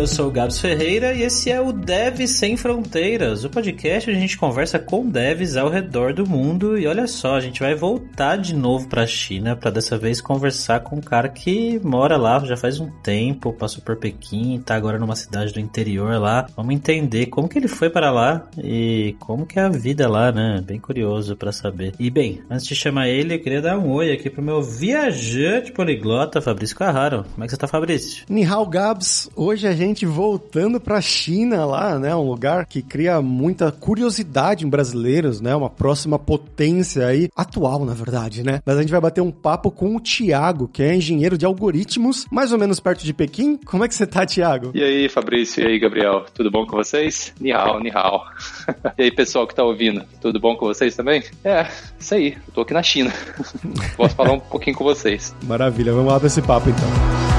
eu 0.00 0.06
sou 0.06 0.28
o 0.28 0.30
Gabs 0.30 0.58
Ferreira 0.58 1.12
e 1.12 1.24
esse 1.24 1.50
é 1.50 1.60
o 1.60 1.72
Dev 1.72 2.26
Sem 2.26 2.56
Fronteiras, 2.56 3.44
o 3.44 3.50
podcast 3.50 4.08
onde 4.08 4.18
a 4.18 4.22
gente 4.22 4.38
conversa 4.38 4.78
com 4.78 5.06
devs 5.06 5.58
ao 5.58 5.68
redor 5.68 6.14
do 6.14 6.26
mundo. 6.26 6.78
E 6.78 6.86
olha 6.86 7.06
só, 7.06 7.34
a 7.34 7.40
gente 7.40 7.60
vai 7.60 7.74
voltar 7.74 8.36
de 8.36 8.56
novo 8.56 8.88
para 8.88 9.02
a 9.02 9.06
China 9.06 9.54
para 9.54 9.70
dessa 9.70 9.98
vez 9.98 10.18
conversar 10.22 10.80
com 10.80 10.96
um 10.96 11.00
cara 11.02 11.28
que 11.28 11.78
mora 11.84 12.16
lá 12.16 12.42
já 12.46 12.56
faz 12.56 12.80
um 12.80 12.90
tempo, 13.02 13.52
passou 13.52 13.84
por 13.84 13.96
Pequim, 13.96 14.58
tá 14.64 14.74
agora 14.74 14.98
numa 14.98 15.14
cidade 15.14 15.52
do 15.52 15.60
interior 15.60 16.18
lá. 16.18 16.46
Vamos 16.56 16.74
entender 16.74 17.26
como 17.26 17.46
que 17.46 17.58
ele 17.58 17.68
foi 17.68 17.90
para 17.90 18.10
lá 18.10 18.48
e 18.56 19.14
como 19.18 19.44
que 19.44 19.58
é 19.58 19.62
a 19.64 19.68
vida 19.68 20.08
lá, 20.08 20.32
né? 20.32 20.62
Bem 20.64 20.80
curioso 20.80 21.36
para 21.36 21.52
saber. 21.52 21.92
E 21.98 22.08
bem, 22.08 22.40
antes 22.48 22.66
de 22.66 22.74
chamar 22.74 23.10
ele, 23.10 23.34
eu 23.34 23.40
queria 23.40 23.60
dar 23.60 23.76
um 23.76 23.90
oi 23.90 24.12
aqui 24.12 24.30
pro 24.30 24.40
meu 24.40 24.62
viajante 24.62 25.72
poliglota, 25.72 26.40
Fabrício 26.40 26.74
Carraro. 26.74 27.26
Como 27.34 27.44
é 27.44 27.46
que 27.46 27.50
você 27.50 27.58
tá, 27.58 27.68
Fabrício? 27.68 28.24
Nihao 28.30 28.64
Gabs, 28.64 29.28
hoje 29.36 29.68
a 29.68 29.72
gente 29.74 29.89
voltando 30.06 30.80
pra 30.80 31.00
China 31.00 31.64
lá, 31.64 31.98
né? 31.98 32.14
Um 32.14 32.28
lugar 32.28 32.66
que 32.66 32.82
cria 32.82 33.20
muita 33.20 33.70
curiosidade 33.72 34.64
em 34.64 34.68
brasileiros, 34.68 35.40
né? 35.40 35.54
Uma 35.54 35.70
próxima 35.70 36.18
potência 36.18 37.06
aí, 37.06 37.28
atual 37.36 37.84
na 37.84 37.94
verdade, 37.94 38.42
né? 38.42 38.60
Mas 38.64 38.76
a 38.76 38.80
gente 38.80 38.90
vai 38.90 39.00
bater 39.00 39.20
um 39.20 39.30
papo 39.30 39.70
com 39.70 39.96
o 39.96 40.00
Thiago, 40.00 40.68
que 40.68 40.82
é 40.82 40.94
engenheiro 40.94 41.36
de 41.36 41.46
algoritmos, 41.46 42.26
mais 42.30 42.52
ou 42.52 42.58
menos 42.58 42.80
perto 42.80 43.04
de 43.04 43.12
Pequim. 43.12 43.56
Como 43.56 43.84
é 43.84 43.88
que 43.88 43.94
você 43.94 44.06
tá, 44.06 44.24
Thiago? 44.26 44.70
E 44.74 44.82
aí, 44.82 45.08
Fabrício? 45.08 45.62
E 45.62 45.66
aí, 45.66 45.78
Gabriel? 45.78 46.24
Tudo 46.34 46.50
bom 46.50 46.66
com 46.66 46.76
vocês? 46.76 47.32
Nihao, 47.40 47.80
Nihao. 47.80 48.24
e 48.98 49.04
aí, 49.04 49.10
pessoal 49.10 49.46
que 49.46 49.54
tá 49.54 49.64
ouvindo? 49.64 50.04
Tudo 50.20 50.40
bom 50.40 50.56
com 50.56 50.66
vocês 50.66 50.96
também? 50.96 51.22
É, 51.44 51.66
isso 51.98 52.14
aí. 52.14 52.36
Eu 52.46 52.54
tô 52.54 52.60
aqui 52.62 52.74
na 52.74 52.82
China. 52.82 53.12
Posso 53.96 54.14
falar 54.14 54.32
um 54.32 54.40
pouquinho 54.40 54.76
com 54.76 54.84
vocês. 54.84 55.34
Maravilha, 55.42 55.92
vamos 55.92 56.12
lá 56.12 56.18
pra 56.18 56.26
esse 56.26 56.42
papo 56.42 56.70
então. 56.70 57.29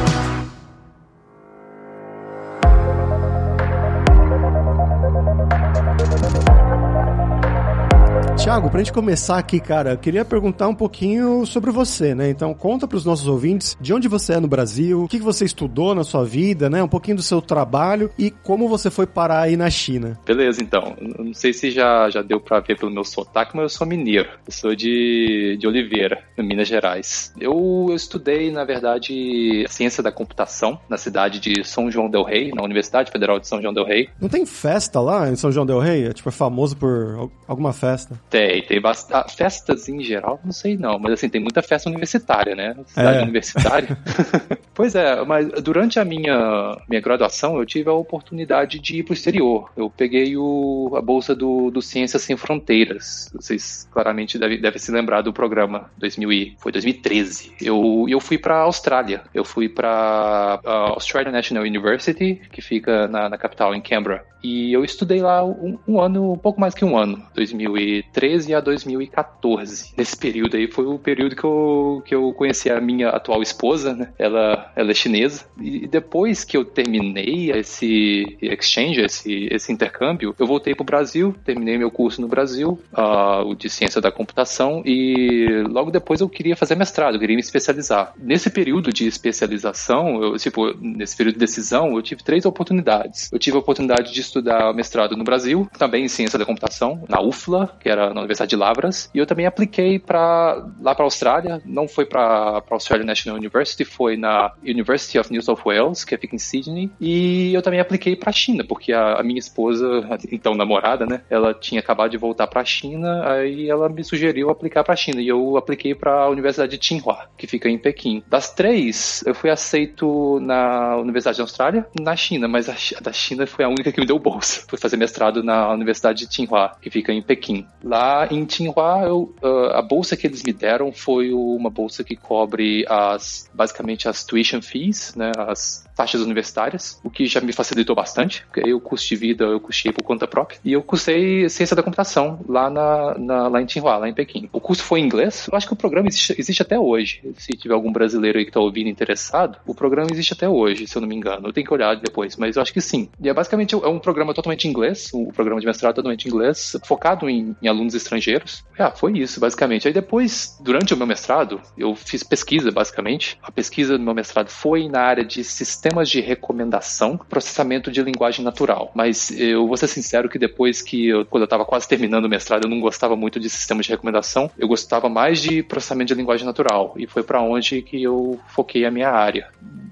Tiago, 8.51 8.69
pra 8.69 8.79
gente 8.79 8.91
começar 8.91 9.37
aqui, 9.37 9.61
cara, 9.61 9.91
eu 9.91 9.97
queria 9.97 10.25
perguntar 10.25 10.67
um 10.67 10.75
pouquinho 10.75 11.45
sobre 11.45 11.71
você, 11.71 12.13
né? 12.13 12.29
Então, 12.29 12.53
conta 12.53 12.85
pros 12.85 13.05
nossos 13.05 13.25
ouvintes 13.25 13.77
de 13.79 13.93
onde 13.93 14.09
você 14.09 14.33
é 14.33 14.39
no 14.41 14.47
Brasil, 14.49 15.03
o 15.03 15.07
que 15.07 15.19
você 15.19 15.45
estudou 15.45 15.95
na 15.95 16.03
sua 16.03 16.25
vida, 16.25 16.69
né? 16.69 16.83
Um 16.83 16.87
pouquinho 16.87 17.15
do 17.15 17.23
seu 17.23 17.41
trabalho 17.41 18.09
e 18.19 18.29
como 18.29 18.67
você 18.67 18.89
foi 18.89 19.07
parar 19.07 19.43
aí 19.43 19.55
na 19.55 19.69
China. 19.69 20.19
Beleza, 20.25 20.61
então. 20.61 20.97
Não 21.17 21.33
sei 21.33 21.53
se 21.53 21.71
já, 21.71 22.09
já 22.09 22.21
deu 22.21 22.41
pra 22.41 22.59
ver 22.59 22.77
pelo 22.77 22.91
meu 22.91 23.05
sotaque, 23.05 23.55
mas 23.55 23.63
eu 23.63 23.69
sou 23.69 23.87
mineiro. 23.87 24.27
Eu 24.45 24.51
sou 24.51 24.75
de, 24.75 25.55
de 25.57 25.65
Oliveira, 25.65 26.21
em 26.37 26.45
Minas 26.45 26.67
Gerais. 26.67 27.33
Eu, 27.39 27.85
eu 27.87 27.95
estudei, 27.95 28.51
na 28.51 28.65
verdade, 28.65 29.65
ciência 29.69 30.03
da 30.03 30.11
computação 30.11 30.77
na 30.89 30.97
cidade 30.97 31.39
de 31.39 31.63
São 31.63 31.89
João 31.89 32.09
del 32.09 32.23
Rei, 32.23 32.51
na 32.53 32.63
Universidade 32.63 33.11
Federal 33.11 33.39
de 33.39 33.47
São 33.47 33.61
João 33.61 33.73
del 33.73 33.85
Rei. 33.85 34.09
Não 34.19 34.27
tem 34.27 34.45
festa 34.45 34.99
lá 34.99 35.29
em 35.29 35.37
São 35.37 35.53
João 35.53 35.65
del 35.65 35.79
Rei? 35.79 36.07
É, 36.07 36.11
tipo, 36.11 36.27
é 36.27 36.33
famoso 36.33 36.75
por 36.75 37.31
alguma 37.47 37.71
festa? 37.71 38.19
Tem, 38.29 38.40
tem 38.67 38.79
bastante. 38.79 39.11
Ah, 39.13 39.27
festas 39.27 39.89
em 39.89 40.01
geral, 40.01 40.39
não 40.43 40.51
sei 40.51 40.77
não, 40.77 40.97
mas 40.97 41.13
assim, 41.13 41.29
tem 41.29 41.41
muita 41.41 41.61
festa 41.61 41.89
universitária, 41.89 42.55
né? 42.55 42.75
Cidade 42.85 43.19
é. 43.19 43.21
universitária. 43.23 43.97
pois 44.73 44.95
é, 44.95 45.23
mas 45.25 45.49
durante 45.61 45.99
a 45.99 46.05
minha, 46.05 46.77
minha 46.87 47.01
graduação 47.01 47.57
eu 47.57 47.65
tive 47.65 47.89
a 47.89 47.93
oportunidade 47.93 48.79
de 48.79 48.97
ir 48.97 49.03
para 49.03 49.11
o 49.11 49.13
exterior. 49.13 49.71
Eu 49.75 49.89
peguei 49.89 50.37
o, 50.37 50.93
a 50.95 51.01
bolsa 51.01 51.35
do, 51.35 51.69
do 51.71 51.81
Ciências 51.81 52.21
Sem 52.21 52.37
Fronteiras. 52.37 53.29
Vocês 53.33 53.87
claramente 53.91 54.37
devem, 54.37 54.59
devem 54.59 54.79
se 54.79 54.91
lembrar 54.91 55.21
do 55.21 55.33
programa 55.33 55.91
2000 55.97 56.31
e, 56.31 56.55
foi 56.59 56.71
2013. 56.71 57.53
Eu, 57.61 58.05
eu 58.07 58.19
fui 58.19 58.37
para 58.37 58.55
a 58.55 58.61
Austrália. 58.61 59.23
Eu 59.33 59.43
fui 59.43 59.67
para 59.67 60.59
a 60.63 60.71
Australian 60.91 61.31
National 61.31 61.63
University, 61.63 62.41
que 62.51 62.61
fica 62.61 63.07
na, 63.07 63.29
na 63.29 63.37
capital, 63.37 63.75
em 63.75 63.81
Canberra. 63.81 64.23
E 64.43 64.73
eu 64.73 64.83
estudei 64.83 65.21
lá 65.21 65.43
um, 65.45 65.77
um 65.87 66.01
ano, 66.01 66.33
um 66.33 66.37
pouco 66.37 66.59
mais 66.59 66.73
que 66.73 66.83
um 66.83 66.97
ano, 66.97 67.23
2013 67.35 68.20
2013 68.21 68.53
a 68.53 68.61
2014. 68.61 69.93
Nesse 69.97 70.15
período 70.15 70.55
aí 70.55 70.67
foi 70.67 70.85
o 70.85 70.99
período 70.99 71.35
que 71.35 71.43
eu, 71.43 72.03
que 72.05 72.15
eu 72.15 72.31
conheci 72.33 72.69
a 72.69 72.79
minha 72.79 73.09
atual 73.09 73.41
esposa, 73.41 73.93
né? 73.93 74.09
Ela, 74.17 74.71
ela 74.75 74.91
é 74.91 74.93
chinesa. 74.93 75.45
E 75.59 75.87
depois 75.87 76.43
que 76.43 76.55
eu 76.55 76.63
terminei 76.63 77.51
esse 77.51 78.37
exchange, 78.41 79.01
esse, 79.01 79.47
esse 79.51 79.71
intercâmbio, 79.71 80.35
eu 80.37 80.45
voltei 80.45 80.75
para 80.75 80.83
o 80.83 80.85
Brasil, 80.85 81.35
terminei 81.43 81.77
meu 81.77 81.89
curso 81.89 82.21
no 82.21 82.27
Brasil, 82.27 82.79
uh, 82.93 83.45
o 83.45 83.55
de 83.55 83.69
ciência 83.69 83.99
da 83.99 84.11
computação, 84.11 84.83
e 84.85 85.63
logo 85.67 85.89
depois 85.89 86.21
eu 86.21 86.29
queria 86.29 86.55
fazer 86.55 86.75
mestrado, 86.75 87.15
eu 87.15 87.19
queria 87.19 87.35
me 87.35 87.41
especializar. 87.41 88.13
Nesse 88.17 88.49
período 88.49 88.93
de 88.93 89.07
especialização, 89.07 90.21
eu, 90.21 90.37
tipo, 90.37 90.73
nesse 90.79 91.17
período 91.17 91.35
de 91.35 91.39
decisão, 91.39 91.95
eu 91.95 92.01
tive 92.01 92.23
três 92.23 92.45
oportunidades. 92.45 93.31
Eu 93.31 93.39
tive 93.39 93.57
a 93.57 93.59
oportunidade 93.59 94.13
de 94.13 94.21
estudar 94.21 94.73
mestrado 94.73 95.17
no 95.17 95.23
Brasil, 95.23 95.67
também 95.77 96.05
em 96.05 96.07
ciência 96.07 96.37
da 96.37 96.45
computação, 96.45 97.03
na 97.09 97.21
UFLA, 97.21 97.75
que 97.79 97.89
era 97.89 98.10
na 98.13 98.21
Universidade 98.21 98.49
de 98.49 98.55
Lavras. 98.55 99.09
E 99.13 99.17
eu 99.17 99.25
também 99.25 99.45
apliquei 99.45 99.99
para 99.99 100.65
lá 100.81 100.95
para 100.95 101.03
a 101.03 101.07
Austrália, 101.07 101.61
não 101.65 101.87
foi 101.87 102.05
para 102.05 102.21
a 102.21 102.63
Australian 102.69 103.05
National 103.05 103.37
University, 103.37 103.85
foi 103.85 104.17
na 104.17 104.53
University 104.63 105.19
of 105.19 105.31
New 105.31 105.41
South 105.41 105.59
Wales, 105.65 106.03
que 106.03 106.17
fica 106.17 106.35
em 106.35 106.39
Sydney. 106.39 106.91
E 106.99 107.53
eu 107.53 107.61
também 107.61 107.79
apliquei 107.79 108.15
para 108.15 108.29
a 108.29 108.33
China, 108.33 108.63
porque 108.67 108.93
a, 108.93 109.19
a, 109.19 109.23
minha 109.23 109.39
esposa, 109.39 109.85
então 110.31 110.55
namorada, 110.55 111.05
né, 111.05 111.21
ela 111.29 111.53
tinha 111.53 111.79
acabado 111.79 112.11
de 112.11 112.17
voltar 112.17 112.47
para 112.47 112.61
a 112.61 112.65
China, 112.65 113.29
aí 113.29 113.69
ela 113.69 113.89
me 113.89 114.03
sugeriu 114.03 114.49
aplicar 114.49 114.83
para 114.83 114.93
a 114.93 114.97
China 114.97 115.21
e 115.21 115.27
eu 115.27 115.57
apliquei 115.57 115.95
para 115.95 116.23
a 116.23 116.29
Universidade 116.29 116.71
de 116.71 116.77
Tsinghua, 116.77 117.29
que 117.37 117.47
fica 117.47 117.69
em 117.69 117.77
Pequim. 117.77 118.23
Das 118.27 118.53
três, 118.53 119.23
eu 119.25 119.33
fui 119.33 119.49
aceito 119.49 120.39
na 120.41 120.97
Universidade 120.97 121.37
da 121.37 121.43
Austrália, 121.43 121.85
na 121.99 122.15
China, 122.15 122.47
mas 122.47 122.69
a, 122.69 122.73
a 122.97 123.01
da 123.01 123.11
China 123.11 123.45
foi 123.47 123.65
a 123.65 123.69
única 123.69 123.91
que 123.91 123.99
me 123.99 124.05
deu 124.05 124.19
bolsa. 124.19 124.63
Fui 124.67 124.77
fazer 124.77 124.97
mestrado 124.97 125.43
na 125.43 125.71
Universidade 125.71 126.19
de 126.19 126.27
Tsinghua, 126.27 126.71
que 126.81 126.89
fica 126.89 127.11
em 127.11 127.21
Pequim. 127.21 127.65
Lá 127.83 128.00
Lá 128.01 128.27
em 128.31 128.43
Tsinghua, 128.45 129.03
eu, 129.05 129.31
uh, 129.43 129.73
a 129.73 129.81
bolsa 129.83 130.17
que 130.17 130.25
eles 130.25 130.41
me 130.41 130.51
deram 130.51 130.91
foi 130.91 131.31
uma 131.31 131.69
bolsa 131.69 132.03
que 132.03 132.15
cobre 132.15 132.83
as, 132.89 133.47
basicamente 133.53 134.09
as 134.09 134.23
tuition 134.23 134.59
fees, 134.59 135.13
né, 135.15 135.31
as 135.37 135.85
taxas 135.95 136.21
universitárias, 136.21 136.99
o 137.03 137.11
que 137.11 137.27
já 137.27 137.39
me 137.39 137.53
facilitou 137.53 137.95
bastante, 137.95 138.43
porque 138.45 138.61
aí 138.61 138.73
o 138.73 138.79
custo 138.79 139.07
de 139.07 139.15
vida 139.15 139.43
eu 139.43 139.59
custei 139.59 139.91
por 139.91 140.03
conta 140.03 140.27
própria. 140.27 140.59
E 140.65 140.73
eu 140.73 140.81
custei 140.81 141.47
ciência 141.47 141.75
da 141.75 141.83
computação 141.83 142.39
lá, 142.47 142.71
na, 142.71 143.15
na, 143.19 143.47
lá 143.47 143.61
em 143.61 143.67
Tsinghua, 143.67 143.97
lá 143.97 144.09
em 144.09 144.13
Pequim. 144.13 144.49
O 144.51 144.59
curso 144.59 144.83
foi 144.83 144.99
em 144.99 145.05
inglês, 145.05 145.47
eu 145.51 145.55
acho 145.55 145.67
que 145.67 145.73
o 145.73 145.75
programa 145.75 146.07
existe, 146.07 146.35
existe 146.39 146.61
até 146.63 146.79
hoje. 146.79 147.21
Se 147.37 147.51
tiver 147.53 147.75
algum 147.75 147.91
brasileiro 147.91 148.39
aí 148.39 148.45
que 148.45 148.49
está 148.49 148.59
ouvindo 148.59 148.89
interessado, 148.89 149.59
o 149.67 149.75
programa 149.75 150.09
existe 150.11 150.33
até 150.33 150.49
hoje, 150.49 150.87
se 150.87 150.97
eu 150.97 151.01
não 151.01 151.07
me 151.07 151.15
engano. 151.15 151.47
Eu 151.47 151.53
tenho 151.53 151.67
que 151.67 151.73
olhar 151.73 151.95
depois, 151.95 152.35
mas 152.35 152.55
eu 152.55 152.63
acho 152.63 152.73
que 152.73 152.81
sim. 152.81 153.07
E 153.21 153.29
é 153.29 153.33
basicamente 153.33 153.75
é 153.75 153.87
um 153.87 153.99
programa 153.99 154.33
totalmente 154.33 154.67
em 154.67 154.71
inglês, 154.71 155.11
o 155.13 155.29
um 155.29 155.31
programa 155.31 155.61
de 155.61 155.67
mestrado 155.67 155.93
totalmente 155.93 156.25
em 156.25 156.29
inglês, 156.29 156.75
focado 156.83 157.29
em, 157.29 157.55
em 157.61 157.67
alunos 157.67 157.90
estrangeiros. 157.93 158.63
Ah, 158.77 158.91
foi 158.91 159.17
isso, 159.17 159.39
basicamente. 159.39 159.87
Aí 159.87 159.93
depois, 159.93 160.57
durante 160.61 160.93
o 160.93 160.97
meu 160.97 161.05
mestrado, 161.05 161.61
eu 161.77 161.95
fiz 161.95 162.23
pesquisa, 162.23 162.71
basicamente. 162.71 163.37
A 163.41 163.51
pesquisa 163.51 163.97
do 163.97 164.03
meu 164.03 164.13
mestrado 164.13 164.49
foi 164.49 164.87
na 164.87 165.01
área 165.01 165.23
de 165.23 165.43
sistemas 165.43 166.09
de 166.09 166.19
recomendação, 166.19 167.17
processamento 167.17 167.91
de 167.91 168.01
linguagem 168.01 168.43
natural. 168.43 168.91
Mas 168.95 169.31
eu 169.31 169.67
vou 169.67 169.77
ser 169.77 169.87
sincero 169.87 170.29
que 170.29 170.39
depois 170.39 170.81
que, 170.81 171.07
eu, 171.07 171.25
quando 171.25 171.43
eu 171.43 171.45
estava 171.45 171.65
quase 171.65 171.87
terminando 171.87 172.25
o 172.25 172.29
mestrado, 172.29 172.65
eu 172.65 172.69
não 172.69 172.79
gostava 172.79 173.15
muito 173.15 173.39
de 173.39 173.49
sistemas 173.49 173.85
de 173.85 173.91
recomendação. 173.91 174.49
Eu 174.57 174.67
gostava 174.67 175.09
mais 175.09 175.41
de 175.41 175.61
processamento 175.63 176.07
de 176.07 176.15
linguagem 176.15 176.45
natural. 176.45 176.93
E 176.97 177.07
foi 177.07 177.23
para 177.23 177.41
onde 177.41 177.81
que 177.81 178.01
eu 178.01 178.39
foquei 178.47 178.85
a 178.85 178.91
minha 178.91 179.09
área 179.09 179.49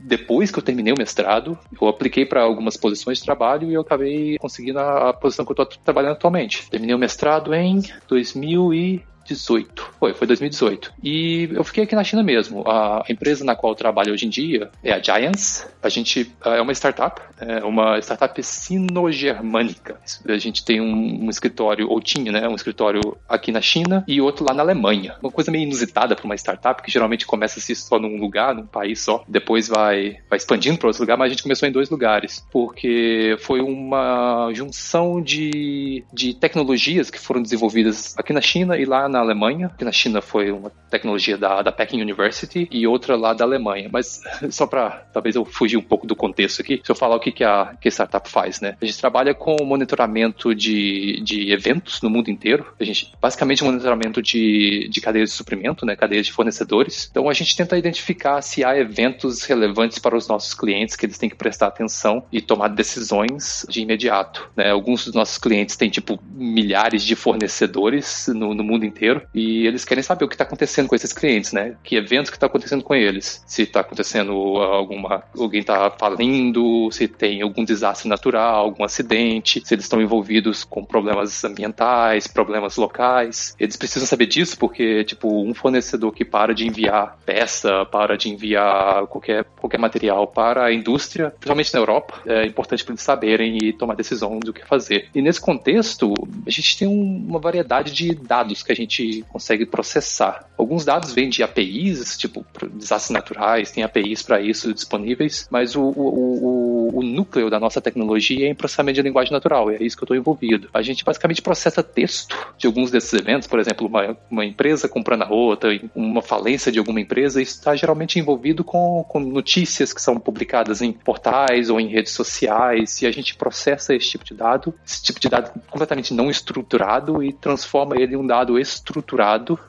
depois 0.09 0.49
que 0.49 0.57
eu 0.57 0.63
terminei 0.63 0.91
o 0.91 0.97
mestrado, 0.97 1.57
eu 1.79 1.87
apliquei 1.87 2.25
para 2.25 2.41
algumas 2.41 2.75
posições 2.75 3.19
de 3.19 3.23
trabalho 3.23 3.69
e 3.69 3.75
eu 3.75 3.81
acabei 3.81 4.39
conseguindo 4.39 4.79
a, 4.79 5.09
a 5.09 5.13
posição 5.13 5.45
que 5.45 5.51
eu 5.51 5.53
estou 5.53 5.79
trabalhando 5.85 6.13
atualmente. 6.13 6.67
Terminei 6.67 6.95
o 6.95 6.99
mestrado 6.99 7.53
em 7.53 7.79
2000 8.07 8.73
e 8.73 9.03
2018. 9.29 9.91
Foi, 9.99 10.13
foi 10.13 10.27
2018. 10.27 10.93
E 11.03 11.49
eu 11.51 11.63
fiquei 11.63 11.83
aqui 11.83 11.95
na 11.95 12.03
China 12.03 12.23
mesmo. 12.23 12.63
A 12.67 13.03
empresa 13.09 13.43
na 13.43 13.55
qual 13.55 13.73
eu 13.73 13.75
trabalho 13.75 14.13
hoje 14.13 14.25
em 14.25 14.29
dia 14.29 14.69
é 14.83 14.91
a 14.91 15.01
Giants. 15.01 15.67
A 15.81 15.89
gente 15.89 16.31
é 16.45 16.61
uma 16.61 16.71
startup, 16.73 17.21
é 17.39 17.63
uma 17.63 17.99
startup 17.99 18.41
sino-germânica. 18.43 19.99
A 20.27 20.37
gente 20.37 20.63
tem 20.63 20.81
um, 20.81 21.25
um, 21.25 21.29
escritório, 21.29 21.89
ou 21.89 22.01
tinha, 22.01 22.31
né, 22.31 22.47
um 22.47 22.55
escritório 22.55 23.17
aqui 23.27 23.51
na 23.51 23.61
China 23.61 24.03
e 24.07 24.21
outro 24.21 24.45
lá 24.45 24.53
na 24.53 24.63
Alemanha. 24.63 25.15
Uma 25.21 25.31
coisa 25.31 25.51
meio 25.51 25.63
inusitada 25.63 26.15
para 26.15 26.25
uma 26.25 26.35
startup, 26.35 26.81
que 26.81 26.91
geralmente 26.91 27.25
começa 27.25 27.59
se 27.59 27.75
só 27.75 27.99
num 27.99 28.17
lugar, 28.19 28.55
num 28.55 28.65
país 28.65 29.01
só, 29.01 29.23
depois 29.27 29.67
vai, 29.67 30.17
vai 30.29 30.37
expandindo 30.37 30.77
para 30.77 30.87
outro 30.87 31.01
lugar, 31.01 31.17
mas 31.17 31.27
a 31.27 31.29
gente 31.29 31.43
começou 31.43 31.67
em 31.67 31.71
dois 31.71 31.89
lugares, 31.89 32.45
porque 32.51 33.37
foi 33.39 33.61
uma 33.61 34.49
junção 34.53 35.21
de, 35.21 36.03
de 36.13 36.33
tecnologias 36.33 37.09
que 37.09 37.19
foram 37.19 37.41
desenvolvidas 37.41 38.15
aqui 38.17 38.33
na 38.33 38.41
China 38.41 38.77
e 38.77 38.85
lá 38.85 39.07
na 39.07 39.18
na 39.19 39.25
Alemanha, 39.25 39.69
que 39.77 39.83
na 39.83 39.91
China 39.91 40.21
foi 40.21 40.51
uma 40.51 40.71
tecnologia 40.89 41.37
da, 41.37 41.61
da 41.61 41.71
Peking 41.71 42.01
University, 42.01 42.67
e 42.71 42.87
outra 42.87 43.15
lá 43.15 43.33
da 43.33 43.43
Alemanha. 43.43 43.89
Mas 43.91 44.21
só 44.49 44.65
para 44.65 45.05
talvez 45.13 45.35
eu 45.35 45.45
fugir 45.45 45.77
um 45.77 45.81
pouco 45.81 46.07
do 46.07 46.15
contexto 46.15 46.61
aqui, 46.61 46.81
se 46.83 46.91
eu 46.91 46.95
falar 46.95 47.15
o 47.15 47.19
que, 47.19 47.31
que, 47.31 47.43
a, 47.43 47.75
que 47.79 47.87
a 47.87 47.91
startup 47.91 48.29
faz, 48.29 48.61
né? 48.61 48.75
A 48.81 48.85
gente 48.85 48.97
trabalha 48.97 49.33
com 49.33 49.55
monitoramento 49.63 50.55
de, 50.55 51.21
de 51.21 51.51
eventos 51.51 52.01
no 52.01 52.09
mundo 52.09 52.29
inteiro. 52.29 52.65
A 52.79 52.83
gente, 52.83 53.11
basicamente, 53.21 53.63
monitoramento 53.63 54.21
de, 54.21 54.87
de 54.89 55.01
cadeias 55.01 55.29
de 55.29 55.35
suprimento, 55.35 55.85
né? 55.85 55.95
Cadeias 55.95 56.25
de 56.25 56.31
fornecedores. 56.31 57.07
Então, 57.11 57.29
a 57.29 57.33
gente 57.33 57.55
tenta 57.55 57.77
identificar 57.77 58.41
se 58.41 58.63
há 58.63 58.77
eventos 58.77 59.43
relevantes 59.43 59.99
para 59.99 60.15
os 60.15 60.27
nossos 60.27 60.53
clientes 60.53 60.95
que 60.95 61.05
eles 61.05 61.17
têm 61.17 61.29
que 61.29 61.35
prestar 61.35 61.67
atenção 61.67 62.23
e 62.31 62.41
tomar 62.41 62.69
decisões 62.69 63.65
de 63.69 63.81
imediato, 63.81 64.49
né? 64.55 64.71
Alguns 64.71 65.05
dos 65.05 65.13
nossos 65.13 65.37
clientes 65.37 65.75
têm, 65.75 65.89
tipo, 65.89 66.19
milhares 66.31 67.03
de 67.03 67.15
fornecedores 67.15 68.29
no, 68.33 68.53
no 68.53 68.63
mundo 68.63 68.85
inteiro 68.85 69.08
e 69.33 69.65
eles 69.67 69.85
querem 69.85 70.03
saber 70.03 70.25
o 70.25 70.27
que 70.27 70.35
está 70.35 70.43
acontecendo 70.43 70.87
com 70.87 70.95
esses 70.95 71.13
clientes, 71.13 71.53
né? 71.53 71.75
Que 71.83 71.95
eventos 71.95 72.29
que 72.29 72.37
está 72.37 72.47
acontecendo 72.47 72.83
com 72.83 72.95
eles. 72.95 73.43
Se 73.45 73.63
está 73.63 73.81
acontecendo 73.81 74.31
alguma... 74.57 75.23
alguém 75.37 75.61
está 75.61 75.89
falindo, 75.91 76.89
se 76.91 77.07
tem 77.07 77.41
algum 77.41 77.63
desastre 77.63 78.09
natural, 78.09 78.65
algum 78.65 78.83
acidente, 78.83 79.61
se 79.63 79.73
eles 79.73 79.85
estão 79.85 80.01
envolvidos 80.01 80.63
com 80.63 80.83
problemas 80.83 81.43
ambientais, 81.43 82.27
problemas 82.27 82.77
locais. 82.77 83.55
Eles 83.59 83.75
precisam 83.75 84.07
saber 84.07 84.25
disso 84.25 84.57
porque, 84.57 85.03
tipo, 85.03 85.43
um 85.43 85.53
fornecedor 85.53 86.11
que 86.13 86.25
para 86.25 86.53
de 86.53 86.67
enviar 86.67 87.17
peça, 87.25 87.85
para 87.85 88.17
de 88.17 88.29
enviar 88.29 89.07
qualquer, 89.07 89.45
qualquer 89.59 89.79
material 89.79 90.27
para 90.27 90.65
a 90.65 90.73
indústria, 90.73 91.31
principalmente 91.31 91.73
na 91.73 91.79
Europa, 91.79 92.21
é 92.25 92.45
importante 92.45 92.83
para 92.83 92.93
eles 92.93 93.03
saberem 93.03 93.57
e 93.61 93.73
tomar 93.73 93.95
decisão 93.95 94.39
do 94.39 94.53
que 94.53 94.65
fazer. 94.65 95.09
E 95.13 95.21
nesse 95.21 95.41
contexto, 95.41 96.13
a 96.45 96.49
gente 96.49 96.77
tem 96.77 96.87
um, 96.87 97.25
uma 97.27 97.39
variedade 97.39 97.91
de 97.91 98.13
dados 98.13 98.63
que 98.63 98.71
a 98.71 98.75
gente 98.75 98.98
consegue 99.29 99.65
processar. 99.65 100.47
Alguns 100.57 100.85
dados 100.85 101.13
vêm 101.13 101.29
de 101.29 101.41
APIs, 101.41 102.17
tipo 102.17 102.45
desastres 102.73 103.11
naturais, 103.11 103.71
tem 103.71 103.83
APIs 103.83 104.21
para 104.21 104.41
isso 104.41 104.73
disponíveis, 104.73 105.47
mas 105.49 105.75
o, 105.75 105.81
o, 105.81 106.89
o, 106.93 106.99
o, 106.99 107.03
núcleo 107.03 107.49
da 107.49 107.59
nossa 107.59 107.81
tecnologia 107.81 108.45
é 108.45 108.49
em 108.49 108.55
processamento 108.55 108.95
de 108.95 109.01
linguagem 109.01 109.31
natural, 109.31 109.71
é 109.71 109.77
isso 109.81 109.95
que 109.95 110.03
eu 110.03 110.05
estou 110.05 110.17
envolvido. 110.17 110.69
A 110.73 110.81
gente 110.81 111.03
basicamente 111.03 111.41
processa 111.41 111.81
texto 111.81 112.35
de 112.57 112.67
alguns 112.67 112.91
desses 112.91 113.13
eventos, 113.13 113.47
por 113.47 113.59
exemplo, 113.59 113.87
uma, 113.87 114.17
uma 114.29 114.45
empresa 114.45 114.87
comprando 114.87 115.23
a 115.23 115.33
outra, 115.33 115.69
uma 115.95 116.21
falência 116.21 116.71
de 116.71 116.79
alguma 116.79 116.99
empresa, 116.99 117.41
isso 117.41 117.53
está 117.53 117.75
geralmente 117.75 118.19
envolvido 118.19 118.63
com, 118.63 119.03
com 119.07 119.19
notícias 119.19 119.93
que 119.93 120.01
são 120.01 120.19
publicadas 120.19 120.81
em 120.81 120.91
portais 120.91 121.69
ou 121.69 121.79
em 121.79 121.87
redes 121.87 122.13
sociais, 122.13 123.01
e 123.01 123.07
a 123.07 123.11
gente 123.11 123.35
processa 123.35 123.95
esse 123.95 124.09
tipo 124.09 124.25
de 124.25 124.33
dado, 124.33 124.73
esse 124.85 125.01
tipo 125.01 125.19
de 125.19 125.29
dado 125.29 125.51
completamente 125.69 126.13
não 126.13 126.29
estruturado 126.29 127.23
e 127.23 127.31
transforma 127.31 127.95
ele 127.95 128.13
em 128.13 128.17
um 128.17 128.27
dado 128.27 128.59
estruturado 128.59 128.88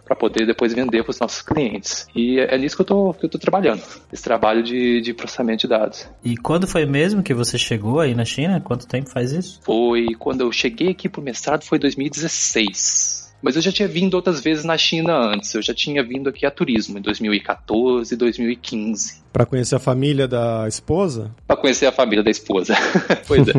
para 0.04 0.16
poder 0.16 0.46
depois 0.46 0.72
vender 0.72 1.02
para 1.02 1.10
os 1.10 1.20
nossos 1.20 1.42
clientes. 1.42 2.06
E 2.14 2.38
é 2.38 2.56
nisso 2.58 2.76
que 2.76 2.90
eu 2.90 3.14
estou 3.22 3.40
trabalhando, 3.40 3.82
esse 4.12 4.22
trabalho 4.22 4.62
de, 4.62 5.00
de 5.00 5.14
processamento 5.14 5.62
de 5.62 5.68
dados. 5.68 6.08
E 6.24 6.36
quando 6.36 6.66
foi 6.66 6.86
mesmo 6.86 7.22
que 7.22 7.34
você 7.34 7.58
chegou 7.58 8.00
aí 8.00 8.14
na 8.14 8.24
China? 8.24 8.60
Quanto 8.60 8.86
tempo 8.86 9.10
faz 9.10 9.32
isso? 9.32 9.60
Foi 9.62 10.08
quando 10.18 10.42
eu 10.42 10.52
cheguei 10.52 10.90
aqui 10.90 11.08
pro 11.08 11.22
mestrado, 11.22 11.64
foi 11.64 11.78
2016. 11.78 13.20
Mas 13.42 13.56
eu 13.56 13.62
já 13.62 13.72
tinha 13.72 13.88
vindo 13.88 14.14
outras 14.14 14.40
vezes 14.40 14.64
na 14.64 14.76
China 14.76 15.16
antes. 15.16 15.54
Eu 15.54 15.62
já 15.62 15.74
tinha 15.74 16.02
vindo 16.02 16.28
aqui 16.28 16.44
a 16.44 16.50
turismo 16.50 16.98
em 16.98 17.00
2014 17.02 18.12
e 18.12 18.16
2015. 18.16 19.22
Para 19.32 19.46
conhecer 19.46 19.76
a 19.76 19.78
família 19.78 20.26
da 20.26 20.66
esposa? 20.66 21.34
Para 21.46 21.56
conhecer 21.56 21.86
a 21.86 21.92
família 21.92 22.22
da 22.22 22.30
esposa. 22.30 22.74
pois 23.26 23.46
é. 23.48 23.52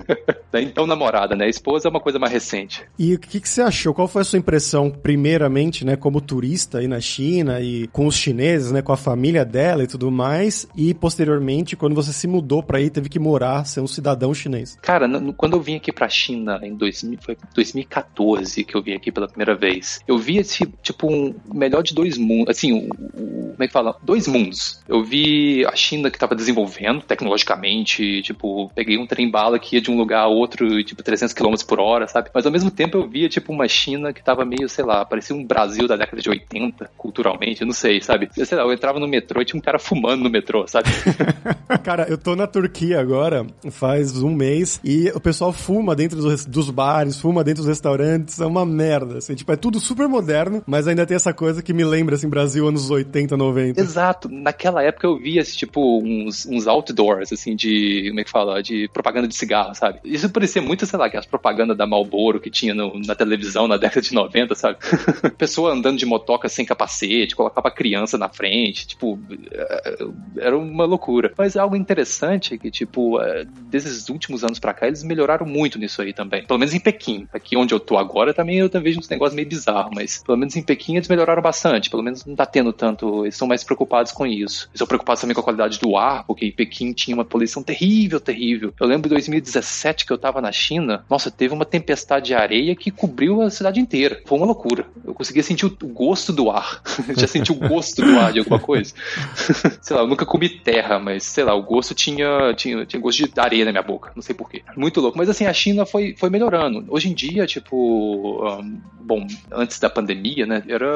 então, 0.62 0.86
namorada, 0.86 1.34
né? 1.34 1.46
A 1.46 1.48
esposa 1.48 1.88
é 1.88 1.90
uma 1.90 2.00
coisa 2.00 2.18
mais 2.18 2.32
recente. 2.32 2.82
E 2.98 3.14
o 3.14 3.18
que, 3.18 3.40
que, 3.40 3.48
você 3.48 3.60
achou? 3.60 3.92
Qual 3.92 4.08
foi 4.08 4.22
a 4.22 4.24
sua 4.24 4.38
impressão, 4.38 4.90
primeiramente, 4.90 5.84
né, 5.84 5.96
como 5.96 6.20
turista 6.20 6.78
aí 6.78 6.88
na 6.88 7.00
China 7.00 7.60
e 7.60 7.86
com 7.88 8.06
os 8.06 8.16
chineses, 8.16 8.72
né, 8.72 8.82
com 8.82 8.92
a 8.92 8.96
família 8.96 9.44
dela 9.44 9.82
e 9.82 9.86
tudo 9.86 10.10
mais, 10.10 10.66
e 10.76 10.94
posteriormente, 10.94 11.76
quando 11.76 11.94
você 11.94 12.12
se 12.12 12.26
mudou 12.26 12.62
para 12.62 12.78
aí, 12.78 12.90
teve 12.90 13.08
que 13.08 13.18
morar, 13.18 13.64
ser 13.64 13.80
um 13.80 13.86
cidadão 13.86 14.32
chinês? 14.32 14.78
Cara, 14.80 15.08
quando 15.36 15.56
eu 15.56 15.60
vim 15.60 15.76
aqui 15.76 15.92
para 15.92 16.06
a 16.06 16.10
China 16.10 16.60
em 16.62 16.74
2000, 16.74 17.18
foi 17.20 17.36
2014 17.54 18.64
que 18.64 18.74
eu 18.74 18.82
vim 18.82 18.94
aqui 18.94 19.10
pela 19.10 19.28
primeira 19.28 19.54
vez, 19.54 20.00
eu 20.06 20.18
vi 20.18 20.38
esse 20.38 20.66
tipo 20.82 21.12
um 21.12 21.34
melhor 21.52 21.82
de 21.82 21.94
dois 21.94 22.16
mundos, 22.16 22.50
assim, 22.50 22.72
o, 22.72 22.88
o, 23.20 23.48
como 23.52 23.64
é 23.64 23.66
que 23.66 23.72
fala? 23.72 23.96
Dois 24.02 24.26
mundos. 24.26 24.80
Eu 24.88 25.02
vi 25.08 25.64
a 25.66 25.74
China 25.74 26.10
que 26.10 26.16
estava 26.16 26.34
desenvolvendo 26.34 27.02
tecnologicamente, 27.02 28.22
tipo, 28.22 28.70
peguei 28.74 28.98
um 28.98 29.06
trem 29.06 29.30
bala 29.30 29.58
que 29.58 29.76
ia 29.76 29.80
de 29.80 29.90
um 29.90 29.96
lugar 29.96 30.22
a 30.22 30.26
outro, 30.26 30.82
tipo, 30.84 31.02
300 31.02 31.32
km 31.32 31.54
por 31.66 31.80
hora, 31.80 32.06
sabe? 32.06 32.30
Mas 32.32 32.44
ao 32.44 32.52
mesmo 32.52 32.70
tempo 32.70 32.98
eu 32.98 33.08
via, 33.08 33.28
tipo, 33.28 33.52
uma 33.52 33.66
China 33.66 34.12
que 34.12 34.20
estava 34.20 34.44
meio, 34.44 34.68
sei 34.68 34.84
lá, 34.84 35.04
parecia 35.04 35.34
um 35.34 35.44
Brasil 35.44 35.88
da 35.88 35.96
década 35.96 36.20
de 36.20 36.28
80, 36.28 36.90
culturalmente, 36.96 37.62
eu 37.62 37.66
não 37.66 37.74
sei, 37.74 38.00
sabe? 38.00 38.28
Eu, 38.36 38.44
sei 38.44 38.58
lá, 38.58 38.64
eu 38.64 38.72
entrava 38.72 39.00
no 39.00 39.08
metrô 39.08 39.40
e 39.40 39.44
tinha 39.44 39.58
um 39.58 39.62
cara 39.62 39.78
fumando 39.78 40.22
no 40.22 40.30
metrô, 40.30 40.66
sabe? 40.66 40.88
cara, 41.82 42.06
eu 42.08 42.18
tô 42.18 42.36
na 42.36 42.46
Turquia 42.46 43.00
agora, 43.00 43.46
faz 43.70 44.22
um 44.22 44.34
mês, 44.34 44.80
e 44.84 45.10
o 45.14 45.20
pessoal 45.20 45.52
fuma 45.52 45.94
dentro 45.96 46.20
dos, 46.20 46.44
dos 46.44 46.70
bares, 46.70 47.20
fuma 47.20 47.42
dentro 47.42 47.62
dos 47.62 47.68
restaurantes, 47.68 48.40
é 48.40 48.46
uma 48.46 48.66
merda, 48.66 49.18
assim, 49.18 49.34
tipo, 49.34 49.50
é 49.52 49.56
tudo 49.56 49.80
super 49.80 50.08
moderno, 50.08 50.62
mas 50.66 50.86
ainda 50.86 51.06
tem 51.06 51.14
essa 51.14 51.32
coisa 51.32 51.62
que 51.62 51.72
me 51.72 51.84
lembra, 51.84 52.16
assim, 52.16 52.28
Brasil 52.28 52.66
anos 52.66 52.90
80, 52.90 53.36
90. 53.36 53.80
Exato, 53.80 54.28
naquela 54.28 54.82
época 54.82 54.97
época 54.98 55.06
eu 55.06 55.16
via, 55.16 55.42
tipo, 55.44 56.02
uns, 56.02 56.44
uns 56.44 56.66
outdoors, 56.66 57.32
assim, 57.32 57.54
de, 57.54 58.06
como 58.08 58.20
é 58.20 58.24
que 58.24 58.30
fala, 58.30 58.62
de 58.62 58.88
propaganda 58.88 59.28
de 59.28 59.34
cigarro, 59.34 59.74
sabe? 59.74 60.00
Isso 60.04 60.28
parecia 60.28 60.60
muito, 60.60 60.84
sei 60.84 60.98
lá, 60.98 61.06
aquelas 61.06 61.26
propagandas 61.26 61.76
da 61.76 61.86
Marlboro 61.86 62.40
que 62.40 62.50
tinha 62.50 62.74
no, 62.74 62.98
na 63.06 63.14
televisão 63.14 63.68
na 63.68 63.76
década 63.76 64.02
de 64.02 64.12
90, 64.12 64.54
sabe? 64.54 64.78
Pessoa 65.38 65.72
andando 65.72 65.96
de 65.96 66.04
motoca 66.04 66.48
sem 66.48 66.66
capacete, 66.66 67.36
colocava 67.36 67.70
criança 67.70 68.18
na 68.18 68.28
frente, 68.28 68.88
tipo, 68.88 69.18
é, 69.52 69.98
era 70.38 70.58
uma 70.58 70.84
loucura. 70.84 71.32
Mas 71.38 71.56
algo 71.56 71.76
interessante 71.76 72.54
é 72.54 72.58
que, 72.58 72.70
tipo, 72.70 73.20
é, 73.20 73.46
desses 73.70 74.08
últimos 74.08 74.42
anos 74.42 74.58
pra 74.58 74.74
cá, 74.74 74.88
eles 74.88 75.02
melhoraram 75.02 75.46
muito 75.46 75.78
nisso 75.78 76.02
aí 76.02 76.12
também. 76.12 76.44
Pelo 76.44 76.58
menos 76.58 76.74
em 76.74 76.80
Pequim. 76.80 77.28
Aqui 77.32 77.56
onde 77.56 77.72
eu 77.72 77.80
tô 77.80 77.96
agora 77.96 78.34
também 78.34 78.58
eu 78.58 78.68
também 78.68 78.88
vejo 78.88 79.00
uns 79.00 79.08
negócios 79.08 79.34
meio 79.34 79.48
bizarros, 79.48 79.92
mas 79.94 80.22
pelo 80.22 80.38
menos 80.38 80.56
em 80.56 80.62
Pequim 80.62 80.96
eles 80.96 81.08
melhoraram 81.08 81.42
bastante. 81.42 81.90
Pelo 81.90 82.02
menos 82.02 82.24
não 82.24 82.34
tá 82.34 82.46
tendo 82.46 82.72
tanto, 82.72 83.24
eles 83.24 83.34
estão 83.34 83.46
mais 83.46 83.62
preocupados 83.62 84.12
com 84.12 84.26
isso. 84.26 84.68
Eles 84.70 84.80
preocupados 84.88 85.20
também 85.20 85.34
com 85.34 85.40
a 85.40 85.44
qualidade 85.44 85.78
do 85.78 85.96
ar, 85.96 86.24
porque 86.24 86.46
em 86.46 86.52
Pequim 86.52 86.92
tinha 86.92 87.16
uma 87.16 87.24
poluição 87.24 87.62
terrível, 87.62 88.18
terrível. 88.18 88.72
Eu 88.80 88.86
lembro 88.86 89.08
de 89.08 89.10
2017 89.10 90.04
que 90.04 90.12
eu 90.12 90.18
tava 90.18 90.40
na 90.40 90.50
China, 90.50 91.04
nossa, 91.08 91.30
teve 91.30 91.54
uma 91.54 91.64
tempestade 91.64 92.26
de 92.26 92.34
areia 92.34 92.74
que 92.74 92.90
cobriu 92.90 93.42
a 93.42 93.50
cidade 93.50 93.78
inteira. 93.78 94.20
Foi 94.26 94.38
uma 94.38 94.46
loucura. 94.46 94.86
Eu 95.04 95.14
conseguia 95.14 95.42
sentir 95.42 95.66
o 95.66 95.70
gosto 95.70 96.32
do 96.32 96.50
ar. 96.50 96.82
Já 97.16 97.26
senti 97.26 97.52
o 97.52 97.54
gosto 97.54 98.02
do 98.02 98.18
ar 98.18 98.32
de 98.32 98.40
alguma 98.40 98.58
coisa. 98.58 98.94
sei 99.80 99.96
lá, 99.96 100.02
eu 100.02 100.06
nunca 100.06 100.26
comi 100.26 100.48
terra, 100.48 100.98
mas 100.98 101.24
sei 101.24 101.44
lá, 101.44 101.54
o 101.54 101.62
gosto 101.62 101.94
tinha, 101.94 102.54
tinha, 102.54 102.84
tinha 102.86 103.00
gosto 103.00 103.28
de 103.28 103.40
areia 103.40 103.64
na 103.64 103.70
minha 103.70 103.82
boca. 103.82 104.10
Não 104.16 104.22
sei 104.22 104.34
porquê. 104.34 104.62
Muito 104.76 105.00
louco. 105.00 105.18
Mas 105.18 105.28
assim, 105.28 105.46
a 105.46 105.52
China 105.52 105.86
foi, 105.86 106.14
foi 106.18 106.30
melhorando. 106.30 106.84
Hoje 106.88 107.08
em 107.08 107.14
dia, 107.14 107.46
tipo, 107.46 108.44
um, 108.44 108.80
bom, 109.00 109.26
antes 109.52 109.78
da 109.78 109.90
pandemia, 109.90 110.46
né, 110.46 110.62
era. 110.66 110.86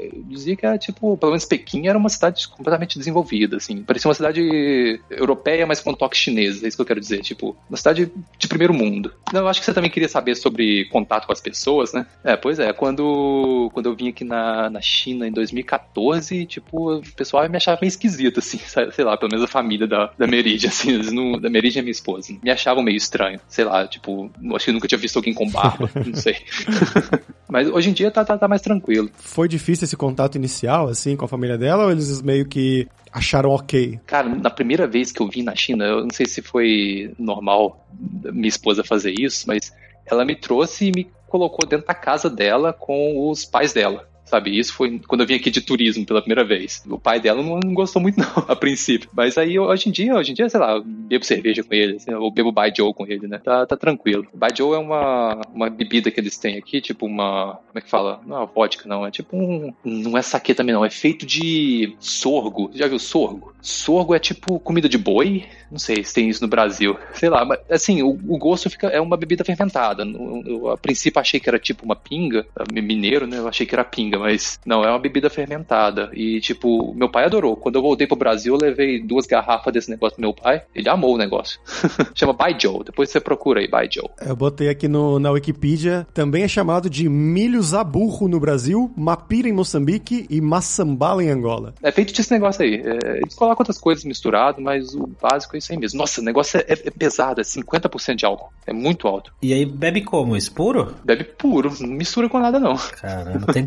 Eu 0.00 0.22
dizia 0.24 0.56
que 0.56 0.64
era 0.64 0.78
tipo, 0.78 1.16
pelo 1.16 1.32
menos 1.32 1.44
Pequim 1.44 1.86
era 1.86 1.98
uma 1.98 2.08
cidade 2.08 2.48
completamente 2.48 2.98
desenvolvida 2.98 3.15
desenvolvida, 3.16 3.56
assim. 3.56 3.82
Parecia 3.82 4.08
uma 4.08 4.14
cidade 4.14 5.00
europeia, 5.10 5.66
mas 5.66 5.80
com 5.80 5.90
um 5.90 5.94
toque 5.94 6.16
chinês, 6.16 6.62
é 6.62 6.68
isso 6.68 6.76
que 6.76 6.82
eu 6.82 6.86
quero 6.86 7.00
dizer. 7.00 7.20
Tipo, 7.20 7.56
uma 7.68 7.76
cidade 7.76 8.10
de 8.38 8.48
primeiro 8.48 8.74
mundo. 8.74 9.12
Não, 9.32 9.40
eu 9.40 9.48
acho 9.48 9.60
que 9.60 9.66
você 9.66 9.72
também 9.72 9.90
queria 9.90 10.08
saber 10.08 10.34
sobre 10.34 10.84
contato 10.86 11.26
com 11.26 11.32
as 11.32 11.40
pessoas, 11.40 11.92
né? 11.92 12.06
É, 12.22 12.36
pois 12.36 12.58
é. 12.58 12.72
Quando, 12.72 13.70
quando 13.72 13.86
eu 13.86 13.94
vim 13.94 14.08
aqui 14.08 14.24
na, 14.24 14.68
na 14.68 14.80
China 14.80 15.26
em 15.26 15.32
2014, 15.32 16.46
tipo, 16.46 16.96
o 16.96 17.02
pessoal 17.14 17.48
me 17.48 17.56
achava 17.56 17.78
meio 17.80 17.88
esquisito, 17.88 18.38
assim. 18.38 18.58
Sei 18.92 19.04
lá, 19.04 19.16
pelo 19.16 19.30
menos 19.30 19.44
a 19.44 19.48
família 19.48 19.86
da, 19.86 20.10
da 20.18 20.26
Meridia, 20.26 20.68
assim. 20.68 20.98
Não, 21.12 21.38
da 21.38 21.48
Meridia 21.48 21.80
é 21.80 21.82
minha 21.82 21.92
esposa. 21.92 22.34
Me 22.42 22.50
achavam 22.50 22.82
meio 22.82 22.96
estranho. 22.96 23.40
Sei 23.48 23.64
lá, 23.64 23.86
tipo, 23.86 24.30
acho 24.54 24.66
que 24.66 24.72
nunca 24.72 24.88
tinha 24.88 24.98
visto 24.98 25.16
alguém 25.16 25.34
com 25.34 25.48
barba, 25.48 25.90
não 25.94 26.14
sei. 26.14 26.36
Mas 27.48 27.68
hoje 27.68 27.90
em 27.90 27.92
dia 27.92 28.10
tá, 28.10 28.24
tá, 28.24 28.36
tá, 28.36 28.48
mais 28.48 28.60
tranquilo. 28.60 29.08
Foi 29.14 29.48
difícil 29.48 29.84
esse 29.84 29.96
contato 29.96 30.34
inicial, 30.34 30.88
assim, 30.88 31.16
com 31.16 31.24
a 31.24 31.28
família 31.28 31.56
dela, 31.56 31.84
ou 31.84 31.92
eles 31.92 32.20
meio 32.20 32.44
que 32.46 32.88
acharam 33.16 33.50
ok? 33.50 33.98
Cara, 34.06 34.28
na 34.28 34.50
primeira 34.50 34.86
vez 34.86 35.10
que 35.10 35.20
eu 35.22 35.28
vim 35.28 35.42
na 35.42 35.56
China, 35.56 35.84
eu 35.84 36.02
não 36.02 36.10
sei 36.10 36.26
se 36.26 36.42
foi 36.42 37.14
normal 37.18 37.86
minha 38.24 38.48
esposa 38.48 38.84
fazer 38.84 39.14
isso, 39.18 39.46
mas 39.48 39.72
ela 40.04 40.24
me 40.24 40.36
trouxe 40.36 40.88
e 40.88 40.92
me 40.92 41.10
colocou 41.26 41.66
dentro 41.66 41.86
da 41.86 41.94
casa 41.94 42.28
dela 42.28 42.72
com 42.72 43.28
os 43.28 43.44
pais 43.44 43.72
dela. 43.72 44.08
Sabe? 44.26 44.58
Isso 44.58 44.74
foi 44.74 45.00
quando 45.06 45.22
eu 45.22 45.26
vim 45.26 45.34
aqui 45.34 45.50
de 45.50 45.60
turismo 45.60 46.04
pela 46.04 46.20
primeira 46.20 46.44
vez. 46.44 46.82
O 46.88 46.98
pai 46.98 47.20
dela 47.20 47.42
não, 47.42 47.58
não 47.58 47.72
gostou 47.72 48.02
muito, 48.02 48.18
não, 48.20 48.44
a 48.48 48.54
princípio. 48.54 49.08
Mas 49.14 49.38
aí, 49.38 49.58
hoje 49.58 49.88
em 49.88 49.92
dia, 49.92 50.14
hoje 50.14 50.32
em 50.32 50.34
dia, 50.34 50.48
sei 50.48 50.60
lá, 50.60 50.80
bebo 50.84 51.24
cerveja 51.24 51.62
com 51.62 51.74
ele, 51.74 51.96
assim, 51.96 52.12
ou 52.12 52.30
bebo 52.30 52.52
Baijiu 52.52 52.92
com 52.92 53.06
ele, 53.06 53.26
né? 53.28 53.38
Tá, 53.38 53.66
tá 53.66 53.76
tranquilo. 53.76 54.26
Baijiu 54.34 54.74
é 54.74 54.78
uma, 54.78 55.40
uma 55.54 55.70
bebida 55.70 56.10
que 56.10 56.20
eles 56.20 56.36
têm 56.36 56.58
aqui, 56.58 56.80
tipo 56.80 57.06
uma. 57.06 57.58
Como 57.66 57.78
é 57.78 57.80
que 57.80 57.90
fala? 57.90 58.20
Não 58.26 58.42
é 58.42 58.46
vodka, 58.46 58.88
não. 58.88 59.06
É 59.06 59.10
tipo 59.10 59.36
um. 59.36 59.72
Não 59.84 60.16
é 60.16 60.22
saque 60.22 60.54
também, 60.54 60.74
não. 60.74 60.84
É 60.84 60.90
feito 60.90 61.24
de 61.24 61.94
sorgo. 62.00 62.70
Já 62.74 62.88
viu 62.88 62.98
sorgo? 62.98 63.54
Sorgo 63.60 64.14
é 64.14 64.18
tipo 64.18 64.58
comida 64.60 64.88
de 64.88 64.98
boi. 64.98 65.44
Não 65.70 65.78
sei 65.78 66.02
se 66.02 66.14
tem 66.14 66.28
isso 66.28 66.42
no 66.42 66.48
Brasil. 66.48 66.96
Sei 67.12 67.28
lá, 67.28 67.44
mas 67.44 67.60
assim, 67.70 68.02
o, 68.02 68.10
o 68.10 68.38
gosto 68.38 68.70
fica. 68.70 68.88
É 68.88 69.00
uma 69.00 69.16
bebida 69.16 69.44
fermentada. 69.44 70.04
Eu, 70.04 70.42
eu, 70.46 70.70
a 70.70 70.76
princípio 70.76 71.20
achei 71.20 71.38
que 71.38 71.48
era 71.48 71.58
tipo 71.58 71.84
uma 71.84 71.96
pinga. 71.96 72.46
Mineiro, 72.72 73.26
né? 73.26 73.38
Eu 73.38 73.48
achei 73.48 73.66
que 73.66 73.74
era 73.74 73.84
pinga, 73.84 74.15
mas 74.18 74.58
não, 74.64 74.84
é 74.84 74.90
uma 74.90 74.98
bebida 74.98 75.30
fermentada. 75.30 76.10
E, 76.12 76.40
tipo, 76.40 76.94
meu 76.94 77.08
pai 77.08 77.24
adorou. 77.24 77.56
Quando 77.56 77.76
eu 77.76 77.82
voltei 77.82 78.06
pro 78.06 78.16
Brasil, 78.16 78.54
eu 78.54 78.60
levei 78.60 79.02
duas 79.02 79.26
garrafas 79.26 79.72
desse 79.72 79.90
negócio 79.90 80.16
pro 80.16 80.22
meu 80.22 80.34
pai. 80.34 80.62
Ele 80.74 80.88
amou 80.88 81.14
o 81.14 81.18
negócio. 81.18 81.60
Chama 82.14 82.32
Baijiu. 82.32 82.82
Depois 82.84 83.10
você 83.10 83.20
procura 83.20 83.60
aí, 83.60 83.68
Baijiu. 83.68 84.10
Eu 84.20 84.36
botei 84.36 84.68
aqui 84.68 84.88
no, 84.88 85.18
na 85.18 85.30
Wikipedia. 85.30 86.06
Também 86.12 86.42
é 86.42 86.48
chamado 86.48 86.88
de 86.88 87.08
milho 87.08 87.60
zaburro 87.62 88.28
no 88.28 88.40
Brasil, 88.40 88.90
mapira 88.96 89.48
em 89.48 89.52
Moçambique 89.52 90.26
e 90.30 90.40
maçambala 90.40 91.22
em 91.22 91.28
Angola. 91.28 91.74
É 91.82 91.90
feito 91.90 92.14
desse 92.14 92.30
negócio 92.30 92.62
aí. 92.62 92.82
É, 92.84 93.18
eles 93.18 93.34
colocam 93.34 93.62
outras 93.62 93.78
coisas 93.78 94.04
misturadas, 94.04 94.62
mas 94.62 94.94
o 94.94 95.06
básico 95.20 95.56
é 95.56 95.58
isso 95.58 95.72
aí 95.72 95.78
mesmo. 95.78 95.98
Nossa, 95.98 96.20
o 96.20 96.24
negócio 96.24 96.58
é, 96.58 96.64
é 96.68 96.90
pesado, 96.90 97.40
é 97.40 97.44
50% 97.44 98.14
de 98.14 98.26
álcool. 98.26 98.52
É 98.66 98.72
muito 98.72 99.06
alto. 99.08 99.32
E 99.42 99.52
aí 99.52 99.64
bebe 99.64 100.02
como? 100.02 100.36
Isso 100.36 100.52
puro? 100.52 100.94
Bebe 101.04 101.24
puro, 101.24 101.72
não 101.80 101.88
mistura 101.88 102.28
com 102.28 102.38
nada 102.38 102.58
não. 102.58 102.76
Caramba, 102.76 103.52
tem 103.52 103.64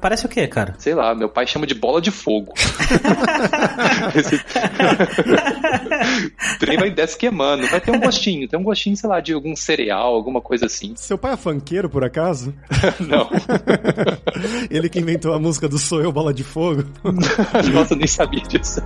Parece 0.00 0.26
o 0.26 0.28
quê, 0.28 0.46
cara? 0.46 0.74
Sei 0.78 0.94
lá, 0.94 1.14
meu 1.14 1.28
pai 1.28 1.46
chama 1.46 1.66
de 1.66 1.74
bola 1.74 2.00
de 2.00 2.10
fogo. 2.10 2.52
Esse... 4.14 4.40
trem 6.58 6.78
vai 6.78 6.90
desce 6.90 7.16
queimando. 7.16 7.66
Vai 7.68 7.80
ter 7.80 7.90
um 7.90 8.00
gostinho, 8.00 8.48
tem 8.48 8.58
um 8.58 8.62
gostinho, 8.62 8.96
sei 8.96 9.08
lá, 9.08 9.20
de 9.20 9.32
algum 9.32 9.54
cereal, 9.54 10.14
alguma 10.14 10.40
coisa 10.40 10.66
assim. 10.66 10.94
Seu 10.96 11.18
pai 11.18 11.34
é 11.34 11.36
funkeiro, 11.36 11.88
por 11.88 12.04
acaso? 12.04 12.54
não. 13.00 13.28
Ele 14.70 14.88
que 14.88 14.98
inventou 14.98 15.32
a 15.34 15.38
música 15.38 15.68
do 15.68 15.78
Sou 15.78 16.00
Eu 16.00 16.12
Bola 16.12 16.32
de 16.32 16.44
Fogo? 16.44 16.84
Nossa, 17.72 17.94
eu 17.94 17.98
nem 17.98 18.06
sabia 18.06 18.42
disso. 18.42 18.80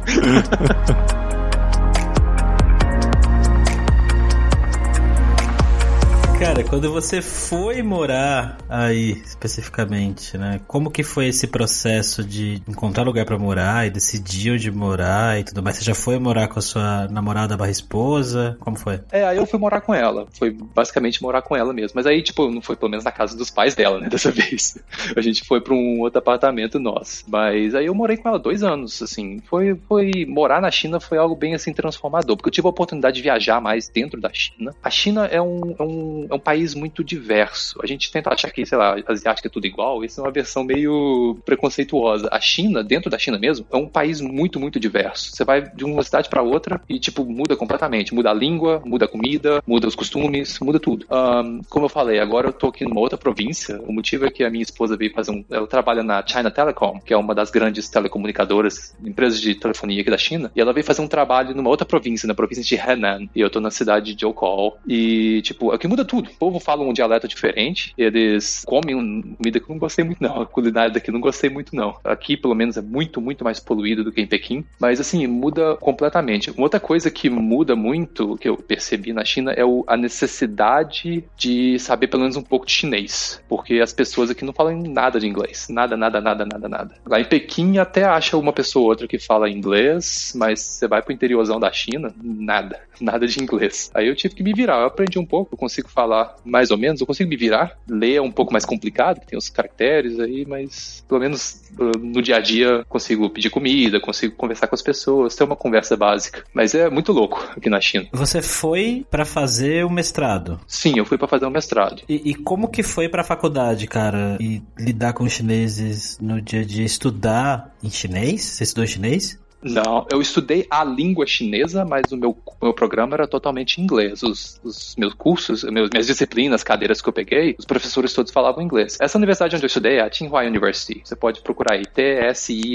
Cara, 6.41 6.65
quando 6.65 6.91
você 6.91 7.21
foi 7.21 7.83
morar 7.83 8.57
aí 8.67 9.11
especificamente, 9.27 10.39
né? 10.39 10.59
Como 10.67 10.91
que 10.91 11.03
foi 11.03 11.29
esse 11.29 11.47
processo 11.47 12.25
de 12.25 12.63
encontrar 12.67 13.03
lugar 13.03 13.27
para 13.27 13.39
morar 13.39 13.87
e 13.87 13.91
decidir 13.91 14.53
onde 14.53 14.71
morar 14.71 15.39
e 15.39 15.45
tudo 15.45 15.63
mais? 15.63 15.77
Você 15.77 15.85
já 15.85 15.95
foi 15.95 16.19
morar 16.19 16.49
com 16.49 16.59
a 16.59 16.63
sua 16.63 17.07
namorada 17.09 17.59
barra 17.59 17.71
esposa? 17.71 18.57
Como 18.59 18.79
foi? 18.79 19.01
É, 19.13 19.23
aí 19.23 19.37
eu 19.37 19.45
fui 19.45 19.59
morar 19.59 19.83
com 19.83 19.95
ela. 19.95 20.27
Foi 20.33 20.51
basicamente 20.51 21.23
morar 21.23 21.43
com 21.43 21.55
ela 21.55 21.75
mesmo. 21.75 21.93
Mas 21.97 22.07
aí, 22.07 22.23
tipo, 22.23 22.51
não 22.51 22.63
foi 22.63 22.75
pelo 22.75 22.91
menos 22.91 23.05
na 23.05 23.13
casa 23.13 23.37
dos 23.37 23.51
pais 23.51 23.75
dela, 23.75 24.01
né? 24.01 24.09
Dessa 24.11 24.31
vez. 24.31 24.79
A 25.15 25.21
gente 25.21 25.45
foi 25.45 25.61
pra 25.61 25.75
um 25.75 26.01
outro 26.01 26.21
apartamento 26.21 26.81
nosso. 26.81 27.23
Mas 27.29 27.75
aí 27.75 27.85
eu 27.85 27.95
morei 27.95 28.17
com 28.17 28.31
ela 28.31 28.39
dois 28.39 28.63
anos, 28.63 29.03
assim. 29.03 29.43
Foi, 29.45 29.79
foi... 29.87 30.25
Morar 30.27 30.63
na 30.63 30.71
China 30.71 31.01
foi 31.01 31.19
algo 31.19 31.37
bem, 31.37 31.55
assim, 31.55 31.75
transformador. 31.75 32.35
Porque 32.35 32.49
eu 32.49 32.53
tive 32.53 32.67
a 32.67 32.71
oportunidade 32.71 33.17
de 33.17 33.23
viajar 33.23 33.61
mais 33.61 33.91
dentro 33.91 34.19
da 34.19 34.31
China. 34.33 34.75
A 34.83 34.89
China 34.89 35.27
é 35.27 35.43
um, 35.43 35.77
é 35.79 35.83
um 35.83 36.30
é 36.31 36.35
um 36.35 36.39
país 36.39 36.75
muito 36.75 37.03
diverso. 37.03 37.79
A 37.83 37.87
gente 37.87 38.11
tenta 38.11 38.33
achar 38.33 38.51
que, 38.51 38.65
sei 38.65 38.79
lá, 38.79 38.97
asiática 39.07 39.49
é 39.49 39.51
tudo 39.51 39.67
igual, 39.67 40.05
isso 40.05 40.21
é 40.21 40.25
uma 40.25 40.31
versão 40.31 40.65
meio 40.65 41.37
preconceituosa. 41.45 42.29
A 42.31 42.41
China, 42.41 42.83
dentro 42.83 43.11
da 43.11 43.19
China 43.19 43.39
mesmo, 43.39 43.67
é 43.71 43.77
um 43.77 43.87
país 43.87 44.21
muito, 44.21 44.61
muito 44.61 44.79
diverso. 44.79 45.31
Você 45.35 45.45
vai 45.45 45.63
de 45.63 45.85
uma 45.85 46.03
cidade 46.03 46.29
para 46.29 46.43
outra 46.43 46.81
e, 46.89 46.99
tipo, 46.99 47.25
muda 47.25 47.57
completamente. 47.57 48.15
Muda 48.15 48.31
a 48.31 48.35
língua, 48.35 48.83
muda 48.85 49.05
a 49.05 49.09
comida, 49.09 49.63
muda 49.67 49.87
os 49.89 49.95
costumes, 49.95 50.59
muda 50.61 50.79
tudo. 50.79 51.07
Um, 51.11 51.61
como 51.69 51.87
eu 51.87 51.89
falei, 51.89 52.21
agora 52.21 52.49
eu 52.49 52.53
tô 52.53 52.69
aqui 52.69 52.85
numa 52.85 53.01
outra 53.01 53.19
província. 53.19 53.81
O 53.83 53.93
motivo 53.93 54.27
é 54.27 54.31
que 54.31 54.45
a 54.45 54.51
minha 54.51 54.63
esposa 54.63 54.97
veio 54.97 55.13
fazer 55.13 55.33
um. 55.33 55.45
Ela 55.51 55.67
trabalha 55.67 56.03
na 56.03 56.25
China 56.27 56.51
Telecom, 56.51 57.01
que 57.01 57.13
é 57.13 57.17
uma 57.17 57.35
das 57.35 57.51
grandes 57.51 57.89
telecomunicadoras, 57.89 58.97
empresas 59.05 59.41
de 59.41 59.55
telefonia 59.55 60.01
aqui 60.01 60.11
da 60.11 60.19
China, 60.19 60.51
e 60.55 60.61
ela 60.61 60.73
veio 60.73 60.87
fazer 60.87 61.03
um 61.03 61.09
trabalho 61.09 61.55
numa 61.55 61.69
outra 61.69 61.87
província, 61.87 62.27
na 62.27 62.35
província 62.35 62.63
de 62.63 62.77
Henan. 62.77 63.29
E 63.35 63.41
eu 63.41 63.51
tô 63.51 63.61
na 63.61 63.71
cidade 63.71 64.15
de 64.15 64.21
Zhoukao. 64.21 64.79
E, 64.87 65.43
tipo, 65.43 65.73
aqui 65.73 65.89
muda 65.89 66.05
tudo 66.05 66.20
tudo. 66.21 66.31
O 66.31 66.39
povo 66.39 66.61
fala 66.61 66.85
um 66.85 66.93
dialeto 66.93 67.27
diferente, 67.27 67.93
eles 67.97 68.65
comem 68.67 68.97
comida 69.37 69.61
que 69.61 69.71
eu 69.71 69.75
não 69.75 69.79
gostei 69.79 70.05
muito, 70.05 70.23
não. 70.23 70.41
A 70.43 70.47
culinária 70.47 70.91
daqui 70.93 71.11
eu 71.11 71.15
não 71.15 71.21
gostei 71.21 71.51
muito, 71.51 71.75
não. 71.75 71.97
Aqui, 72.05 72.37
pelo 72.37 72.55
menos, 72.55 72.77
é 72.77 72.83
muito, 72.83 73.21
muito 73.21 73.45
mais 73.45 73.61
poluído 73.61 74.05
do 74.05 74.13
que 74.13 74.21
em 74.21 74.27
Pequim. 74.27 74.65
Mas, 74.79 75.01
assim, 75.01 75.27
muda 75.27 75.77
completamente. 75.77 76.51
Uma 76.51 76.63
outra 76.63 76.81
coisa 76.81 77.11
que 77.11 77.29
muda 77.29 77.75
muito, 77.75 78.37
que 78.37 78.49
eu 78.49 78.57
percebi 78.57 79.13
na 79.13 79.25
China, 79.25 79.53
é 79.53 79.63
a 79.87 79.97
necessidade 79.97 81.25
de 81.37 81.79
saber 81.79 82.09
pelo 82.09 82.23
menos 82.23 82.37
um 82.37 82.43
pouco 82.43 82.67
de 82.67 82.73
chinês. 82.73 83.43
Porque 83.49 83.81
as 83.81 83.93
pessoas 83.93 84.31
aqui 84.31 84.45
não 84.45 84.53
falam 84.53 84.81
nada 84.83 85.19
de 85.19 85.27
inglês. 85.27 85.69
Nada, 85.71 85.97
nada, 85.97 86.21
nada, 86.21 86.45
nada, 86.45 86.69
nada. 86.69 86.95
Lá 87.07 87.21
em 87.21 87.25
Pequim 87.25 87.79
até 87.79 88.05
acha 88.05 88.37
uma 88.37 88.53
pessoa 88.53 88.85
ou 88.85 88.91
outra 88.91 89.07
que 89.07 89.19
fala 89.19 89.51
inglês, 89.51 90.33
mas 90.37 90.61
você 90.61 90.89
vai 90.89 91.03
pro 91.03 91.13
interiorzão 91.13 91.59
da 91.61 91.73
China, 91.73 92.15
nada. 92.23 92.81
Nada 93.01 93.27
de 93.27 93.43
inglês. 93.43 93.91
Aí 93.95 94.09
eu 94.09 94.15
tive 94.15 94.35
que 94.35 94.43
me 94.43 94.53
virar. 94.53 94.81
Eu 94.81 94.87
aprendi 94.87 95.19
um 95.19 95.25
pouco, 95.25 95.55
eu 95.55 95.59
consigo 95.59 95.89
falar 95.89 96.10
falar 96.11 96.37
mais 96.45 96.73
ou 96.73 96.79
menos, 96.79 97.01
eu 97.01 97.07
consigo 97.07 97.31
me 97.31 97.37
virar. 97.37 97.79
Ler 97.89 98.17
é 98.17 98.23
um 98.23 98.33
pouco 98.33 98.53
mais 98.53 98.65
complicado, 98.65 99.25
tem 99.25 99.39
os 99.39 99.49
caracteres 99.49 100.19
aí, 100.19 100.45
mas 100.45 101.05
pelo 101.09 101.21
menos 101.21 101.63
uh, 101.79 101.99
no 101.99 102.21
dia 102.21 102.37
a 102.37 102.41
dia 102.41 102.85
consigo 102.89 103.31
pedir 103.31 103.51
comida, 103.51 104.01
consigo 104.01 104.35
conversar 104.35 104.67
com 104.67 104.75
as 104.75 104.83
pessoas, 104.83 105.37
ter 105.37 105.45
uma 105.45 105.57
conversa 105.57 105.97
básica. 105.97 106.45
Mas 106.53 106.75
é 106.75 106.91
muito 106.91 107.13
louco 107.13 107.49
aqui 107.57 107.71
na 107.71 107.81
China. 107.81 108.07
Você 108.13 108.43
foi 108.43 109.07
para 109.09 109.25
fazer 109.25 109.85
o 109.85 109.91
mestrado? 109.91 110.61
Sim, 110.67 110.95
eu 110.99 111.05
fui 111.05 111.17
para 111.17 111.29
fazer 111.29 111.47
o 111.47 111.51
mestrado. 111.51 112.03
E, 112.09 112.31
e 112.31 112.35
como 112.35 112.69
que 112.69 112.83
foi 112.83 113.09
para 113.09 113.23
a 113.23 113.25
faculdade, 113.25 113.87
cara? 113.87 114.37
E 114.41 114.61
lidar 114.79 115.13
com 115.13 115.29
chineses 115.29 116.19
no 116.21 116.41
dia 116.41 116.61
a 116.61 116.65
dia, 116.65 116.85
estudar 116.85 117.75
em 117.83 117.91
chinês? 117.91 118.43
Você 118.43 118.65
estudou 118.65 118.85
em 118.85 118.89
chinês? 118.89 119.39
Não, 119.63 120.07
eu 120.11 120.23
estudei 120.23 120.67
a 120.71 120.83
língua 120.83 121.27
chinesa, 121.27 121.85
mas 121.85 122.11
o 122.13 122.17
meu, 122.17 122.37
meu 122.63 122.73
programa 122.73 123.15
era 123.15 123.29
totalmente 123.29 123.79
em 123.81 123.85
inglês. 123.85 124.23
Os, 124.23 124.59
os 124.65 124.97
meus 124.97 125.13
cursos, 125.13 125.65
meus, 125.65 125.91
minhas 125.91 126.07
disciplinas, 126.07 126.63
cadeiras 126.63 127.03
que 127.03 127.09
eu 127.09 127.13
peguei, 127.13 127.55
os 127.59 127.67
professores 127.67 128.15
todos 128.15 128.33
falavam 128.33 128.63
inglês. 128.63 128.97
Essa 129.01 129.19
universidade 129.19 129.57
onde 129.57 129.65
eu 129.65 129.69
estudei 129.69 129.99
é 129.99 130.01
a 130.01 130.09
Tsinghua 130.09 130.45
University. 130.45 131.03
Você 131.05 131.15
pode 131.15 131.43
procurar 131.43 131.75
aí, 131.75 131.85
T-S-I-N-G-O-A 131.85 132.71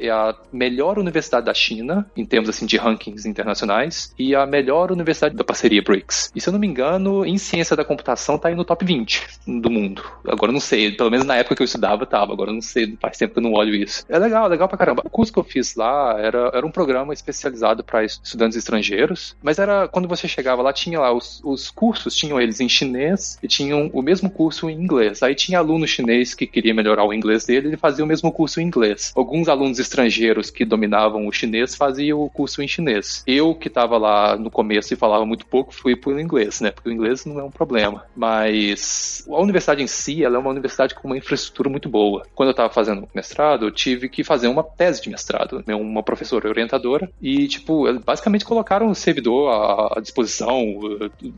é 0.00 0.10
a 0.10 0.34
melhor 0.52 0.98
universidade 0.98 1.46
da 1.46 1.54
China, 1.54 2.06
em 2.16 2.24
termos 2.24 2.48
assim 2.48 2.66
de 2.66 2.76
rankings 2.76 3.28
internacionais, 3.28 4.14
e 4.18 4.34
a 4.34 4.46
melhor 4.46 4.90
universidade 4.90 5.36
da 5.36 5.44
parceria 5.44 5.82
BRICS. 5.82 6.30
E 6.34 6.40
se 6.40 6.48
eu 6.48 6.52
não 6.52 6.60
me 6.60 6.66
engano, 6.66 7.24
em 7.24 7.38
ciência 7.38 7.76
da 7.76 7.84
computação 7.84 8.38
tá 8.38 8.48
aí 8.48 8.54
no 8.54 8.64
top 8.64 8.84
20 8.84 9.26
do 9.46 9.70
mundo. 9.70 10.02
Agora 10.26 10.52
não 10.52 10.60
sei, 10.60 10.92
pelo 10.92 11.10
menos 11.10 11.26
na 11.26 11.36
época 11.36 11.56
que 11.56 11.62
eu 11.62 11.64
estudava 11.64 12.06
tava, 12.06 12.32
agora 12.32 12.52
não 12.52 12.60
sei, 12.60 12.96
faz 13.00 13.18
tempo 13.18 13.34
que 13.34 13.38
eu 13.38 13.42
não 13.42 13.52
olho 13.52 13.74
isso. 13.74 14.04
É 14.08 14.18
legal, 14.18 14.48
legal 14.48 14.68
pra 14.68 14.78
caramba. 14.78 15.02
O 15.04 15.10
curso 15.10 15.32
que 15.32 15.38
eu 15.38 15.44
fiz 15.44 15.74
lá 15.74 16.16
era, 16.18 16.50
era 16.54 16.66
um 16.66 16.70
programa 16.70 17.12
especializado 17.12 17.84
para 17.84 18.04
estudantes 18.04 18.56
estrangeiros, 18.56 19.36
mas 19.42 19.58
era 19.58 19.88
quando 19.88 20.08
você 20.08 20.26
chegava 20.26 20.62
lá, 20.62 20.72
tinha 20.72 21.00
lá 21.00 21.12
os, 21.12 21.40
os 21.44 21.70
cursos, 21.70 22.14
tinham 22.14 22.40
eles 22.40 22.60
em 22.60 22.68
chinês 22.68 23.38
e 23.42 23.48
tinham 23.48 23.90
o 23.92 24.02
mesmo 24.02 24.30
curso 24.30 24.68
em 24.68 24.80
inglês. 24.80 25.22
Aí 25.22 25.34
tinha 25.34 25.58
aluno 25.58 25.86
chinês 25.86 26.34
que 26.34 26.46
queria 26.46 26.74
melhorar 26.74 27.04
o 27.04 27.12
inglês 27.12 27.44
dele, 27.44 27.68
ele 27.68 27.76
fazia 27.76 28.04
o 28.04 28.08
mesmo 28.08 28.32
curso 28.32 28.60
em 28.60 28.64
inglês. 28.64 29.12
Alguns 29.14 29.48
alunos 29.48 29.78
estrangeiros 29.90 30.50
que 30.50 30.64
dominavam 30.64 31.26
o 31.26 31.32
chinês 31.32 31.74
faziam 31.74 32.20
o 32.20 32.30
curso 32.30 32.62
em 32.62 32.68
chinês. 32.68 33.24
Eu, 33.26 33.54
que 33.54 33.68
estava 33.68 33.98
lá 33.98 34.36
no 34.36 34.50
começo 34.50 34.94
e 34.94 34.96
falava 34.96 35.26
muito 35.26 35.44
pouco, 35.44 35.74
fui 35.74 35.94
o 35.94 36.20
inglês, 36.20 36.60
né? 36.60 36.70
Porque 36.70 36.88
o 36.88 36.92
inglês 36.92 37.24
não 37.24 37.40
é 37.40 37.44
um 37.44 37.50
problema. 37.50 38.04
Mas 38.16 39.26
a 39.28 39.40
universidade 39.40 39.82
em 39.82 39.86
si, 39.86 40.24
ela 40.24 40.36
é 40.36 40.38
uma 40.38 40.50
universidade 40.50 40.94
com 40.94 41.08
uma 41.08 41.16
infraestrutura 41.16 41.68
muito 41.68 41.88
boa. 41.88 42.26
Quando 42.34 42.48
eu 42.48 42.52
estava 42.52 42.72
fazendo 42.72 43.08
mestrado, 43.14 43.66
eu 43.66 43.70
tive 43.70 44.08
que 44.08 44.22
fazer 44.22 44.48
uma 44.48 44.62
tese 44.62 45.02
de 45.02 45.10
mestrado, 45.10 45.62
né? 45.66 45.74
uma 45.74 46.02
professora 46.02 46.48
orientadora, 46.48 47.10
e, 47.20 47.48
tipo, 47.48 47.92
basicamente 48.00 48.44
colocaram 48.44 48.88
o 48.88 48.94
servidor 48.94 49.50
à 49.96 50.00
disposição, 50.00 50.78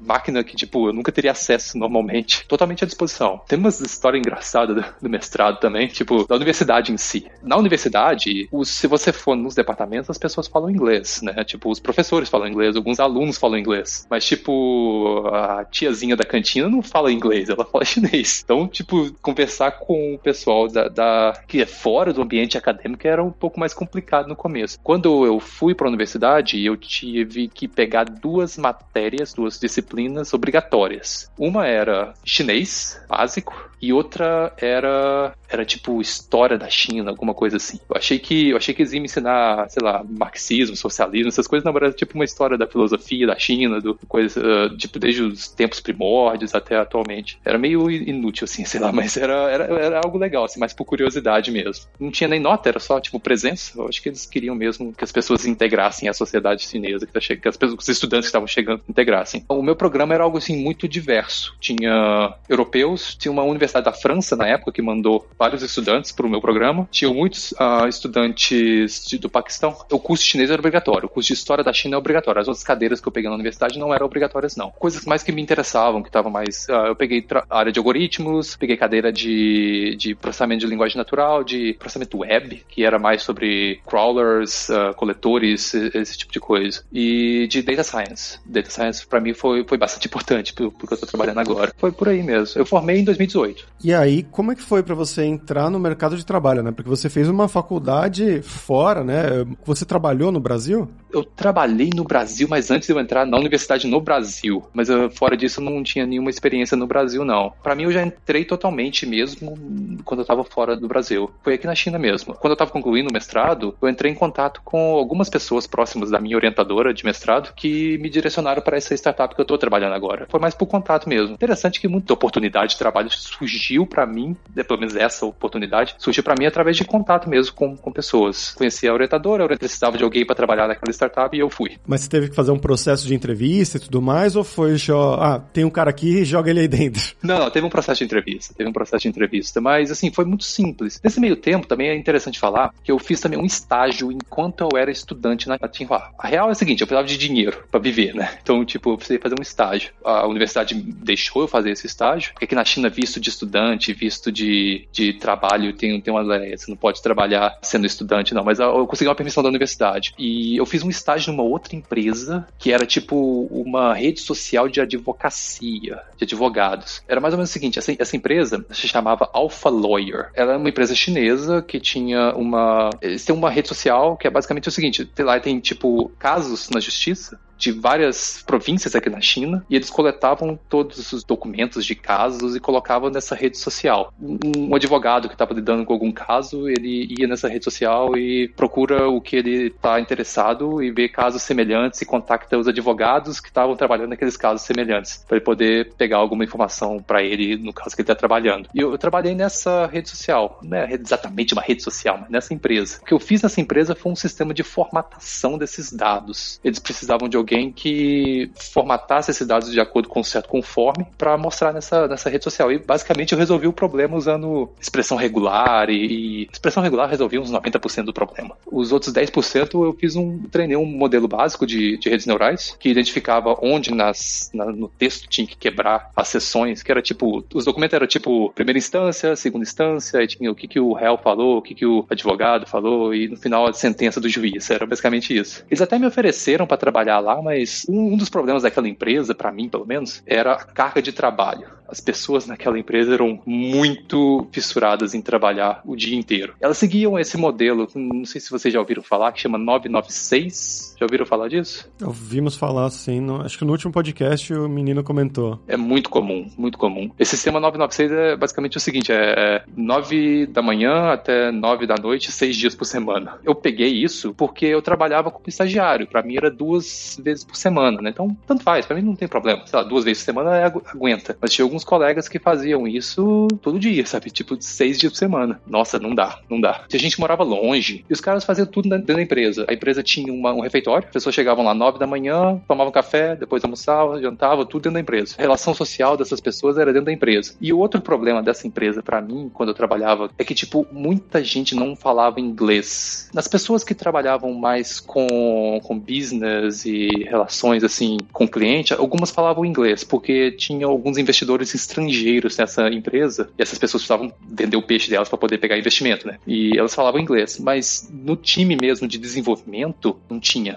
máquina 0.04 0.44
que, 0.44 0.54
tipo, 0.56 0.88
eu 0.88 0.92
nunca 0.92 1.10
teria 1.10 1.30
acesso 1.30 1.78
normalmente, 1.78 2.46
totalmente 2.46 2.84
à 2.84 2.86
disposição. 2.86 3.40
Tem 3.48 3.58
umas 3.58 3.80
histórias 3.80 4.20
engraçadas 4.20 4.84
do 5.00 5.08
mestrado 5.08 5.58
também, 5.58 5.86
tipo, 5.88 6.26
da 6.26 6.36
universidade 6.36 6.92
em 6.92 6.96
si. 6.96 7.26
Na 7.42 7.56
universidade, 7.56 8.41
os, 8.50 8.68
se 8.68 8.86
você 8.86 9.12
for 9.12 9.36
nos 9.36 9.54
departamentos, 9.54 10.10
as 10.10 10.18
pessoas 10.18 10.48
falam 10.48 10.70
inglês, 10.70 11.20
né? 11.22 11.44
Tipo, 11.44 11.70
os 11.70 11.80
professores 11.80 12.28
falam 12.28 12.48
inglês, 12.48 12.76
alguns 12.76 13.00
alunos 13.00 13.38
falam 13.38 13.58
inglês. 13.58 14.06
Mas, 14.10 14.24
tipo, 14.24 15.26
a 15.32 15.64
tiazinha 15.64 16.16
da 16.16 16.24
cantina 16.24 16.68
não 16.68 16.82
fala 16.82 17.12
inglês, 17.12 17.48
ela 17.48 17.64
fala 17.64 17.84
chinês. 17.86 18.42
Então, 18.44 18.66
tipo, 18.66 19.12
conversar 19.20 19.72
com 19.72 20.14
o 20.14 20.18
pessoal 20.18 20.68
da, 20.68 20.88
da 20.88 21.42
que 21.46 21.62
é 21.62 21.66
fora 21.66 22.12
do 22.12 22.22
ambiente 22.22 22.58
acadêmico 22.58 23.06
era 23.06 23.22
um 23.22 23.30
pouco 23.30 23.58
mais 23.58 23.74
complicado 23.74 24.28
no 24.28 24.36
começo. 24.36 24.78
Quando 24.82 25.24
eu 25.26 25.38
fui 25.40 25.74
para 25.74 25.86
a 25.86 25.90
universidade, 25.90 26.64
eu 26.64 26.76
tive 26.76 27.48
que 27.48 27.68
pegar 27.68 28.04
duas 28.04 28.56
matérias, 28.56 29.34
duas 29.34 29.58
disciplinas 29.58 30.32
obrigatórias. 30.32 31.30
Uma 31.38 31.66
era 31.66 32.14
chinês 32.24 33.00
básico 33.08 33.70
e 33.80 33.92
outra 33.92 34.52
era 34.56 35.34
era 35.48 35.64
tipo 35.66 36.00
história 36.00 36.56
da 36.56 36.70
China, 36.70 37.10
alguma 37.10 37.34
coisa 37.34 37.56
assim. 37.56 37.78
Eu 37.90 37.96
achei 37.96 38.18
que 38.18 38.31
eu 38.50 38.56
achei 38.56 38.74
que 38.74 38.82
eles 38.82 38.92
iam 38.92 39.00
me 39.00 39.06
ensinar, 39.06 39.68
sei 39.70 39.82
lá, 39.82 40.04
marxismo, 40.08 40.76
socialismo, 40.76 41.28
essas 41.28 41.46
coisas, 41.46 41.64
na 41.64 41.72
verdade, 41.72 41.96
tipo 41.96 42.14
uma 42.14 42.24
história 42.24 42.56
da 42.56 42.66
filosofia 42.66 43.26
da 43.26 43.38
China, 43.38 43.80
do 43.80 43.94
coisa, 44.08 44.40
uh, 44.40 44.76
tipo 44.76 44.98
desde 44.98 45.22
os 45.22 45.48
tempos 45.48 45.80
primórdios 45.80 46.54
até 46.54 46.76
atualmente. 46.76 47.38
Era 47.44 47.58
meio 47.58 47.90
inútil 47.90 48.44
assim, 48.44 48.64
sei 48.66 48.80
lá, 48.80 48.92
mas 48.92 49.16
era, 49.16 49.50
era, 49.50 49.64
era 49.64 50.00
algo 50.02 50.18
legal, 50.18 50.44
assim, 50.44 50.60
mais 50.60 50.72
por 50.72 50.84
curiosidade 50.84 51.50
mesmo. 51.50 51.86
Não 51.98 52.10
tinha 52.10 52.28
nem 52.28 52.40
nota, 52.40 52.68
era 52.68 52.80
só 52.80 53.00
tipo 53.00 53.18
presença. 53.20 53.78
Eu 53.78 53.88
acho 53.88 54.02
que 54.02 54.08
eles 54.08 54.26
queriam 54.26 54.54
mesmo 54.54 54.92
que 54.92 55.04
as 55.04 55.12
pessoas 55.12 55.46
integrassem 55.46 56.08
a 56.08 56.12
sociedade 56.12 56.62
chinesa, 56.62 57.06
que, 57.06 57.12
tá 57.12 57.20
che... 57.20 57.36
que 57.36 57.48
as 57.48 57.56
pessoas, 57.56 57.78
os 57.80 57.88
estudantes 57.88 58.26
que 58.26 58.30
estavam 58.30 58.46
chegando 58.46 58.82
integrassem. 58.88 59.42
Então, 59.44 59.58
o 59.58 59.62
meu 59.62 59.76
programa 59.76 60.14
era 60.14 60.24
algo 60.24 60.38
assim 60.38 60.56
muito 60.56 60.88
diverso. 60.88 61.54
Tinha 61.60 62.34
europeus, 62.48 63.14
tinha 63.14 63.32
uma 63.32 63.42
universidade 63.42 63.84
da 63.84 63.92
França, 63.92 64.36
na 64.36 64.46
época, 64.46 64.72
que 64.72 64.82
mandou 64.82 65.26
vários 65.38 65.62
estudantes 65.62 66.12
para 66.12 66.26
o 66.26 66.30
meu 66.30 66.40
programa. 66.40 66.88
Tinham 66.90 67.14
muitos 67.14 67.52
uh, 67.52 67.88
estudantes 67.88 68.21
de, 68.30 68.86
do 69.18 69.28
Paquistão. 69.28 69.76
O 69.90 69.98
curso 69.98 70.24
chinês 70.24 70.50
era 70.50 70.60
obrigatório, 70.60 71.06
o 71.06 71.08
curso 71.08 71.28
de 71.28 71.34
História 71.34 71.64
da 71.64 71.72
China 71.72 71.96
é 71.96 71.98
obrigatório. 71.98 72.40
As 72.40 72.48
outras 72.48 72.64
cadeiras 72.64 73.00
que 73.00 73.08
eu 73.08 73.12
peguei 73.12 73.28
na 73.28 73.34
universidade 73.34 73.78
não 73.78 73.92
eram 73.94 74.06
obrigatórias, 74.06 74.56
não. 74.56 74.70
Coisas 74.70 75.04
mais 75.04 75.22
que 75.22 75.32
me 75.32 75.42
interessavam, 75.42 76.02
que 76.02 76.08
estavam 76.08 76.30
mais... 76.30 76.66
Uh, 76.68 76.88
eu 76.88 76.96
peguei 76.96 77.24
área 77.50 77.72
de 77.72 77.78
algoritmos, 77.78 78.56
peguei 78.56 78.76
cadeira 78.76 79.12
de, 79.12 79.96
de 79.98 80.14
processamento 80.14 80.60
de 80.60 80.66
linguagem 80.66 80.96
natural, 80.96 81.42
de 81.44 81.74
processamento 81.74 82.18
web, 82.18 82.62
que 82.68 82.84
era 82.84 82.98
mais 82.98 83.22
sobre 83.22 83.80
crawlers, 83.86 84.68
uh, 84.68 84.94
coletores, 84.94 85.74
esse 85.74 86.18
tipo 86.18 86.32
de 86.32 86.40
coisa. 86.40 86.82
E 86.92 87.46
de 87.48 87.62
data 87.62 87.82
science. 87.82 88.38
Data 88.44 88.70
science, 88.70 89.06
para 89.06 89.20
mim, 89.20 89.34
foi, 89.34 89.64
foi 89.64 89.78
bastante 89.78 90.06
importante, 90.08 90.52
porque 90.52 90.94
eu 90.94 90.94
estou 90.94 91.08
trabalhando 91.08 91.40
agora. 91.40 91.72
Foi 91.78 91.92
por 91.92 92.08
aí 92.08 92.22
mesmo. 92.22 92.60
Eu 92.60 92.66
formei 92.66 92.98
em 92.98 93.04
2018. 93.04 93.66
E 93.82 93.92
aí, 93.92 94.22
como 94.22 94.52
é 94.52 94.54
que 94.54 94.62
foi 94.62 94.82
para 94.82 94.94
você 94.94 95.24
entrar 95.24 95.70
no 95.70 95.78
mercado 95.78 96.16
de 96.16 96.24
trabalho, 96.24 96.62
né? 96.62 96.70
Porque 96.70 96.88
você 96.88 97.08
fez 97.08 97.28
uma 97.28 97.48
faculdade 97.48 98.01
fora, 98.42 99.04
né? 99.04 99.46
Você 99.64 99.84
trabalhou 99.84 100.32
no 100.32 100.40
Brasil? 100.40 100.88
Eu 101.12 101.22
trabalhei 101.22 101.90
no 101.94 102.04
Brasil, 102.04 102.48
mas 102.48 102.70
antes 102.70 102.86
de 102.86 102.92
eu 102.94 102.98
entrar 102.98 103.26
na 103.26 103.36
universidade 103.36 103.86
no 103.86 104.00
Brasil. 104.00 104.64
Mas 104.72 104.88
eu, 104.88 105.10
fora 105.10 105.36
disso, 105.36 105.60
eu 105.60 105.64
não 105.64 105.82
tinha 105.82 106.06
nenhuma 106.06 106.30
experiência 106.30 106.76
no 106.76 106.86
Brasil, 106.86 107.24
não. 107.24 107.52
Para 107.62 107.74
mim, 107.74 107.84
eu 107.84 107.92
já 107.92 108.02
entrei 108.02 108.44
totalmente 108.44 109.04
mesmo 109.04 109.58
quando 110.04 110.20
eu 110.20 110.26
tava 110.26 110.42
fora 110.42 110.74
do 110.74 110.88
Brasil. 110.88 111.30
Foi 111.42 111.54
aqui 111.54 111.66
na 111.66 111.74
China 111.74 111.98
mesmo. 111.98 112.34
Quando 112.34 112.52
eu 112.52 112.56
tava 112.56 112.70
concluindo 112.70 113.10
o 113.10 113.12
mestrado, 113.12 113.74
eu 113.80 113.88
entrei 113.88 114.10
em 114.10 114.14
contato 114.14 114.62
com 114.64 114.94
algumas 114.94 115.28
pessoas 115.28 115.66
próximas 115.66 116.10
da 116.10 116.18
minha 116.18 116.36
orientadora 116.36 116.94
de 116.94 117.04
mestrado 117.04 117.52
que 117.54 117.98
me 117.98 118.08
direcionaram 118.08 118.62
para 118.62 118.76
essa 118.76 118.94
startup 118.94 119.34
que 119.34 119.40
eu 119.40 119.44
tô 119.44 119.58
trabalhando 119.58 119.94
agora. 119.94 120.26
Foi 120.30 120.40
mais 120.40 120.54
por 120.54 120.66
contato 120.66 121.08
mesmo. 121.08 121.34
Interessante 121.34 121.80
que 121.80 121.88
muita 121.88 122.14
oportunidade 122.14 122.72
de 122.72 122.78
trabalho 122.78 123.10
surgiu 123.10 123.86
para 123.86 124.06
mim, 124.06 124.36
né, 124.54 124.62
pelo 124.62 124.80
menos 124.80 124.96
essa 124.96 125.26
oportunidade, 125.26 125.94
surgiu 125.98 126.22
para 126.22 126.34
mim 126.38 126.46
através 126.46 126.76
de 126.76 126.84
contato 126.84 127.28
mesmo 127.28 127.54
com, 127.54 127.76
com 127.76 127.91
pessoas. 127.92 128.52
Conheci 128.54 128.88
a 128.88 128.92
orientadora, 128.92 129.42
a 129.42 129.46
orientadora 129.46 129.58
precisava 129.58 129.96
de 129.96 130.04
alguém 130.04 130.24
para 130.24 130.34
trabalhar 130.34 130.68
naquela 130.68 130.92
startup 130.92 131.36
e 131.36 131.40
eu 131.40 131.50
fui. 131.50 131.76
Mas 131.86 132.02
você 132.02 132.08
teve 132.08 132.28
que 132.28 132.34
fazer 132.34 132.50
um 132.50 132.58
processo 132.58 133.06
de 133.06 133.14
entrevista 133.14 133.76
e 133.76 133.80
tudo 133.80 134.00
mais, 134.02 134.36
ou 134.36 134.44
foi 134.44 134.78
só, 134.78 135.14
ah, 135.14 135.38
tem 135.38 135.64
um 135.64 135.70
cara 135.70 135.90
aqui, 135.90 136.24
joga 136.24 136.50
ele 136.50 136.60
aí 136.60 136.68
dentro? 136.68 137.02
Não, 137.22 137.38
não, 137.38 137.50
teve 137.50 137.64
um 137.66 137.70
processo 137.70 137.98
de 137.98 138.04
entrevista, 138.04 138.54
teve 138.54 138.68
um 138.68 138.72
processo 138.72 139.02
de 139.02 139.08
entrevista, 139.08 139.60
mas 139.60 139.90
assim, 139.90 140.10
foi 140.12 140.24
muito 140.24 140.44
simples. 140.44 141.00
Nesse 141.02 141.20
meio 141.20 141.36
tempo, 141.36 141.66
também 141.66 141.88
é 141.88 141.94
interessante 141.94 142.38
falar 142.38 142.74
que 142.82 142.90
eu 142.90 142.98
fiz 142.98 143.20
também 143.20 143.38
um 143.38 143.46
estágio 143.46 144.10
enquanto 144.10 144.62
eu 144.62 144.78
era 144.78 144.90
estudante 144.90 145.48
na 145.48 145.56
Tsinghua. 145.58 146.10
A 146.18 146.26
real 146.26 146.48
é 146.48 146.52
a 146.52 146.54
seguinte, 146.54 146.80
eu 146.80 146.86
precisava 146.86 147.06
de 147.06 147.16
dinheiro 147.16 147.64
para 147.70 147.80
viver, 147.80 148.14
né? 148.14 148.36
Então, 148.42 148.64
tipo, 148.64 148.90
eu 148.90 148.96
precisei 148.96 149.18
fazer 149.18 149.34
um 149.38 149.42
estágio. 149.42 149.92
A 150.04 150.26
universidade 150.26 150.74
deixou 150.74 151.42
eu 151.42 151.48
fazer 151.48 151.70
esse 151.70 151.86
estágio, 151.86 152.32
porque 152.32 152.44
aqui 152.44 152.54
na 152.54 152.64
China, 152.64 152.88
visto 152.88 153.20
de 153.20 153.28
estudante, 153.28 153.92
visto 153.92 154.30
de, 154.30 154.86
de 154.92 155.14
trabalho, 155.14 155.72
tem, 155.72 156.00
tem 156.00 156.12
uma 156.12 156.22
lei, 156.22 156.56
você 156.56 156.70
não 156.70 156.76
pode 156.76 157.02
trabalhar 157.02 157.58
sendo 157.82 157.86
estudante, 157.86 158.34
não, 158.34 158.44
mas 158.44 158.58
eu 158.58 158.86
consegui 158.86 159.08
uma 159.08 159.14
permissão 159.14 159.42
da 159.42 159.48
universidade. 159.48 160.14
E 160.18 160.56
eu 160.56 160.64
fiz 160.64 160.82
um 160.82 160.90
estágio 160.90 161.32
numa 161.32 161.42
outra 161.42 161.74
empresa, 161.74 162.46
que 162.58 162.72
era 162.72 162.86
tipo 162.86 163.46
uma 163.50 163.92
rede 163.94 164.20
social 164.20 164.68
de 164.68 164.80
advocacia, 164.80 166.00
de 166.16 166.24
advogados. 166.24 167.02
Era 167.08 167.20
mais 167.20 167.34
ou 167.34 167.38
menos 167.38 167.50
o 167.50 167.52
seguinte, 167.52 167.78
essa, 167.78 167.94
essa 167.98 168.16
empresa 168.16 168.64
se 168.70 168.86
chamava 168.88 169.28
Alpha 169.32 169.68
Lawyer. 169.68 170.30
Ela 170.34 170.54
é 170.54 170.56
uma 170.56 170.68
empresa 170.68 170.94
chinesa 170.94 171.62
que 171.62 171.80
tinha 171.80 172.32
uma... 172.34 172.90
Eles 173.00 173.24
têm 173.24 173.34
uma 173.34 173.50
rede 173.50 173.68
social 173.68 174.16
que 174.16 174.26
é 174.26 174.30
basicamente 174.30 174.68
o 174.68 174.72
seguinte, 174.72 175.08
lá 175.18 175.38
tem 175.40 175.58
tipo 175.58 176.10
casos 176.18 176.68
na 176.70 176.80
justiça, 176.80 177.38
de 177.62 177.70
várias 177.70 178.42
províncias 178.44 178.96
aqui 178.96 179.08
na 179.08 179.20
China 179.20 179.64
e 179.70 179.76
eles 179.76 179.88
coletavam 179.88 180.58
todos 180.68 181.12
os 181.12 181.22
documentos 181.22 181.86
de 181.86 181.94
casos 181.94 182.56
e 182.56 182.60
colocavam 182.60 183.08
nessa 183.08 183.36
rede 183.36 183.56
social. 183.56 184.12
Um 184.20 184.74
advogado 184.74 185.28
que 185.28 185.34
estava 185.34 185.54
lidando 185.54 185.84
com 185.84 185.92
algum 185.92 186.10
caso, 186.10 186.68
ele 186.68 187.14
ia 187.16 187.28
nessa 187.28 187.48
rede 187.48 187.64
social 187.64 188.16
e 188.16 188.48
procura 188.48 189.08
o 189.08 189.20
que 189.20 189.36
ele 189.36 189.68
está 189.68 190.00
interessado 190.00 190.82
e 190.82 190.90
vê 190.90 191.08
casos 191.08 191.42
semelhantes 191.42 192.02
e 192.02 192.04
contacta 192.04 192.58
os 192.58 192.66
advogados 192.66 193.38
que 193.38 193.48
estavam 193.48 193.76
trabalhando 193.76 194.08
naqueles 194.08 194.36
casos 194.36 194.62
semelhantes 194.62 195.24
para 195.28 195.36
ele 195.36 195.44
poder 195.44 195.92
pegar 195.94 196.16
alguma 196.16 196.42
informação 196.42 197.00
para 197.00 197.22
ele 197.22 197.56
no 197.56 197.72
caso 197.72 197.94
que 197.94 198.02
ele 198.02 198.06
está 198.06 198.16
trabalhando. 198.16 198.68
E 198.74 198.80
eu, 198.80 198.90
eu, 198.90 198.98
trabalhei 198.98 199.36
nessa 199.36 199.86
rede 199.86 200.08
social, 200.08 200.58
não 200.64 200.78
é 200.78 200.94
exatamente 200.94 201.52
uma 201.52 201.62
rede 201.62 201.80
social, 201.80 202.18
mas 202.22 202.30
nessa 202.30 202.52
empresa. 202.52 202.98
O 203.02 203.04
que 203.04 203.14
eu 203.14 203.20
fiz 203.20 203.40
nessa 203.40 203.60
empresa 203.60 203.94
foi 203.94 204.10
um 204.10 204.16
sistema 204.16 204.52
de 204.52 204.64
formatação 204.64 205.56
desses 205.56 205.92
dados. 205.92 206.58
Eles 206.64 206.80
precisavam 206.80 207.28
de 207.28 207.36
alguém 207.36 207.51
alguém 207.52 207.70
que 207.70 208.50
formatasse 208.54 209.30
esses 209.30 209.46
dados 209.46 209.70
de 209.70 209.80
acordo 209.80 210.08
com 210.08 210.20
um 210.20 210.24
certo 210.24 210.48
conforme 210.48 211.06
para 211.18 211.36
mostrar 211.36 211.72
nessa, 211.72 212.08
nessa 212.08 212.30
rede 212.30 212.44
social. 212.44 212.72
E 212.72 212.78
basicamente 212.78 213.32
eu 213.32 213.38
resolvi 213.38 213.66
o 213.66 213.72
problema 213.72 214.16
usando 214.16 214.70
expressão 214.80 215.16
regular 215.16 215.90
e, 215.90 216.44
e 216.44 216.48
expressão 216.50 216.82
regular 216.82 217.08
resolvi 217.08 217.38
uns 217.38 217.52
90% 217.52 218.04
do 218.04 218.12
problema. 218.12 218.56
Os 218.66 218.92
outros 218.92 219.12
10% 219.12 219.84
eu 219.84 219.92
fiz 219.92 220.16
um 220.16 220.38
treinei 220.50 220.76
um 220.76 220.86
modelo 220.86 221.28
básico 221.28 221.66
de, 221.66 221.98
de 221.98 222.08
redes 222.08 222.26
neurais 222.26 222.76
que 222.80 222.88
identificava 222.88 223.54
onde 223.62 223.92
nas, 223.92 224.50
na, 224.54 224.66
no 224.66 224.88
texto 224.88 225.28
tinha 225.28 225.46
que 225.46 225.56
quebrar 225.56 226.10
as 226.16 226.28
sessões, 226.28 226.82
que 226.82 226.90
era 226.90 227.02
tipo, 227.02 227.44
os 227.52 227.64
documentos 227.64 227.94
eram 227.94 228.06
tipo 228.06 228.50
primeira 228.54 228.78
instância, 228.78 229.36
segunda 229.36 229.64
instância, 229.64 230.20
aí 230.20 230.26
tinha 230.26 230.50
o 230.50 230.54
que, 230.54 230.66
que 230.66 230.80
o 230.80 230.92
réu 230.92 231.18
falou, 231.18 231.58
o 231.58 231.62
que, 231.62 231.74
que 231.74 231.84
o 231.84 232.06
advogado 232.08 232.66
falou 232.66 233.14
e 233.14 233.28
no 233.28 233.36
final 233.36 233.66
a 233.66 233.72
sentença 233.72 234.20
do 234.20 234.28
juiz. 234.28 234.70
Era 234.70 234.86
basicamente 234.86 235.36
isso. 235.36 235.64
Eles 235.70 235.82
até 235.82 235.98
me 235.98 236.06
ofereceram 236.06 236.66
para 236.66 236.76
trabalhar 236.76 237.18
lá, 237.18 237.41
mas 237.42 237.84
um, 237.88 238.16
dos 238.16 238.28
problemas 238.28 238.62
daquela 238.62 238.88
empresa, 238.88 239.34
para 239.34 239.52
mim 239.52 239.68
pelo 239.68 239.86
menos, 239.86 240.22
era 240.26 240.52
a 240.52 240.64
carga 240.64 241.02
de 241.02 241.12
trabalho. 241.12 241.66
As 241.92 242.00
pessoas 242.00 242.46
naquela 242.46 242.78
empresa 242.78 243.12
eram 243.12 243.38
muito 243.44 244.48
fissuradas 244.50 245.12
em 245.12 245.20
trabalhar 245.20 245.82
o 245.84 245.94
dia 245.94 246.16
inteiro. 246.16 246.54
Elas 246.58 246.78
seguiam 246.78 247.18
esse 247.18 247.36
modelo, 247.36 247.86
não 247.94 248.24
sei 248.24 248.40
se 248.40 248.50
vocês 248.50 248.72
já 248.72 248.80
ouviram 248.80 249.02
falar, 249.02 249.30
que 249.32 249.42
chama 249.42 249.58
996. 249.58 250.94
Já 250.98 251.04
ouviram 251.04 251.26
falar 251.26 251.48
disso? 251.48 251.90
Ouvimos 252.02 252.56
falar, 252.56 252.88
sim. 252.88 253.20
No, 253.20 253.42
acho 253.42 253.58
que 253.58 253.64
no 253.66 253.72
último 253.72 253.92
podcast 253.92 254.54
o 254.54 254.66
menino 254.70 255.04
comentou. 255.04 255.60
É 255.68 255.76
muito 255.76 256.08
comum, 256.08 256.48
muito 256.56 256.78
comum. 256.78 257.10
Esse 257.18 257.32
sistema 257.32 257.60
996 257.60 258.12
é 258.12 258.36
basicamente 258.36 258.78
o 258.78 258.80
seguinte: 258.80 259.12
é 259.12 259.62
9 259.76 260.46
da 260.46 260.62
manhã 260.62 261.12
até 261.12 261.50
9 261.50 261.86
da 261.86 261.96
noite, 261.96 262.32
seis 262.32 262.56
dias 262.56 262.74
por 262.74 262.86
semana. 262.86 263.38
Eu 263.44 263.54
peguei 263.54 263.92
isso 263.92 264.32
porque 264.32 264.64
eu 264.64 264.80
trabalhava 264.80 265.30
como 265.30 265.44
estagiário. 265.46 266.06
Para 266.06 266.22
mim 266.22 266.36
era 266.36 266.50
duas 266.50 267.20
vezes 267.22 267.31
vezes 267.32 267.44
por 267.44 267.56
semana, 267.56 268.00
né? 268.00 268.10
Então, 268.10 268.36
tanto 268.46 268.62
faz, 268.62 268.86
para 268.86 268.96
mim 268.96 269.02
não 269.02 269.16
tem 269.16 269.28
problema. 269.28 269.66
Sei 269.66 269.78
lá, 269.78 269.84
duas 269.84 270.04
vezes 270.04 270.22
por 270.22 270.26
semana 270.26 270.56
é 270.56 270.64
aguenta. 270.64 271.36
Mas 271.40 271.52
tinha 271.52 271.64
alguns 271.64 271.84
colegas 271.84 272.28
que 272.28 272.38
faziam 272.38 272.86
isso 272.86 273.48
todo 273.62 273.78
dia, 273.78 274.04
sabe? 274.06 274.30
Tipo, 274.30 274.56
seis 274.60 274.98
dias 274.98 275.12
por 275.12 275.18
semana. 275.18 275.60
Nossa, 275.66 275.98
não 275.98 276.14
dá, 276.14 276.38
não 276.48 276.60
dá. 276.60 276.84
a 276.92 276.96
gente 276.96 277.18
morava 277.18 277.42
longe 277.42 278.04
e 278.08 278.12
os 278.12 278.20
caras 278.20 278.44
faziam 278.44 278.66
tudo 278.66 278.88
dentro 278.88 279.14
da 279.14 279.22
empresa. 279.22 279.64
A 279.68 279.72
empresa 279.72 280.02
tinha 280.02 280.32
uma, 280.32 280.52
um 280.52 280.60
refeitório, 280.60 281.06
as 281.06 281.12
pessoas 281.12 281.34
chegavam 281.34 281.64
lá 281.64 281.74
nove 281.74 281.98
da 281.98 282.06
manhã, 282.06 282.60
tomavam 282.68 282.92
café, 282.92 283.34
depois 283.36 283.64
almoçavam, 283.64 284.20
jantavam, 284.20 284.64
tudo 284.64 284.82
dentro 284.82 284.94
da 284.94 285.00
empresa. 285.00 285.34
A 285.38 285.42
relação 285.42 285.74
social 285.74 286.16
dessas 286.16 286.40
pessoas 286.40 286.78
era 286.78 286.92
dentro 286.92 287.06
da 287.06 287.12
empresa. 287.12 287.54
E 287.60 287.72
o 287.72 287.78
outro 287.78 288.00
problema 288.00 288.42
dessa 288.42 288.66
empresa, 288.66 289.02
para 289.02 289.20
mim, 289.20 289.50
quando 289.52 289.70
eu 289.70 289.74
trabalhava, 289.74 290.30
é 290.38 290.44
que, 290.44 290.54
tipo, 290.54 290.86
muita 290.92 291.42
gente 291.42 291.74
não 291.74 291.94
falava 291.96 292.40
inglês. 292.40 293.30
As 293.34 293.48
pessoas 293.48 293.84
que 293.84 293.94
trabalhavam 293.94 294.52
mais 294.54 295.00
com, 295.00 295.80
com 295.82 295.98
business 295.98 296.84
e 296.84 297.08
relações 297.24 297.84
assim 297.84 298.16
com 298.32 298.44
o 298.44 298.48
cliente, 298.48 298.92
algumas 298.92 299.30
falavam 299.30 299.64
inglês, 299.64 300.04
porque 300.04 300.52
tinha 300.52 300.86
alguns 300.86 301.18
investidores 301.18 301.74
estrangeiros 301.74 302.56
nessa 302.56 302.88
empresa 302.88 303.50
e 303.58 303.62
essas 303.62 303.78
pessoas 303.78 304.02
precisavam 304.02 304.32
vender 304.48 304.76
o 304.76 304.82
peixe 304.82 305.10
delas 305.10 305.28
para 305.28 305.38
poder 305.38 305.58
pegar 305.58 305.78
investimento, 305.78 306.26
né? 306.26 306.38
E 306.46 306.76
elas 306.78 306.94
falavam 306.94 307.20
inglês, 307.20 307.58
mas 307.58 308.10
no 308.12 308.36
time 308.36 308.76
mesmo 308.80 309.06
de 309.06 309.18
desenvolvimento 309.18 310.16
não 310.28 310.40
tinha 310.40 310.76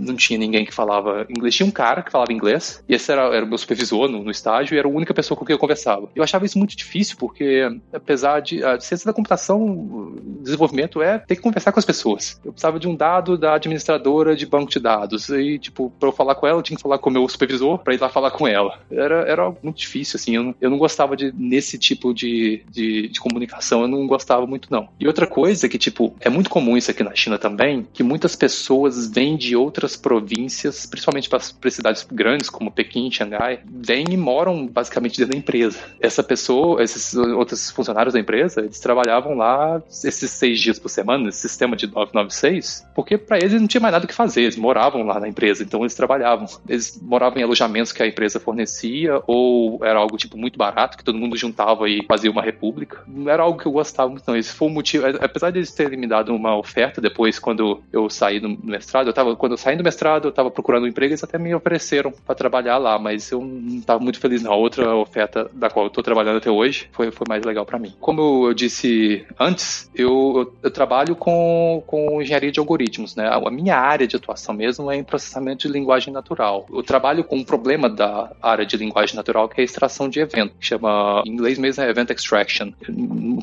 não 0.00 0.16
tinha 0.16 0.38
ninguém 0.38 0.64
que 0.64 0.72
falava 0.72 1.26
inglês. 1.28 1.54
Tinha 1.54 1.66
um 1.66 1.70
cara 1.70 2.02
que 2.02 2.10
falava 2.10 2.32
inglês, 2.32 2.82
e 2.88 2.94
esse 2.94 3.10
era, 3.12 3.22
era 3.34 3.44
o 3.44 3.48
meu 3.48 3.58
supervisor 3.58 4.08
no, 4.08 4.22
no, 4.22 4.30
estágio, 4.30 4.74
e 4.74 4.78
era 4.78 4.88
a 4.88 4.90
única 4.90 5.14
pessoa 5.14 5.36
com 5.36 5.44
quem 5.44 5.54
eu 5.54 5.58
conversava. 5.58 6.08
Eu 6.14 6.22
achava 6.22 6.46
isso 6.46 6.58
muito 6.58 6.76
difícil, 6.76 7.16
porque 7.18 7.68
apesar 7.92 8.40
de 8.40 8.64
a 8.64 8.80
ciência 8.80 9.06
da 9.06 9.12
computação, 9.12 10.14
desenvolvimento 10.40 11.02
é 11.02 11.18
ter 11.18 11.36
que 11.36 11.42
conversar 11.42 11.72
com 11.72 11.78
as 11.78 11.84
pessoas. 11.84 12.40
Eu 12.44 12.52
precisava 12.52 12.78
de 12.78 12.88
um 12.88 12.94
dado 12.94 13.36
da 13.36 13.54
administradora 13.54 14.34
de 14.34 14.46
banco 14.46 14.70
de 14.70 14.80
dados, 14.80 15.28
e 15.40 15.58
tipo, 15.58 15.92
para 15.98 16.08
eu 16.08 16.12
falar 16.12 16.34
com 16.34 16.46
ela, 16.46 16.58
eu 16.58 16.62
tinha 16.62 16.76
que 16.76 16.82
falar 16.82 16.98
com 16.98 17.10
o 17.10 17.12
meu 17.12 17.28
supervisor 17.28 17.78
para 17.78 17.94
ir 17.94 18.00
lá 18.00 18.08
falar 18.08 18.30
com 18.30 18.46
ela. 18.46 18.78
Era, 18.90 19.22
era 19.22 19.52
muito 19.62 19.78
difícil, 19.78 20.16
assim, 20.16 20.36
eu 20.36 20.42
não, 20.42 20.54
eu 20.60 20.70
não 20.70 20.78
gostava 20.78 21.16
de, 21.16 21.32
nesse 21.36 21.78
tipo 21.78 22.12
de, 22.12 22.62
de, 22.70 23.08
de 23.08 23.20
comunicação, 23.20 23.82
eu 23.82 23.88
não 23.88 24.06
gostava 24.06 24.46
muito, 24.46 24.68
não. 24.70 24.88
E 24.98 25.06
outra 25.06 25.26
coisa 25.26 25.68
que, 25.68 25.78
tipo, 25.78 26.14
é 26.20 26.28
muito 26.28 26.50
comum 26.50 26.76
isso 26.76 26.90
aqui 26.90 27.02
na 27.02 27.14
China 27.14 27.38
também, 27.38 27.86
que 27.92 28.02
muitas 28.02 28.36
pessoas 28.36 29.06
vêm 29.06 29.36
de 29.36 29.56
outras 29.56 29.96
províncias, 29.96 30.86
principalmente 30.86 31.28
para 31.28 31.40
cidades 31.70 32.06
grandes 32.10 32.50
como 32.50 32.70
Pequim, 32.70 33.10
Xangai, 33.10 33.60
vêm 33.64 34.04
e 34.10 34.16
moram 34.16 34.66
basicamente 34.66 35.18
dentro 35.18 35.32
da 35.32 35.38
empresa. 35.38 35.78
Essa 36.00 36.22
pessoa, 36.22 36.82
esses 36.82 37.14
outros 37.14 37.70
funcionários 37.70 38.14
da 38.14 38.20
empresa, 38.20 38.60
eles 38.60 38.80
trabalhavam 38.80 39.34
lá 39.34 39.82
esses 39.90 40.30
seis 40.30 40.60
dias 40.60 40.78
por 40.78 40.88
semana, 40.88 41.24
nesse 41.24 41.48
sistema 41.48 41.76
de 41.76 41.86
996, 41.86 42.86
porque 42.94 43.16
para 43.16 43.38
eles 43.38 43.60
não 43.60 43.66
tinha 43.66 43.80
mais 43.80 43.92
nada 43.92 44.04
o 44.04 44.08
que 44.08 44.14
fazer, 44.14 44.42
eles 44.42 44.56
moravam 44.56 45.02
lá 45.02 45.20
na 45.20 45.28
empresa, 45.30 45.62
então 45.62 45.80
eles 45.80 45.94
trabalhavam. 45.94 46.46
Eles 46.68 47.00
moravam 47.02 47.38
em 47.40 47.42
alojamentos 47.42 47.92
que 47.92 48.02
a 48.02 48.06
empresa 48.06 48.40
fornecia, 48.40 49.22
ou 49.26 49.84
era 49.84 49.98
algo 49.98 50.16
tipo 50.16 50.36
muito 50.36 50.58
barato, 50.58 50.96
que 50.96 51.04
todo 51.04 51.18
mundo 51.18 51.36
juntava 51.36 51.88
e 51.88 52.04
fazia 52.06 52.30
uma 52.30 52.42
república. 52.42 53.02
Não 53.06 53.30
era 53.30 53.42
algo 53.42 53.58
que 53.58 53.66
eu 53.66 53.72
gostava 53.72 54.10
muito, 54.10 54.24
não. 54.26 54.36
Esse 54.36 54.52
foi 54.52 54.68
o 54.68 54.70
motivo, 54.70 55.06
apesar 55.20 55.50
de 55.50 55.58
eles 55.58 55.72
terem 55.72 55.98
me 55.98 56.06
dado 56.06 56.34
uma 56.34 56.56
oferta 56.56 57.00
depois, 57.00 57.38
quando 57.38 57.82
eu 57.92 58.08
saí 58.10 58.40
do 58.40 58.48
mestrado, 58.62 59.08
eu 59.08 59.12
tava, 59.12 59.36
quando 59.36 59.52
eu 59.52 59.58
saí 59.58 59.76
do 59.76 59.84
mestrado, 59.84 60.26
eu 60.26 60.30
estava 60.30 60.50
procurando 60.50 60.84
um 60.84 60.88
emprego, 60.88 61.12
eles 61.12 61.24
até 61.24 61.38
me 61.38 61.54
ofereceram 61.54 62.12
para 62.12 62.34
trabalhar 62.34 62.78
lá, 62.78 62.98
mas 62.98 63.30
eu 63.30 63.40
não 63.40 63.78
estava 63.78 64.02
muito 64.02 64.18
feliz 64.18 64.42
não. 64.42 64.52
A 64.52 64.56
outra 64.56 64.94
oferta 64.94 65.50
da 65.52 65.70
qual 65.70 65.86
eu 65.86 65.88
estou 65.88 66.02
trabalhando 66.02 66.38
até 66.38 66.50
hoje 66.50 66.88
foi, 66.92 67.10
foi 67.10 67.26
mais 67.28 67.44
legal 67.44 67.64
para 67.64 67.78
mim. 67.78 67.94
Como 68.00 68.46
eu 68.46 68.54
disse 68.54 69.24
antes, 69.38 69.90
eu, 69.94 70.10
eu, 70.10 70.54
eu, 70.64 70.70
trabalho 70.70 71.14
com, 71.14 71.82
com 71.86 72.20
engenharia 72.20 72.50
de 72.50 72.58
algoritmos, 72.58 73.14
né? 73.16 73.28
A 73.28 73.50
minha 73.50 73.76
área 73.76 74.06
de 74.06 74.16
atuação 74.16 74.54
mesmo 74.54 74.90
é 74.90 74.96
em 74.96 75.04
processamento 75.20 75.66
de 75.66 75.72
linguagem 75.72 76.12
natural. 76.12 76.66
Eu 76.72 76.82
trabalho 76.82 77.22
com 77.22 77.36
um 77.36 77.44
problema 77.44 77.88
da 77.88 78.32
área 78.42 78.64
de 78.64 78.76
linguagem 78.76 79.14
natural 79.14 79.48
que 79.48 79.60
é 79.60 79.62
a 79.62 79.64
extração 79.64 80.08
de 80.08 80.20
evento, 80.20 80.54
que 80.58 80.66
chama, 80.66 81.22
em 81.26 81.30
inglês 81.30 81.58
mesmo 81.58 81.84
é 81.84 81.90
Event 81.90 82.10
Extraction. 82.10 82.72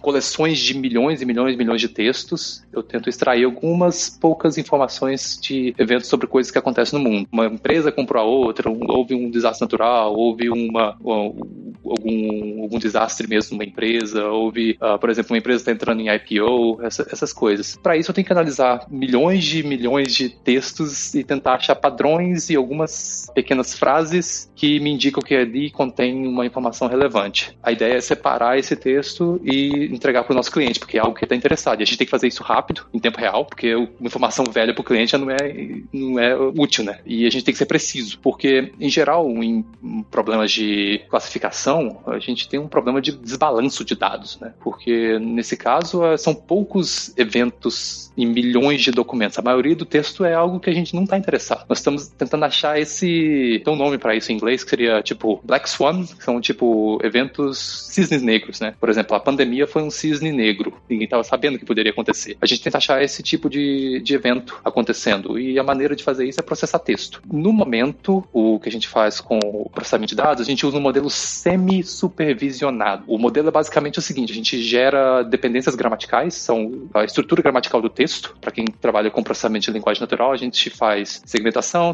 Coleções 0.02 0.60
de 0.60 0.78
milhões 0.78 1.22
e 1.22 1.26
milhões 1.26 1.54
e 1.54 1.58
milhões 1.58 1.80
de 1.80 1.88
textos, 1.88 2.66
eu 2.74 2.82
tento 2.82 3.10
extrair 3.10 3.46
algumas 3.46 4.10
poucas 4.10 4.58
informações 4.58 5.40
de 5.42 5.76
eventos 5.78 6.08
sobre 6.08 6.26
coisas 6.28 6.52
que 6.52 6.58
acontecem 6.58 6.98
no 6.98 7.10
mundo. 7.10 7.28
Uma 7.32 7.46
empresa 7.46 7.92
comprou 7.92 8.22
a 8.22 8.26
outra, 8.26 8.70
houve 8.70 9.14
um 9.14 9.30
desastre 9.30 9.64
natural, 9.64 10.16
houve 10.16 10.50
uma, 10.50 10.98
algum, 11.04 12.64
algum 12.64 12.80
desastre 12.80 13.28
mesmo 13.28 13.58
numa 13.58 13.64
empresa, 13.64 14.26
houve, 14.28 14.78
uh, 14.82 14.98
por 14.98 15.10
exemplo, 15.10 15.34
uma 15.34 15.38
empresa 15.38 15.62
está 15.62 15.72
entrando 15.72 16.02
em 16.02 16.10
IPO, 16.10 16.80
essa, 16.82 17.08
essas 17.12 17.32
coisas. 17.32 17.78
Para 17.82 17.98
isso 17.98 18.10
eu 18.10 18.16
tenho 18.16 18.26
que 18.26 18.34
analisar 18.34 18.86
milhões 18.90 19.44
de 19.44 19.64
milhões 19.64 20.14
de 20.14 20.30
textos 20.30 21.14
e 21.14 21.24
tentar 21.24 21.56
achar 21.68 21.76
padrões 21.76 22.50
e 22.50 22.56
algumas 22.56 23.30
pequenas 23.34 23.78
frases 23.78 24.50
que 24.56 24.80
me 24.80 24.92
indicam 24.92 25.22
que 25.22 25.36
ali 25.36 25.70
contém 25.70 26.26
uma 26.26 26.46
informação 26.46 26.88
relevante. 26.88 27.58
A 27.62 27.72
ideia 27.72 27.96
é 27.96 28.02
separar 28.02 28.58
esse 28.58 28.76
texto 28.76 29.40
e 29.44 29.90
entregar 29.94 30.24
para 30.24 30.34
o 30.34 30.36
nosso 30.36 30.52
cliente, 30.52 30.80
porque 30.80 30.98
é 30.98 31.02
algo 31.02 31.14
que 31.14 31.26
está 31.26 31.36
interessado. 31.36 31.80
E 31.80 31.84
a 31.84 31.86
gente 31.86 31.98
tem 31.98 32.06
que 32.06 32.12
fazer 32.12 32.28
isso 32.28 32.44
rápido, 32.44 32.86
em 32.94 33.00
tempo 33.00 33.20
real, 33.20 33.46
porque 33.46 33.76
uma 33.76 33.90
informação 34.02 34.46
velha 34.50 34.74
para 34.74 34.82
o 34.82 34.84
cliente 34.84 35.12
já 35.12 35.18
não 35.18 35.30
é, 35.30 35.82
não 35.92 36.20
é 36.20 36.36
útil, 36.36 36.84
né? 36.84 37.00
E 37.06 37.26
a 37.26 37.30
gente 37.30 37.44
tem 37.44 37.54
que 37.54 37.58
ser 37.58 37.66
preciso, 37.66 38.20
porque, 38.20 38.72
em 38.80 38.90
geral, 38.90 39.28
em 39.30 39.64
problemas 40.10 40.52
de 40.52 41.02
classificação, 41.10 42.00
a 42.06 42.20
gente 42.20 42.48
tem 42.48 42.60
um 42.60 42.68
problema 42.68 43.02
de 43.02 43.12
desbalanço 43.12 43.84
de 43.84 43.96
dados, 43.96 44.40
né? 44.40 44.54
Porque, 44.62 45.20
nesse 45.20 45.58
caso, 45.58 46.06
é, 46.06 46.18
são 46.18 46.34
poucos 46.34 47.14
eventos 47.18 48.12
em 48.18 48.26
milhões 48.26 48.82
de 48.82 48.92
documentos. 48.92 49.38
A 49.38 49.42
maioria 49.42 49.76
do 49.76 49.86
texto 49.86 50.26
é 50.26 50.34
algo 50.34 50.60
que 50.60 50.70
a 50.70 50.74
gente 50.74 50.96
não 50.96 51.04
está 51.04 51.18
interessado. 51.18 51.57
Nós 51.68 51.80
estamos 51.80 52.08
tentando 52.08 52.46
achar 52.46 52.80
esse. 52.80 53.62
Tem 53.64 53.74
um 53.74 53.78
nome 53.78 53.98
para 53.98 54.16
isso 54.16 54.32
em 54.32 54.36
inglês 54.36 54.64
que 54.64 54.70
seria 54.70 55.02
tipo 55.02 55.42
Black 55.44 55.70
Swan, 55.70 56.06
que 56.06 56.24
são 56.24 56.40
tipo 56.42 57.00
eventos 57.04 57.88
cisnes 57.92 58.22
negros, 58.22 58.60
né? 58.60 58.74
Por 58.80 58.90
exemplo, 58.90 59.16
a 59.16 59.20
pandemia 59.20 59.68
foi 59.68 59.82
um 59.82 59.90
cisne 59.90 60.32
negro. 60.32 60.74
Ninguém 60.90 61.06
estava 61.06 61.24
sabendo 61.24 61.58
que 61.58 61.66
poderia 61.66 61.92
acontecer. 61.92 62.38
A 62.42 62.46
gente 62.46 62.62
tenta 62.62 62.78
achar 62.78 63.02
esse 63.04 63.24
tipo 63.24 63.50
de, 63.50 64.00
de 64.02 64.14
evento 64.14 64.60
acontecendo. 64.64 65.40
E 65.40 65.58
a 65.58 65.64
maneira 65.64 65.96
de 65.96 66.04
fazer 66.04 66.28
isso 66.28 66.40
é 66.40 66.44
processar 66.44 66.80
texto. 66.80 67.22
No 67.32 67.52
momento, 67.52 68.24
o 68.32 68.60
que 68.60 68.70
a 68.70 68.72
gente 68.72 68.88
faz 68.88 69.20
com 69.20 69.40
o 69.40 69.70
processamento 69.70 70.10
de 70.10 70.16
dados, 70.16 70.42
a 70.42 70.46
gente 70.46 70.66
usa 70.66 70.78
um 70.78 70.82
modelo 70.82 71.10
semi-supervisionado. 71.10 73.04
O 73.08 73.18
modelo 73.18 73.48
é 73.50 73.52
basicamente 73.52 74.00
o 74.00 74.02
seguinte: 74.02 74.32
a 74.32 74.36
gente 74.36 74.62
gera 74.62 75.24
dependências 75.24 75.76
gramaticais, 75.76 76.34
são 76.36 76.88
a 76.94 77.04
estrutura 77.04 77.42
gramatical 77.42 77.82
do 77.82 77.90
texto. 77.90 78.36
Para 78.40 78.52
quem 78.52 78.66
trabalha 78.66 79.10
com 79.10 79.24
processamento 79.24 79.66
de 79.66 79.72
linguagem 79.72 80.02
natural, 80.02 80.32
a 80.32 80.38
gente 80.38 80.70
faz 80.70 81.22
segmentação, 81.26 81.47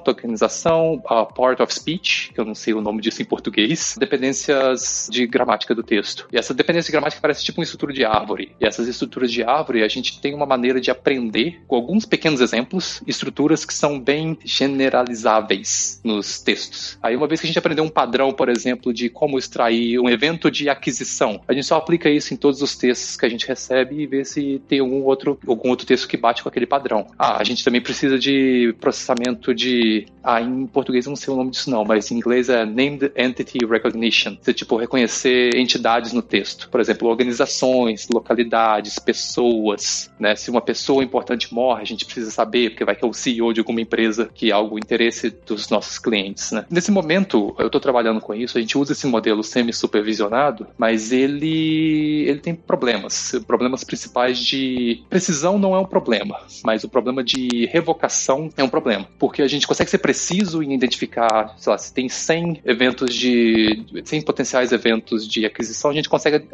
tokenização, 0.04 1.02
a 1.06 1.26
part 1.26 1.62
of 1.62 1.74
speech, 1.74 2.32
que 2.34 2.40
eu 2.40 2.46
não 2.46 2.56
sei 2.56 2.74
o 2.74 2.82
nome 2.82 3.02
disso 3.02 3.22
em 3.22 3.26
português, 3.26 3.96
dependências 3.98 5.08
de 5.12 5.26
gramática 5.26 5.74
do 5.74 5.84
texto. 5.84 6.28
E 6.32 6.38
essa 6.38 6.54
dependência 6.54 6.88
de 6.88 6.92
gramática 6.94 7.22
parece 7.22 7.44
tipo 7.44 7.60
uma 7.60 7.64
estrutura 7.64 7.94
de 7.94 8.06
árvore. 8.06 8.56
E 8.60 8.66
essas 8.66 8.88
estruturas 8.88 9.32
de 9.32 9.44
árvore, 9.44 9.84
a 9.84 9.88
gente 9.88 10.20
tem 10.20 10.34
uma 10.34 10.46
maneira 10.46 10.80
de 10.80 10.92
aprender 10.92 11.62
com 11.68 11.76
alguns 11.76 12.06
pequenos 12.06 12.42
exemplos, 12.42 13.02
estruturas 13.08 13.66
que 13.66 13.74
são 13.74 14.00
bem 14.00 14.38
generalizáveis 14.44 16.00
nos 16.04 16.40
textos. 16.40 16.98
Aí, 17.02 17.16
uma 17.16 17.28
vez 17.28 17.40
que 17.40 17.46
a 17.46 17.50
gente 17.50 17.60
aprendeu 17.60 17.84
um 17.84 17.90
padrão, 17.90 18.32
por 18.32 18.50
exemplo, 18.50 18.94
de 18.94 19.10
como 19.10 19.38
extrair 19.38 20.00
um 20.00 20.10
evento 20.10 20.50
de 20.50 20.70
aquisição, 20.70 21.42
a 21.48 21.54
gente 21.54 21.66
só 21.66 21.78
aplica 21.78 22.10
isso 22.10 22.34
em 22.34 22.38
todos 22.38 22.62
os 22.62 22.76
textos 22.76 23.18
que 23.18 23.26
a 23.26 23.30
gente 23.30 23.48
recebe 23.48 24.02
e 24.02 24.08
vê 24.08 24.24
se 24.26 24.62
tem 24.68 24.80
algum 24.80 25.04
outro, 25.04 25.40
algum 25.48 25.70
outro 25.70 25.86
texto 25.86 26.08
que 26.08 26.18
bate 26.18 26.44
com 26.44 26.50
aquele 26.50 26.66
padrão. 26.66 27.08
Ah, 27.18 27.38
a 27.40 27.44
gente 27.44 27.64
também 27.64 27.82
precisa 27.82 28.18
de 28.18 28.76
processamento 28.80 29.43
de. 29.52 30.06
Ah, 30.24 30.42
em 30.42 30.66
português 30.68 31.06
eu 31.06 31.10
não 31.10 31.16
sei 31.16 31.34
o 31.34 31.38
nome 31.38 31.52
disso, 31.52 31.70
não, 31.70 31.84
mas 31.84 32.10
em 32.12 32.16
inglês 32.16 32.50
é 32.50 32.66
Named 32.66 33.12
Entity 33.16 33.66
Recognition. 33.66 34.38
Você, 34.42 34.54
tipo, 34.54 34.78
reconhecer 34.78 35.56
entidades 35.56 36.14
no 36.14 36.22
texto. 36.22 36.70
Por 36.70 36.80
exemplo, 36.80 37.10
organizações, 37.10 38.08
localidades, 38.14 38.98
pessoas. 39.00 40.12
Né? 40.20 40.36
Se 40.36 40.50
uma 40.50 40.62
pessoa 40.62 41.04
importante 41.04 41.54
morre, 41.54 41.82
a 41.82 41.86
gente 41.86 42.06
precisa 42.06 42.32
saber, 42.32 42.70
porque 42.70 42.86
vai 42.86 42.96
que 42.96 43.04
é 43.04 43.08
o 43.08 43.14
CEO 43.14 43.54
de 43.54 43.60
alguma 43.60 43.82
empresa 43.82 44.30
que 44.34 44.50
é 44.50 44.54
algo 44.54 44.78
interesse 44.78 45.30
dos 45.46 45.70
nossos 45.70 46.00
clientes. 46.00 46.52
Né? 46.52 46.66
Nesse 46.70 46.92
momento, 46.92 47.54
eu 47.60 47.68
estou 47.68 47.82
trabalhando 47.82 48.22
com 48.22 48.34
isso, 48.34 48.58
a 48.58 48.62
gente 48.62 48.78
usa 48.78 48.94
esse 48.94 49.06
modelo 49.08 49.44
semi-supervisionado, 49.44 50.68
mas 50.78 51.12
ele, 51.12 52.26
ele 52.28 52.40
tem 52.40 52.56
problemas. 52.56 53.34
Problemas 53.46 53.84
principais 53.84 54.40
de 54.40 55.04
precisão 55.10 55.60
não 55.60 55.76
é 55.76 55.80
um 55.80 55.86
problema, 55.86 56.40
mas 56.64 56.84
o 56.84 56.90
problema 56.90 57.24
de 57.24 57.66
revocação 57.72 58.50
é 58.56 58.64
um 58.64 58.70
problema, 58.70 59.08
porque 59.20 59.42
a 59.42 59.48
gente 59.48 59.68
consegue 59.68 59.90
ser 59.90 59.98
preciso 60.14 60.62
em 60.62 60.74
identificar, 60.74 61.56
sei 61.58 61.72
lá, 61.72 61.78
se 61.78 61.92
tem 61.92 62.08
100 62.08 62.62
eventos 62.64 63.16
de 63.16 63.84
100 64.06 64.22
potenciais 64.22 64.72
eventos 64.72 65.28
de 65.28 65.44
aquisição, 65.44 65.90
a 65.90 65.94
gente 65.94 66.08
consegue 66.08 66.48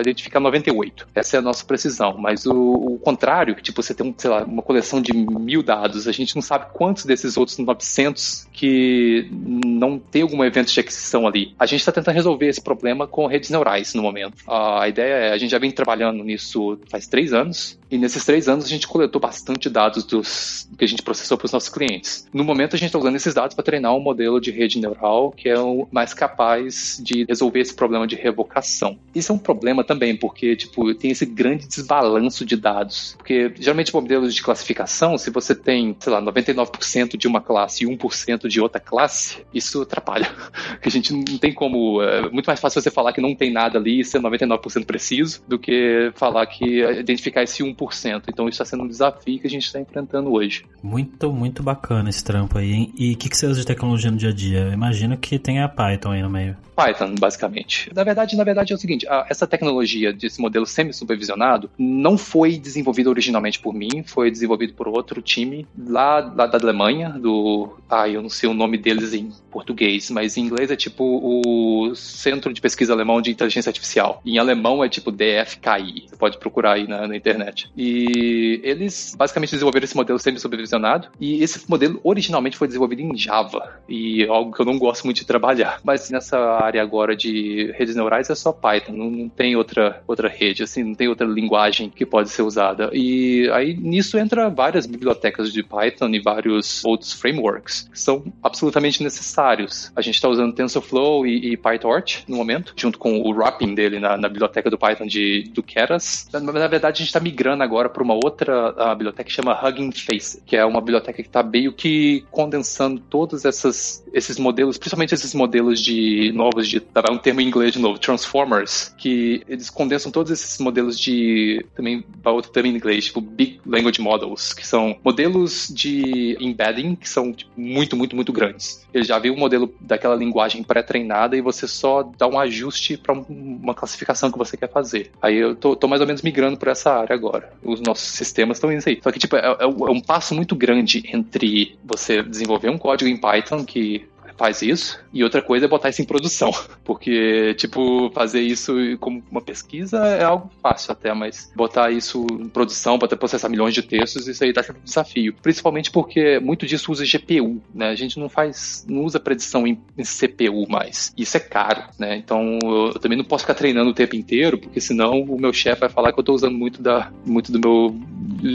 identificar 0.00 0.38
98. 0.38 1.08
Essa 1.14 1.36
é 1.36 1.38
a 1.38 1.42
nossa 1.42 1.64
precisão, 1.64 2.18
mas 2.18 2.44
o, 2.44 2.54
o 2.54 2.98
contrário, 2.98 3.54
tipo 3.54 3.82
você 3.82 3.94
tem, 3.94 4.14
sei 4.18 4.28
lá, 4.28 4.44
uma 4.44 4.62
coleção 4.62 5.00
de 5.00 5.14
mil 5.14 5.62
dados, 5.62 6.06
a 6.06 6.12
gente 6.12 6.34
não 6.34 6.42
sabe 6.42 6.66
quantos 6.74 7.06
desses 7.06 7.38
outros 7.38 7.56
900 7.56 8.48
que 8.52 9.28
não 9.32 9.98
tem 9.98 10.20
algum 10.20 10.44
evento 10.44 10.70
de 10.70 10.78
aquisição 10.78 11.26
ali. 11.26 11.54
A 11.58 11.64
gente 11.64 11.80
está 11.80 11.92
tentando 11.92 12.14
resolver 12.14 12.48
esse 12.48 12.60
problema 12.60 13.06
com 13.06 13.26
redes 13.26 13.48
neurais 13.48 13.94
no 13.94 14.02
momento. 14.02 14.36
A 14.46 14.86
ideia 14.88 15.14
é, 15.14 15.32
a 15.32 15.38
gente 15.38 15.50
já 15.50 15.58
vem 15.58 15.70
trabalhando 15.70 16.22
nisso 16.22 16.78
faz 16.90 17.06
três 17.06 17.32
anos, 17.32 17.78
e 17.90 17.98
nesses 17.98 18.24
três 18.24 18.48
anos 18.48 18.64
a 18.64 18.68
gente 18.68 18.86
coletou 18.86 19.20
bastante 19.20 19.68
dados 19.68 20.04
dos 20.04 20.68
que 20.76 20.84
a 20.84 20.88
gente 20.88 21.02
processou 21.02 21.36
para 21.36 21.46
os 21.46 21.52
nossos 21.52 21.68
clientes. 21.68 22.26
No 22.32 22.44
momento 22.44 22.74
a 22.74 22.78
gente 22.78 22.88
está 22.88 22.98
usando 22.98 23.16
esses 23.16 23.34
dados 23.34 23.54
para 23.54 23.64
treinar 23.64 23.94
um 23.94 24.00
modelo 24.00 24.40
de 24.40 24.50
rede 24.50 24.78
neural 24.80 25.30
que 25.30 25.48
é 25.48 25.58
o 25.58 25.86
mais 25.90 26.12
capaz 26.12 27.00
de 27.02 27.24
resolver 27.24 27.60
esse 27.60 27.74
problema 27.74 28.06
de 28.06 28.16
revocação. 28.16 28.98
Isso 29.14 29.32
é 29.32 29.34
um 29.34 29.38
problema 29.38 29.84
também, 29.84 30.16
porque 30.16 30.56
tipo, 30.56 30.92
tem 30.94 31.10
esse 31.10 31.24
grande 31.24 31.66
desbalanço 31.66 32.44
de 32.44 32.56
dados. 32.56 33.14
Porque 33.16 33.52
geralmente 33.58 33.94
modelos 33.94 34.34
de 34.34 34.42
classificação, 34.42 35.16
se 35.16 35.30
você 35.30 35.54
tem, 35.54 35.96
sei 36.00 36.12
lá, 36.12 36.20
99% 36.20 37.16
de 37.16 37.28
uma 37.28 37.40
classe 37.40 37.84
e 37.84 37.86
1% 37.86 38.48
de 38.48 38.60
outra 38.60 38.80
classe, 38.80 39.44
isso 39.52 39.82
atrapalha. 39.82 40.30
A 40.84 40.88
gente 40.88 41.12
não 41.12 41.38
tem 41.38 41.52
como. 41.52 42.02
É 42.02 42.30
muito 42.30 42.46
mais 42.46 42.60
fácil 42.60 42.80
você 42.80 42.90
falar 42.90 43.12
que 43.12 43.20
não 43.20 43.34
tem 43.34 43.52
nada 43.52 43.78
ali 43.78 44.00
e 44.00 44.04
ser 44.04 44.20
99% 44.20 44.84
preciso 44.84 45.42
do 45.46 45.58
que 45.58 46.12
falar 46.14 46.46
que 46.46 46.82
identificar 46.82 47.42
esse 47.42 47.62
1 47.62 47.74
100%. 47.76 48.24
Então 48.28 48.48
isso 48.48 48.62
está 48.62 48.64
sendo 48.64 48.84
um 48.84 48.88
desafio 48.88 49.38
que 49.38 49.46
a 49.46 49.50
gente 49.50 49.66
está 49.66 49.80
enfrentando 49.80 50.32
hoje. 50.32 50.64
Muito, 50.82 51.32
muito 51.32 51.62
bacana 51.62 52.08
esse 52.08 52.24
trampo 52.24 52.58
aí, 52.58 52.72
hein? 52.72 52.92
E 52.96 53.12
o 53.12 53.16
que, 53.16 53.28
que 53.28 53.36
você 53.36 53.46
usa 53.46 53.60
de 53.60 53.66
tecnologia 53.66 54.10
no 54.10 54.16
dia 54.16 54.30
a 54.30 54.32
dia? 54.32 54.58
Eu 54.60 54.72
imagino 54.72 55.16
que 55.16 55.38
tenha 55.38 55.68
Python 55.68 56.12
aí 56.12 56.22
no 56.22 56.30
meio. 56.30 56.56
Python, 56.76 57.14
basicamente. 57.18 57.90
Na 57.94 58.04
verdade, 58.04 58.36
na 58.36 58.44
verdade 58.44 58.72
é 58.72 58.76
o 58.76 58.78
seguinte, 58.78 59.06
essa 59.30 59.46
tecnologia 59.46 60.12
desse 60.12 60.40
modelo 60.40 60.66
semi-supervisionado 60.66 61.70
não 61.78 62.18
foi 62.18 62.58
desenvolvida 62.58 63.08
originalmente 63.08 63.58
por 63.58 63.72
mim, 63.72 64.04
foi 64.04 64.30
desenvolvido 64.30 64.74
por 64.74 64.86
outro 64.86 65.22
time 65.22 65.66
lá, 65.76 66.18
lá 66.36 66.46
da 66.46 66.58
Alemanha, 66.58 67.10
do... 67.10 67.74
Ah, 67.88 68.08
eu 68.08 68.20
não 68.20 68.28
sei 68.28 68.48
o 68.48 68.54
nome 68.54 68.76
deles 68.76 69.14
em 69.14 69.30
português, 69.50 70.10
mas 70.10 70.36
em 70.36 70.42
inglês 70.42 70.70
é 70.70 70.76
tipo 70.76 71.02
o 71.02 71.94
Centro 71.94 72.52
de 72.52 72.60
Pesquisa 72.60 72.92
Alemão 72.92 73.22
de 73.22 73.30
Inteligência 73.30 73.70
Artificial. 73.70 74.20
Em 74.26 74.38
alemão 74.38 74.84
é 74.84 74.88
tipo 74.88 75.10
DFKI. 75.10 76.08
Você 76.08 76.16
pode 76.16 76.38
procurar 76.38 76.74
aí 76.74 76.86
na, 76.86 77.08
na 77.08 77.16
internet. 77.16 77.65
E 77.76 78.60
eles 78.62 79.14
basicamente 79.16 79.50
desenvolveram 79.50 79.84
esse 79.84 79.96
modelo 79.96 80.18
semi-supervisionado 80.18 81.08
e 81.20 81.42
esse 81.42 81.68
modelo 81.68 82.00
originalmente 82.02 82.56
foi 82.56 82.66
desenvolvido 82.66 83.02
em 83.02 83.16
Java 83.16 83.80
e 83.88 84.22
é 84.22 84.28
algo 84.28 84.52
que 84.52 84.60
eu 84.60 84.66
não 84.66 84.78
gosto 84.78 85.04
muito 85.04 85.18
de 85.18 85.26
trabalhar. 85.26 85.80
Mas 85.84 86.10
nessa 86.10 86.38
área 86.38 86.82
agora 86.82 87.16
de 87.16 87.72
redes 87.76 87.94
neurais 87.94 88.30
é 88.30 88.34
só 88.34 88.52
Python, 88.52 88.92
não, 88.92 89.10
não 89.10 89.28
tem 89.28 89.56
outra, 89.56 90.02
outra 90.06 90.28
rede, 90.28 90.62
assim, 90.62 90.82
não 90.82 90.94
tem 90.94 91.08
outra 91.08 91.26
linguagem 91.26 91.90
que 91.90 92.04
pode 92.04 92.30
ser 92.30 92.42
usada. 92.42 92.90
E 92.92 93.48
aí 93.52 93.74
nisso 93.74 94.18
entra 94.18 94.48
várias 94.48 94.86
bibliotecas 94.86 95.52
de 95.52 95.62
Python 95.62 96.08
e 96.10 96.20
vários 96.20 96.84
outros 96.84 97.12
frameworks 97.12 97.88
que 97.92 97.98
são 97.98 98.24
absolutamente 98.42 99.02
necessários. 99.02 99.92
A 99.94 100.00
gente 100.00 100.14
está 100.16 100.28
usando 100.28 100.52
TensorFlow 100.52 101.26
e, 101.26 101.52
e, 101.52 101.56
PyTorch 101.56 102.24
no 102.28 102.36
momento, 102.36 102.74
junto 102.76 102.98
com 102.98 103.20
o 103.20 103.32
wrapping 103.32 103.74
dele 103.74 103.98
na, 103.98 104.16
na 104.16 104.28
biblioteca 104.28 104.70
do 104.70 104.78
Python 104.78 105.06
de, 105.06 105.44
do 105.52 105.62
Keras. 105.62 106.28
Na, 106.32 106.40
na 106.40 106.68
verdade, 106.68 106.96
a 106.96 106.98
gente 106.98 107.08
está 107.08 107.20
migrando 107.20 107.55
agora 107.62 107.88
para 107.88 108.02
uma 108.02 108.14
outra 108.14 108.72
biblioteca 108.94 109.24
que 109.24 109.32
chama 109.32 109.52
Hugging 109.52 109.92
Face, 109.92 110.42
que 110.44 110.56
é 110.56 110.64
uma 110.64 110.80
biblioteca 110.80 111.22
que 111.22 111.28
está 111.28 111.42
meio 111.42 111.72
que 111.72 112.24
condensando 112.30 113.00
todos 113.00 113.44
essas, 113.44 114.04
esses 114.12 114.38
modelos, 114.38 114.78
principalmente 114.78 115.14
esses 115.14 115.34
modelos 115.34 115.80
de 115.80 116.32
novos 116.32 116.68
de, 116.68 116.80
dar 116.80 117.10
um 117.10 117.18
termo 117.18 117.40
em 117.40 117.46
inglês 117.46 117.72
de 117.72 117.78
novo, 117.78 117.98
transformers, 117.98 118.94
que 118.98 119.42
eles 119.48 119.70
condensam 119.70 120.10
todos 120.10 120.30
esses 120.32 120.58
modelos 120.58 120.98
de, 120.98 121.64
também 121.74 122.02
para 122.22 122.32
outro 122.32 122.50
termo 122.50 122.68
em 122.68 122.74
inglês, 122.74 123.06
tipo 123.06 123.20
Big 123.20 123.60
Language 123.66 124.00
Models, 124.00 124.52
que 124.52 124.66
são 124.66 124.96
modelos 125.04 125.68
de 125.68 126.36
embedding 126.40 126.94
que 126.94 127.08
são 127.08 127.32
tipo, 127.32 127.50
muito, 127.56 127.96
muito, 127.96 128.14
muito 128.14 128.32
grandes. 128.32 128.86
Ele 128.92 129.04
já 129.04 129.18
viu 129.18 129.34
o 129.34 129.38
modelo 129.38 129.72
daquela 129.80 130.14
linguagem 130.14 130.62
pré-treinada 130.62 131.36
e 131.36 131.40
você 131.40 131.66
só 131.66 132.02
dá 132.02 132.26
um 132.26 132.38
ajuste 132.38 132.96
para 132.96 133.12
uma 133.12 133.74
classificação 133.74 134.30
que 134.30 134.38
você 134.38 134.56
quer 134.56 134.70
fazer. 134.70 135.10
Aí 135.20 135.36
eu 135.36 135.54
tô, 135.54 135.76
tô, 135.76 135.88
mais 135.88 136.00
ou 136.00 136.06
menos 136.06 136.22
migrando 136.22 136.56
por 136.56 136.68
essa 136.68 136.92
área 136.92 137.14
agora. 137.14 137.45
Os 137.62 137.80
nossos 137.80 138.08
sistemas 138.08 138.56
estão 138.56 138.72
indo 138.72 138.82
aí. 138.86 139.00
Só 139.02 139.10
que, 139.10 139.18
tipo, 139.18 139.36
é, 139.36 139.56
é 139.60 139.66
um 139.66 140.00
passo 140.00 140.34
muito 140.34 140.54
grande 140.54 141.02
entre 141.12 141.76
você 141.84 142.22
desenvolver 142.22 142.70
um 142.70 142.78
código 142.78 143.10
em 143.10 143.16
Python 143.16 143.64
que 143.64 144.06
faz 144.36 144.62
isso, 144.62 144.98
e 145.12 145.22
outra 145.24 145.42
coisa 145.42 145.66
é 145.66 145.68
botar 145.68 145.88
isso 145.88 146.02
em 146.02 146.04
produção. 146.04 146.50
Porque, 146.84 147.54
tipo, 147.54 148.10
fazer 148.12 148.40
isso 148.40 148.74
como 149.00 149.22
uma 149.30 149.40
pesquisa 149.40 149.98
é 149.98 150.24
algo 150.24 150.50
fácil 150.62 150.92
até, 150.92 151.12
mas 151.12 151.50
botar 151.54 151.90
isso 151.90 152.26
em 152.32 152.48
produção 152.48 152.98
para 152.98 153.16
processar 153.16 153.48
milhões 153.48 153.74
de 153.74 153.82
textos, 153.82 154.28
isso 154.28 154.44
aí 154.44 154.52
tá 154.52 154.62
sendo 154.62 154.78
um 154.78 154.84
desafio. 154.84 155.34
Principalmente 155.42 155.90
porque 155.90 156.38
muito 156.38 156.66
disso 156.66 156.92
usa 156.92 157.04
GPU, 157.04 157.60
né? 157.74 157.88
A 157.88 157.94
gente 157.94 158.18
não 158.18 158.28
faz, 158.28 158.84
não 158.88 159.04
usa 159.04 159.18
predição 159.18 159.66
em, 159.66 159.80
em 159.96 160.02
CPU 160.02 160.68
mais. 160.68 161.12
Isso 161.16 161.36
é 161.36 161.40
caro, 161.40 161.84
né? 161.98 162.16
Então 162.16 162.58
eu 162.62 162.98
também 162.98 163.18
não 163.18 163.24
posso 163.24 163.44
ficar 163.44 163.54
treinando 163.54 163.90
o 163.90 163.94
tempo 163.94 164.16
inteiro, 164.16 164.58
porque 164.58 164.80
senão 164.80 165.20
o 165.22 165.40
meu 165.40 165.52
chefe 165.52 165.80
vai 165.80 165.88
falar 165.88 166.12
que 166.12 166.20
eu 166.20 166.24
tô 166.24 166.34
usando 166.34 166.56
muito, 166.56 166.82
da, 166.82 167.10
muito 167.24 167.50
do 167.50 167.58
meu 167.58 167.96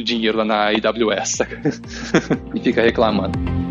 dinheiro 0.03 0.37
lá 0.37 0.45
na 0.45 0.67
AWS, 0.67 1.39
e 2.55 2.59
fica 2.59 2.81
reclamando. 2.81 3.70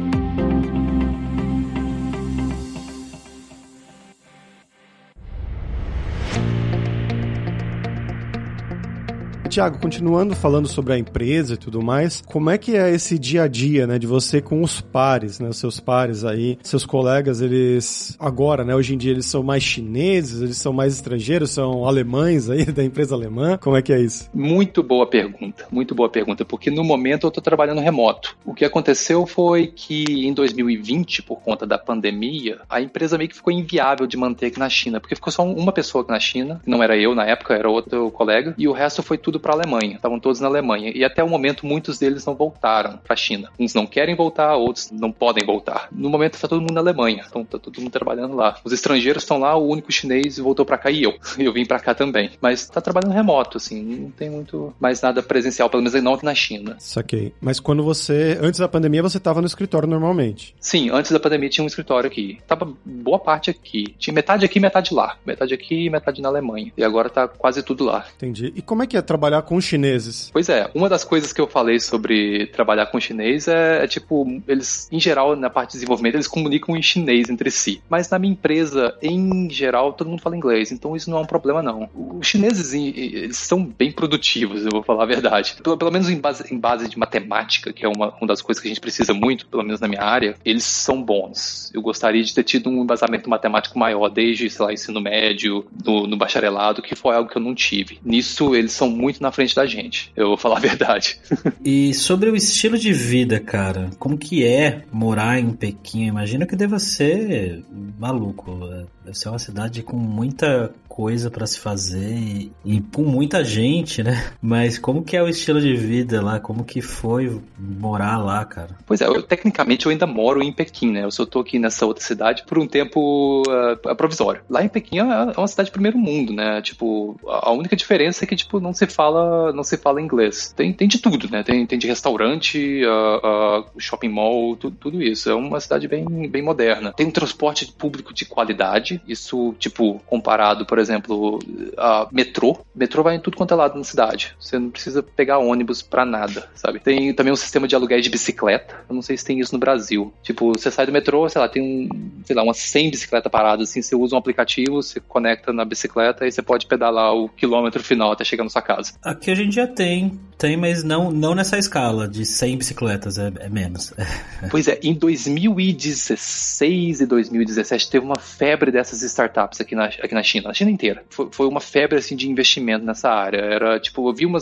Tiago, 9.51 9.79
continuando 9.79 10.37
falando 10.37 10.69
sobre 10.69 10.93
a 10.93 10.99
empresa 10.99 11.55
e 11.55 11.57
tudo 11.57 11.83
mais, 11.83 12.23
como 12.25 12.51
é 12.51 12.57
que 12.57 12.77
é 12.77 12.89
esse 12.89 13.19
dia 13.19 13.43
a 13.43 13.49
dia, 13.49 13.85
né, 13.85 13.99
de 13.99 14.07
você 14.07 14.41
com 14.41 14.63
os 14.63 14.81
pares, 14.81 15.41
né, 15.41 15.49
os 15.49 15.57
seus 15.57 15.81
pares 15.81 16.25
aí, 16.25 16.57
seus 16.63 16.87
colegas, 16.87 17.41
eles 17.41 18.17
agora, 18.21 18.65
né, 18.65 18.77
hoje 18.77 18.95
em 18.95 18.97
dia 18.97 19.11
eles 19.11 19.27
são 19.27 19.43
mais 19.43 19.65
chineses, 19.65 20.41
eles 20.41 20.57
são 20.57 20.73
mais 20.73 20.95
estrangeiros, 20.95 21.51
são 21.51 21.85
alemães 21.85 22.49
aí 22.49 22.65
da 22.71 22.85
empresa 22.85 23.17
alemã, 23.17 23.59
como 23.61 23.77
é 23.77 23.83
que 23.83 23.93
é 23.93 24.01
isso? 24.01 24.31
Muito 24.33 24.85
boa 24.85 25.05
pergunta, 25.05 25.67
muito 25.69 25.97
boa 25.97 26.09
pergunta, 26.09 26.45
porque 26.45 26.71
no 26.71 26.85
momento 26.85 27.27
eu 27.27 27.29
estou 27.29 27.43
trabalhando 27.43 27.81
remoto. 27.81 28.37
O 28.45 28.55
que 28.55 28.65
aconteceu 28.65 29.27
foi 29.27 29.67
que 29.67 30.05
em 30.29 30.33
2020, 30.33 31.25
por 31.25 31.41
conta 31.41 31.67
da 31.67 31.77
pandemia, 31.77 32.61
a 32.71 32.81
empresa 32.81 33.19
meio 33.19 33.29
que 33.29 33.35
ficou 33.35 33.53
inviável 33.53 34.07
de 34.07 34.17
manter 34.17 34.47
aqui 34.47 34.61
na 34.61 34.69
China, 34.69 35.01
porque 35.01 35.17
ficou 35.17 35.33
só 35.33 35.45
uma 35.45 35.73
pessoa 35.73 36.03
aqui 36.03 36.13
na 36.13 36.21
China, 36.21 36.61
não 36.65 36.81
era 36.81 36.97
eu 36.97 37.17
na 37.17 37.27
época, 37.27 37.55
era 37.55 37.69
outro 37.69 38.13
colega, 38.13 38.55
e 38.57 38.69
o 38.69 38.73
resto 38.73 39.03
foi 39.03 39.19
tudo 39.19 39.40
para 39.41 39.53
a 39.53 39.57
Alemanha. 39.57 39.97
Estavam 39.97 40.21
todos 40.21 40.41
na 40.41 40.47
Alemanha. 40.47 40.93
E 40.95 41.05
até 41.05 41.23
o 41.23 41.29
momento, 41.29 41.67
muitos 41.67 41.99
deles 41.99 42.25
não 42.25 42.35
voltaram 42.35 42.99
para 42.99 43.15
a 43.15 43.17
China. 43.17 43.51
Uns 43.59 43.75
não 43.75 43.87
querem 43.87 44.15
voltar, 44.15 44.57
outros 44.57 44.91
não 44.91 45.13
podem 45.13 45.45
voltar. 45.45 45.89
No 45.93 46.09
momento, 46.09 46.35
está 46.35 46.49
todo 46.49 46.61
mundo 46.61 46.75
na 46.75 46.81
Alemanha. 46.81 47.25
Então, 47.29 47.45
tá 47.45 47.59
todo 47.59 47.81
mundo 47.81 47.91
trabalhando 47.91 48.35
lá. 48.35 48.57
Os 48.65 48.73
estrangeiros 48.73 49.23
estão 49.23 49.39
lá, 49.39 49.57
o 49.57 49.67
único 49.67 49.91
chinês 49.93 50.39
voltou 50.39 50.65
para 50.65 50.79
cá 50.79 50.91
e 50.91 51.03
eu. 51.03 51.15
Eu 51.51 51.55
vim 51.55 51.65
para 51.65 51.81
cá 51.81 51.95
também. 51.95 52.31
Mas 52.41 52.61
está 52.61 52.81
trabalhando 52.81 53.13
remoto, 53.13 53.57
assim. 53.57 53.83
Não 53.83 54.11
tem 54.11 54.31
muito 54.31 54.75
mais 54.79 55.01
nada 55.01 55.23
presencial, 55.23 55.69
pelo 55.69 55.83
menos 55.83 56.01
não 56.03 56.15
aqui 56.15 56.25
na 56.25 56.35
China. 56.35 56.77
Saquei. 56.79 57.33
Mas 57.41 57.59
quando 57.59 57.83
você, 57.83 58.39
antes 58.41 58.61
da 58.61 58.69
pandemia, 58.69 59.03
você 59.03 59.19
estava 59.19 59.41
no 59.41 59.47
escritório 59.47 59.89
normalmente? 59.89 60.55
Sim, 60.61 60.91
antes 60.91 61.11
da 61.11 61.19
pandemia 61.19 61.49
tinha 61.49 61.65
um 61.65 61.67
escritório 61.67 62.09
aqui. 62.09 62.39
Tava 62.47 62.73
boa 62.85 63.19
parte 63.19 63.51
aqui. 63.51 63.95
Tinha 63.99 64.15
metade 64.15 64.45
aqui, 64.45 64.61
metade 64.61 64.95
lá. 64.95 65.17
Metade 65.25 65.55
aqui 65.55 65.87
e 65.87 65.91
metade 65.91 66.21
na 66.21 66.29
Alemanha. 66.29 66.73
E 66.77 66.85
agora 66.85 67.09
tá 67.09 67.27
quase 67.27 67.63
tudo 67.63 67.85
lá. 67.85 68.05
Entendi. 68.17 68.53
E 68.55 68.63
como 68.63 68.83
é 68.83 68.87
que 68.87 68.97
é 68.97 69.03
trabalhar 69.03 69.30
trabalhar 69.31 69.43
com 69.43 69.61
chineses. 69.61 70.31
Pois 70.33 70.49
é, 70.49 70.69
uma 70.75 70.89
das 70.89 71.05
coisas 71.05 71.33
que 71.33 71.41
eu 71.41 71.47
falei 71.47 71.79
sobre 71.79 72.47
trabalhar 72.47 72.87
com 72.87 72.99
chinês 72.99 73.47
é, 73.47 73.85
é, 73.85 73.87
tipo, 73.87 74.27
eles, 74.49 74.89
em 74.91 74.99
geral, 74.99 75.37
na 75.37 75.49
parte 75.49 75.71
de 75.71 75.75
desenvolvimento, 75.75 76.17
eles 76.17 76.27
comunicam 76.27 76.77
em 76.77 76.83
chinês 76.83 77.31
entre 77.31 77.51
si. 77.51 77.81
Mas 77.89 78.11
na 78.11 78.19
minha 78.19 78.33
empresa, 78.33 78.95
em 79.01 79.49
geral, 79.49 79.93
todo 79.93 80.11
mundo 80.11 80.21
fala 80.21 80.37
inglês, 80.37 80.73
então 80.73 80.97
isso 80.97 81.09
não 81.11 81.19
é 81.19 81.21
um 81.21 81.27
problema, 81.27 81.63
não. 81.63 81.89
Os 81.95 82.27
chineses, 82.27 82.75
eles 82.75 83.37
são 83.37 83.65
bem 83.65 83.93
produtivos, 83.93 84.65
eu 84.65 84.71
vou 84.71 84.83
falar 84.83 85.05
a 85.05 85.07
verdade. 85.07 85.57
Pelo, 85.63 85.77
pelo 85.77 85.91
menos 85.91 86.11
em 86.11 86.19
base, 86.19 86.45
em 86.53 86.59
base 86.59 86.89
de 86.89 86.99
matemática, 86.99 87.73
que 87.73 87.85
é 87.85 87.89
uma, 87.89 88.13
uma 88.21 88.27
das 88.27 88.43
coisas 88.43 88.61
que 88.61 88.69
a 88.69 88.71
gente 88.71 88.81
precisa 88.81 89.15
muito, 89.15 89.47
pelo 89.47 89.63
menos 89.63 89.81
na 89.81 89.87
minha 89.87 90.03
área, 90.03 90.35
eles 90.45 90.65
são 90.65 91.01
bons. 91.01 91.71
Eu 91.73 91.83
gostaria 91.83 92.23
de 92.23 92.35
ter 92.35 92.43
tido 92.43 92.69
um 92.69 92.83
embasamento 92.83 93.31
matemático 93.31 93.79
maior 93.79 94.09
desde, 94.09 94.51
sei 94.51 94.65
lá, 94.65 94.73
ensino 94.73 95.01
médio, 95.01 95.65
no, 95.85 96.07
no 96.07 96.17
bacharelado, 96.17 96.83
que 96.83 96.95
foi 96.97 97.15
algo 97.15 97.31
que 97.31 97.37
eu 97.37 97.43
não 97.43 97.55
tive. 97.55 98.01
Nisso, 98.05 98.55
eles 98.55 98.73
são 98.73 98.91
muito 98.91 99.20
na 99.21 99.31
frente 99.31 99.55
da 99.55 99.67
gente. 99.67 100.11
Eu 100.17 100.29
vou 100.29 100.37
falar 100.37 100.57
a 100.57 100.61
verdade. 100.61 101.21
e 101.65 101.93
sobre 101.95 102.31
o 102.31 102.37
estilo 102.37 102.79
de 102.79 102.93
vida, 102.93 103.39
cara, 103.39 103.91
como 103.99 104.19
que 104.19 104.45
é 104.45 104.83
morar 104.91 105.39
em 105.39 105.53
Pequim? 105.53 106.07
Imagina 106.07 106.47
que 106.47 106.57
deva 106.57 106.79
ser 106.79 107.63
maluco. 107.99 108.59
Deve 109.05 109.19
ser 109.19 109.29
uma 109.29 109.39
cidade 109.39 109.83
com 109.83 109.97
muita 109.97 110.73
coisa 110.89 111.31
para 111.31 111.47
se 111.47 111.59
fazer 111.59 112.13
e, 112.13 112.53
e, 112.65 112.81
com 112.81 113.03
muita 113.03 113.45
gente, 113.45 114.03
né? 114.03 114.33
Mas 114.43 114.79
como 114.79 115.03
que 115.03 115.17
é 115.17 115.23
o 115.23 115.29
estilo 115.29 115.61
de 115.61 115.75
vida 115.75 116.21
lá? 116.21 116.41
Como 116.41 116.65
que 116.65 116.83
foi 116.83 117.41
morar 117.59 118.19
lá, 118.19 118.45
cara? 118.45 118.77
Pois 118.87 119.01
é, 119.01 119.07
eu, 119.07 119.23
tecnicamente 119.23 119.87
eu 119.87 119.93
ainda 119.93 120.07
moro 120.07 120.43
em 120.43 120.53
Pequim, 120.53 120.91
né? 120.91 121.05
Eu 121.05 121.11
só 121.11 121.25
tô 121.25 121.41
aqui 121.41 121.59
nessa 121.59 121.87
outra 121.87 122.05
cidade 122.05 122.45
por 122.47 122.59
um 122.59 122.67
tempo 122.67 123.43
uh, 123.43 123.97
provisório. 123.97 124.43
Lá 124.51 124.65
em 124.65 124.69
Pequim 124.69 124.99
é, 124.99 125.03
é 125.03 125.39
uma 125.39 125.49
cidade 125.49 125.69
de 125.69 125.73
primeiro 125.73 125.97
mundo, 125.97 126.33
né? 126.33 126.61
Tipo, 126.61 127.19
a 127.27 127.53
única 127.53 127.77
diferença 127.77 128.25
é 128.25 128.27
que 128.27 128.37
tipo 128.37 128.59
não 128.61 128.75
se 128.75 128.87
fala 128.87 129.10
não 129.53 129.63
se 129.63 129.77
fala 129.77 130.01
inglês. 130.01 130.53
Tem, 130.57 130.73
tem 130.73 130.89
de 130.89 130.99
tudo, 130.99 131.31
né? 131.31 131.43
Tem, 131.43 131.67
tem 131.67 131.79
de 131.79 131.87
restaurante, 131.87 132.83
uh, 132.85 133.61
uh, 133.61 133.81
shopping 133.81 134.09
mall, 134.09 134.57
tudo, 134.57 134.77
tudo 134.79 135.03
isso. 135.03 135.31
É 135.31 135.35
uma 135.35 135.61
cidade 135.61 135.89
bem, 135.89 136.29
bem 136.29 136.43
moderna. 136.43 136.93
Tem 136.93 137.07
um 137.07 137.11
transporte 137.11 137.71
público 137.73 138.13
de 138.13 138.25
qualidade. 138.25 139.01
Isso, 139.07 139.55
tipo, 139.59 140.01
comparado, 140.07 140.67
por 140.67 140.79
exemplo, 140.79 141.39
a 141.77 142.09
metrô. 142.13 142.59
Metrô 142.75 143.03
vai 143.03 143.17
em 143.17 143.21
tudo 143.21 143.37
quanto 143.37 143.55
é 143.55 143.57
lado 143.57 143.77
na 143.77 143.85
cidade. 143.85 144.35
Você 144.39 144.59
não 144.59 144.71
precisa 144.71 145.03
pegar 145.03 145.39
ônibus 145.39 145.83
pra 145.83 146.05
nada, 146.05 146.49
sabe? 146.55 146.81
Tem 146.81 147.13
também 147.15 147.33
um 147.33 147.37
sistema 147.37 147.67
de 147.67 147.75
aluguel 147.75 148.01
de 148.01 148.11
bicicleta. 148.11 148.85
Eu 148.89 148.95
não 148.95 149.03
sei 149.03 149.17
se 149.17 149.25
tem 149.25 149.39
isso 149.41 149.53
no 149.53 149.59
Brasil. 149.59 150.13
Tipo, 150.23 150.53
você 150.53 150.71
sai 150.71 150.87
do 150.87 150.93
metrô, 150.93 151.29
sei 151.29 151.41
lá, 151.41 151.49
tem 151.49 151.63
um, 151.63 151.89
sei 152.25 152.37
lá, 152.37 152.43
umas 152.43 152.59
100 152.59 152.91
bicicletas 152.91 153.31
paradas, 153.31 153.71
assim, 153.71 153.83
você 153.83 153.95
usa 153.95 154.15
um 154.15 154.19
aplicativo, 154.19 154.83
você 154.83 155.01
conecta 155.01 155.53
na 155.53 155.65
bicicleta 155.65 156.27
e 156.27 156.33
você 156.33 156.43
pode 156.43 156.67
pedalar 156.67 157.15
o 157.15 157.29
quilômetro 157.29 157.83
final 157.83 158.13
até 158.13 158.25
chegar 158.25 158.45
na 158.45 158.51
sua 158.51 158.63
casa. 158.63 158.93
Aqui 159.03 159.31
a 159.31 159.35
gente 159.35 159.55
já 159.55 159.67
tem 159.67 160.19
tem, 160.41 160.57
mas 160.57 160.83
não, 160.83 161.11
não 161.11 161.35
nessa 161.35 161.59
escala 161.59 162.09
de 162.09 162.25
100 162.25 162.57
bicicletas, 162.57 163.19
é, 163.19 163.31
é 163.41 163.51
menos. 163.51 163.93
pois 164.51 164.67
é, 164.69 164.81
em 164.83 164.95
2016 164.95 167.03
e 167.03 167.07
2017 167.07 167.91
teve 167.91 168.07
uma 168.07 168.19
febre 168.19 168.73
dessas 168.73 169.03
startups 169.03 169.61
aqui 169.61 169.75
na, 169.75 169.85
aqui 169.85 170.15
na 170.15 170.23
China, 170.23 170.49
na 170.49 170.55
China 170.55 170.71
inteira. 170.71 171.05
Foi, 171.11 171.29
foi 171.31 171.47
uma 171.47 171.61
febre 171.61 171.99
assim 171.99 172.17
de 172.17 172.31
investimento 172.31 172.87
nessa 172.87 173.11
área. 173.11 173.37
Era 173.37 173.79
tipo, 173.79 174.09
eu 174.09 174.15
vi 174.15 174.25
uma 174.25 174.39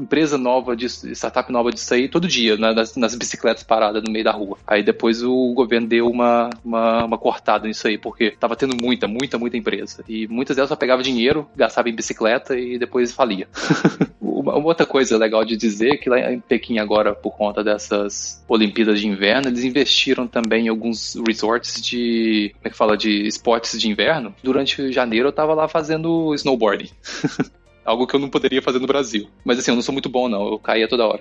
empresa 0.00 0.38
nova, 0.38 0.74
de 0.74 0.86
startup 0.86 1.52
nova 1.52 1.70
disso 1.70 1.92
aí 1.92 2.08
todo 2.08 2.26
dia, 2.26 2.56
né, 2.56 2.72
nas, 2.72 2.96
nas, 2.96 3.14
bicicletas 3.14 3.62
paradas 3.62 4.02
no 4.02 4.10
meio 4.10 4.24
da 4.24 4.32
rua. 4.32 4.56
Aí 4.66 4.82
depois 4.82 5.22
o 5.22 5.52
governo 5.52 5.86
deu 5.86 6.08
uma, 6.08 6.48
uma, 6.64 7.04
uma 7.04 7.18
cortada 7.18 7.68
nisso 7.68 7.86
aí, 7.86 7.98
porque 7.98 8.30
tava 8.40 8.56
tendo 8.56 8.74
muita, 8.74 9.06
muita, 9.06 9.36
muita 9.36 9.58
empresa. 9.58 10.02
E 10.08 10.26
muitas 10.28 10.56
delas 10.56 10.70
só 10.70 10.76
pegavam 10.76 11.02
dinheiro, 11.02 11.46
gastava 11.54 11.90
em 11.90 11.94
bicicleta 11.94 12.58
e 12.58 12.78
depois 12.78 13.12
falia. 13.12 13.46
uma, 14.20 14.56
outra 14.56 14.86
coisa 14.86 15.16
legal 15.16 15.44
de 15.44 15.56
dizer 15.56 15.98
que 15.98 16.08
lá 16.08 16.32
em 16.32 16.40
Pequim 16.40 16.78
agora, 16.78 17.14
por 17.14 17.36
conta 17.36 17.62
dessas 17.62 18.42
Olimpíadas 18.48 19.00
de 19.00 19.06
Inverno, 19.06 19.48
eles 19.48 19.64
investiram 19.64 20.26
também 20.26 20.66
em 20.66 20.68
alguns 20.68 21.16
resorts 21.26 21.80
de, 21.80 22.52
como 22.54 22.66
é 22.66 22.70
que 22.70 22.76
fala, 22.76 22.96
de 22.96 23.26
esportes 23.26 23.80
de 23.80 23.88
inverno. 23.88 24.34
Durante 24.42 24.92
janeiro 24.92 25.28
eu 25.28 25.32
tava 25.32 25.54
lá 25.54 25.68
fazendo 25.68 26.34
snowboarding. 26.34 26.90
Algo 27.84 28.06
que 28.06 28.14
eu 28.14 28.20
não 28.20 28.28
poderia 28.28 28.62
fazer 28.62 28.78
no 28.78 28.86
Brasil. 28.86 29.28
Mas 29.44 29.58
assim, 29.58 29.70
eu 29.70 29.74
não 29.74 29.82
sou 29.82 29.92
muito 29.92 30.08
bom, 30.08 30.28
não. 30.28 30.46
Eu 30.46 30.58
caía 30.58 30.88
toda 30.88 31.06
hora. 31.06 31.20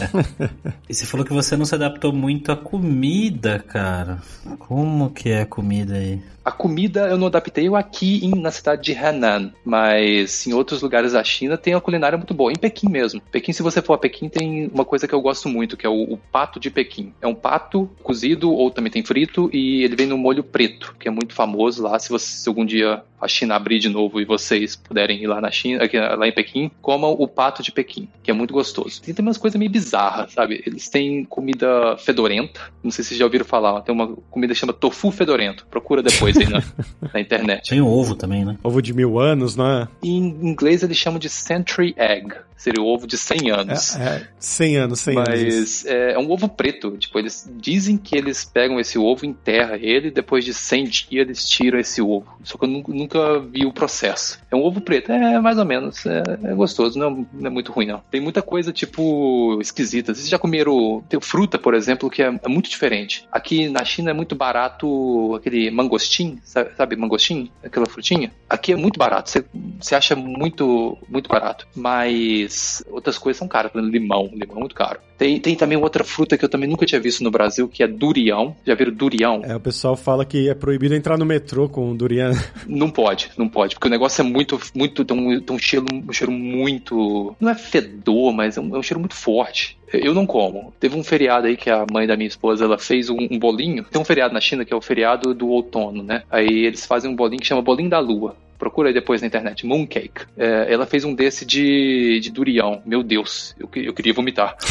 e 0.88 0.94
você 0.94 1.06
falou 1.06 1.24
que 1.24 1.32
você 1.32 1.56
não 1.56 1.64
se 1.64 1.74
adaptou 1.74 2.12
muito 2.12 2.52
à 2.52 2.56
comida, 2.56 3.58
cara. 3.58 4.22
Como 4.58 5.10
que 5.10 5.30
é 5.30 5.42
a 5.42 5.46
comida 5.46 5.94
aí? 5.94 6.20
A 6.44 6.50
comida 6.50 7.06
eu 7.08 7.18
não 7.18 7.26
adaptei 7.26 7.68
aqui 7.74 8.24
em, 8.24 8.30
na 8.40 8.50
cidade 8.50 8.82
de 8.82 8.92
Henan, 8.92 9.52
mas 9.64 10.46
em 10.46 10.54
outros 10.54 10.80
lugares 10.80 11.12
da 11.12 11.22
China 11.22 11.58
tem 11.58 11.74
a 11.74 11.80
culinária 11.80 12.16
muito 12.16 12.32
boa. 12.32 12.50
Em 12.50 12.56
Pequim 12.56 12.88
mesmo. 12.88 13.20
Pequim, 13.30 13.52
se 13.52 13.62
você 13.62 13.82
for 13.82 13.94
a 13.94 13.98
Pequim, 13.98 14.28
tem 14.28 14.68
uma 14.72 14.84
coisa 14.84 15.06
que 15.06 15.14
eu 15.14 15.20
gosto 15.20 15.48
muito, 15.48 15.76
que 15.76 15.86
é 15.86 15.88
o, 15.88 16.14
o 16.14 16.16
pato 16.16 16.58
de 16.58 16.70
Pequim. 16.70 17.12
É 17.20 17.26
um 17.26 17.34
pato 17.34 17.90
cozido 18.02 18.50
ou 18.50 18.70
também 18.70 18.90
tem 18.90 19.04
frito 19.04 19.50
e 19.52 19.84
ele 19.84 19.96
vem 19.96 20.06
no 20.06 20.16
molho 20.16 20.42
preto, 20.42 20.94
que 20.98 21.08
é 21.08 21.10
muito 21.10 21.34
famoso 21.34 21.82
lá. 21.82 21.98
Se, 21.98 22.08
você, 22.08 22.26
se 22.26 22.48
algum 22.48 22.64
dia 22.64 23.02
a 23.20 23.28
China 23.28 23.54
abrir 23.54 23.78
de 23.78 23.88
novo 23.88 24.20
e 24.20 24.24
vocês 24.24 24.74
puderem 24.76 25.22
ir 25.22 25.26
lá 25.26 25.40
na 25.40 25.50
China, 25.50 25.84
aqui, 25.84 25.98
lá 25.98 26.26
em 26.26 26.32
Pequim, 26.32 26.70
comam 26.80 27.12
o 27.12 27.28
pato 27.28 27.62
de 27.62 27.70
Pequim, 27.70 28.08
que 28.22 28.30
é 28.30 28.34
muito 28.34 28.52
gostoso. 28.54 29.02
Tem 29.02 29.14
também 29.14 29.28
umas 29.28 29.38
coisas 29.38 29.58
meio 29.58 29.70
bizarras, 29.70 30.32
sabe? 30.32 30.62
Eles 30.66 30.88
têm 30.88 31.24
comida 31.24 31.96
fedorenta. 31.98 32.60
Não 32.82 32.90
sei 32.90 33.04
se 33.04 33.10
vocês 33.10 33.18
já 33.18 33.24
ouviram 33.24 33.44
falar. 33.44 33.80
Tem 33.82 33.94
uma 33.94 34.16
comida 34.30 34.54
que 34.54 34.58
chama 34.58 34.72
tofu 34.72 35.10
fedorento. 35.10 35.66
Procura 35.70 36.02
depois 36.02 36.36
aí 36.36 36.48
na, 36.48 36.62
na 37.12 37.20
internet. 37.20 37.68
Tem 37.68 37.80
o 37.80 37.86
ovo 37.86 38.14
também, 38.14 38.44
né? 38.44 38.56
Ovo 38.62 38.80
de 38.80 38.94
mil 38.94 39.18
anos, 39.18 39.56
né? 39.56 39.88
Em 40.02 40.18
inglês 40.18 40.82
eles 40.82 40.96
chamam 40.96 41.18
de 41.18 41.28
century 41.28 41.94
egg. 41.96 42.34
Seria 42.60 42.82
o 42.82 42.86
ovo 42.86 43.06
de 43.06 43.16
100 43.16 43.50
anos. 43.50 43.96
É, 43.96 44.16
é 44.16 44.28
100 44.38 44.76
anos, 44.76 45.00
100 45.00 45.14
Mas 45.14 45.28
anos. 45.28 45.54
Mas 45.54 45.86
é, 45.86 46.12
é, 46.12 46.18
um 46.18 46.30
ovo 46.30 46.46
preto. 46.46 46.90
Tipo, 46.98 47.18
eles 47.18 47.50
dizem 47.56 47.96
que 47.96 48.14
eles 48.14 48.44
pegam 48.44 48.78
esse 48.78 48.98
ovo, 48.98 49.24
enterram 49.24 49.76
ele, 49.76 50.08
e 50.08 50.10
depois 50.10 50.44
de 50.44 50.52
100 50.52 50.84
dias 50.84 51.08
eles 51.10 51.48
tiram 51.48 51.78
esse 51.78 52.02
ovo. 52.02 52.26
Só 52.44 52.58
que 52.58 52.66
eu 52.66 52.68
nunca 52.68 53.40
vi 53.40 53.64
o 53.64 53.72
processo. 53.72 54.38
É 54.50 54.54
um 54.54 54.62
ovo 54.62 54.82
preto. 54.82 55.10
É 55.10 55.40
mais 55.40 55.56
ou 55.56 55.64
menos. 55.64 56.04
É, 56.04 56.22
é 56.44 56.54
gostoso. 56.54 56.98
Não, 56.98 57.26
não, 57.32 57.46
é 57.46 57.50
muito 57.50 57.72
ruim, 57.72 57.86
não. 57.86 58.02
Tem 58.10 58.20
muita 58.20 58.42
coisa, 58.42 58.70
tipo, 58.74 59.58
esquisita. 59.62 60.14
Vocês 60.14 60.28
já 60.28 60.38
comeram. 60.38 61.02
Tem 61.08 61.18
fruta, 61.18 61.58
por 61.58 61.72
exemplo, 61.72 62.10
que 62.10 62.22
é, 62.22 62.26
é 62.26 62.48
muito 62.48 62.68
diferente. 62.68 63.26
Aqui 63.32 63.70
na 63.70 63.82
China 63.86 64.10
é 64.10 64.14
muito 64.14 64.34
barato 64.34 65.34
aquele 65.34 65.70
mangostim, 65.70 66.38
sabe, 66.44 66.72
sabe 66.76 66.94
mangostim? 66.94 67.50
Aquela 67.64 67.86
frutinha. 67.86 68.30
Aqui 68.50 68.74
é 68.74 68.76
muito 68.76 68.98
barato. 68.98 69.30
Você, 69.30 69.44
você 69.80 69.94
acha 69.94 70.14
muito, 70.14 70.98
muito 71.08 71.26
barato. 71.26 71.66
Mas 71.74 72.49
outras 72.90 73.18
coisas 73.18 73.38
são 73.38 73.48
caras. 73.48 73.70
Por 73.70 73.78
exemplo, 73.78 73.98
limão. 73.98 74.30
Limão 74.32 74.56
é 74.56 74.60
muito 74.60 74.74
caro. 74.74 75.00
Tem, 75.16 75.38
tem 75.38 75.54
também 75.54 75.76
outra 75.76 76.02
fruta 76.02 76.38
que 76.38 76.44
eu 76.44 76.48
também 76.48 76.68
nunca 76.68 76.86
tinha 76.86 77.00
visto 77.00 77.22
no 77.22 77.30
Brasil, 77.30 77.68
que 77.68 77.82
é 77.82 77.86
durião. 77.86 78.56
Já 78.66 78.74
viram 78.74 78.92
durião? 78.92 79.42
É, 79.44 79.54
o 79.54 79.60
pessoal 79.60 79.96
fala 79.96 80.24
que 80.24 80.48
é 80.48 80.54
proibido 80.54 80.94
entrar 80.94 81.18
no 81.18 81.26
metrô 81.26 81.68
com 81.68 81.94
durian. 81.94 82.32
Não 82.66 82.90
pode, 82.90 83.30
não 83.36 83.48
pode. 83.48 83.74
Porque 83.74 83.88
o 83.88 83.90
negócio 83.90 84.20
é 84.20 84.24
muito, 84.24 84.58
muito, 84.74 85.04
tem 85.04 85.16
um, 85.16 85.40
tem 85.40 85.56
um 85.56 85.58
cheiro, 85.58 85.86
um 85.92 86.12
cheiro 86.12 86.32
muito. 86.32 87.34
Não 87.40 87.50
é 87.50 87.54
fedor, 87.54 88.32
mas 88.32 88.56
é 88.56 88.60
um, 88.60 88.74
é 88.74 88.78
um 88.78 88.82
cheiro 88.82 89.00
muito 89.00 89.14
forte. 89.14 89.78
Eu 89.92 90.14
não 90.14 90.24
como. 90.24 90.72
Teve 90.78 90.96
um 90.96 91.02
feriado 91.02 91.46
aí 91.46 91.56
que 91.56 91.68
a 91.68 91.84
mãe 91.92 92.06
da 92.06 92.16
minha 92.16 92.28
esposa 92.28 92.64
ela 92.64 92.78
fez 92.78 93.10
um, 93.10 93.16
um, 93.30 93.38
bolinho. 93.38 93.84
Tem 93.84 94.00
um 94.00 94.04
feriado 94.04 94.32
na 94.32 94.40
China 94.40 94.64
que 94.64 94.72
é 94.72 94.76
o 94.76 94.80
feriado 94.80 95.34
do 95.34 95.48
outono, 95.48 96.02
né? 96.02 96.22
Aí 96.30 96.64
eles 96.66 96.86
fazem 96.86 97.10
um 97.10 97.16
bolinho 97.16 97.40
que 97.40 97.46
chama 97.46 97.62
bolinho 97.62 97.90
da 97.90 97.98
lua. 97.98 98.36
Procura 98.60 98.90
aí 98.90 98.94
depois 98.94 99.22
na 99.22 99.26
internet, 99.26 99.64
Mooncake. 99.64 100.26
É, 100.36 100.70
ela 100.70 100.84
fez 100.84 101.02
um 101.02 101.14
desse 101.14 101.46
de, 101.46 102.20
de 102.20 102.30
durião. 102.30 102.82
Meu 102.84 103.02
Deus, 103.02 103.56
eu, 103.58 103.66
eu 103.82 103.94
queria 103.94 104.12
vomitar. 104.12 104.54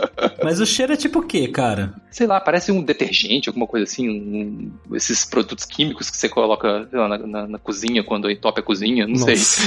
Mas 0.46 0.60
o 0.60 0.64
cheiro 0.64 0.92
é 0.92 0.96
tipo 0.96 1.18
o 1.18 1.22
quê, 1.26 1.48
cara? 1.48 1.92
Sei 2.08 2.24
lá, 2.24 2.40
parece 2.40 2.70
um 2.70 2.80
detergente, 2.80 3.48
alguma 3.48 3.66
coisa 3.66 3.82
assim. 3.82 4.08
Um, 4.08 4.70
esses 4.94 5.24
produtos 5.24 5.64
químicos 5.64 6.08
que 6.08 6.16
você 6.16 6.28
coloca 6.28 6.88
lá, 6.92 7.08
na, 7.08 7.18
na, 7.18 7.46
na, 7.48 7.58
cozinha 7.58 8.04
quando 8.04 8.30
entope 8.30 8.60
a 8.60 8.62
cozinha, 8.62 9.08
não 9.08 9.14
Nossa. 9.14 9.34
sei. 9.34 9.66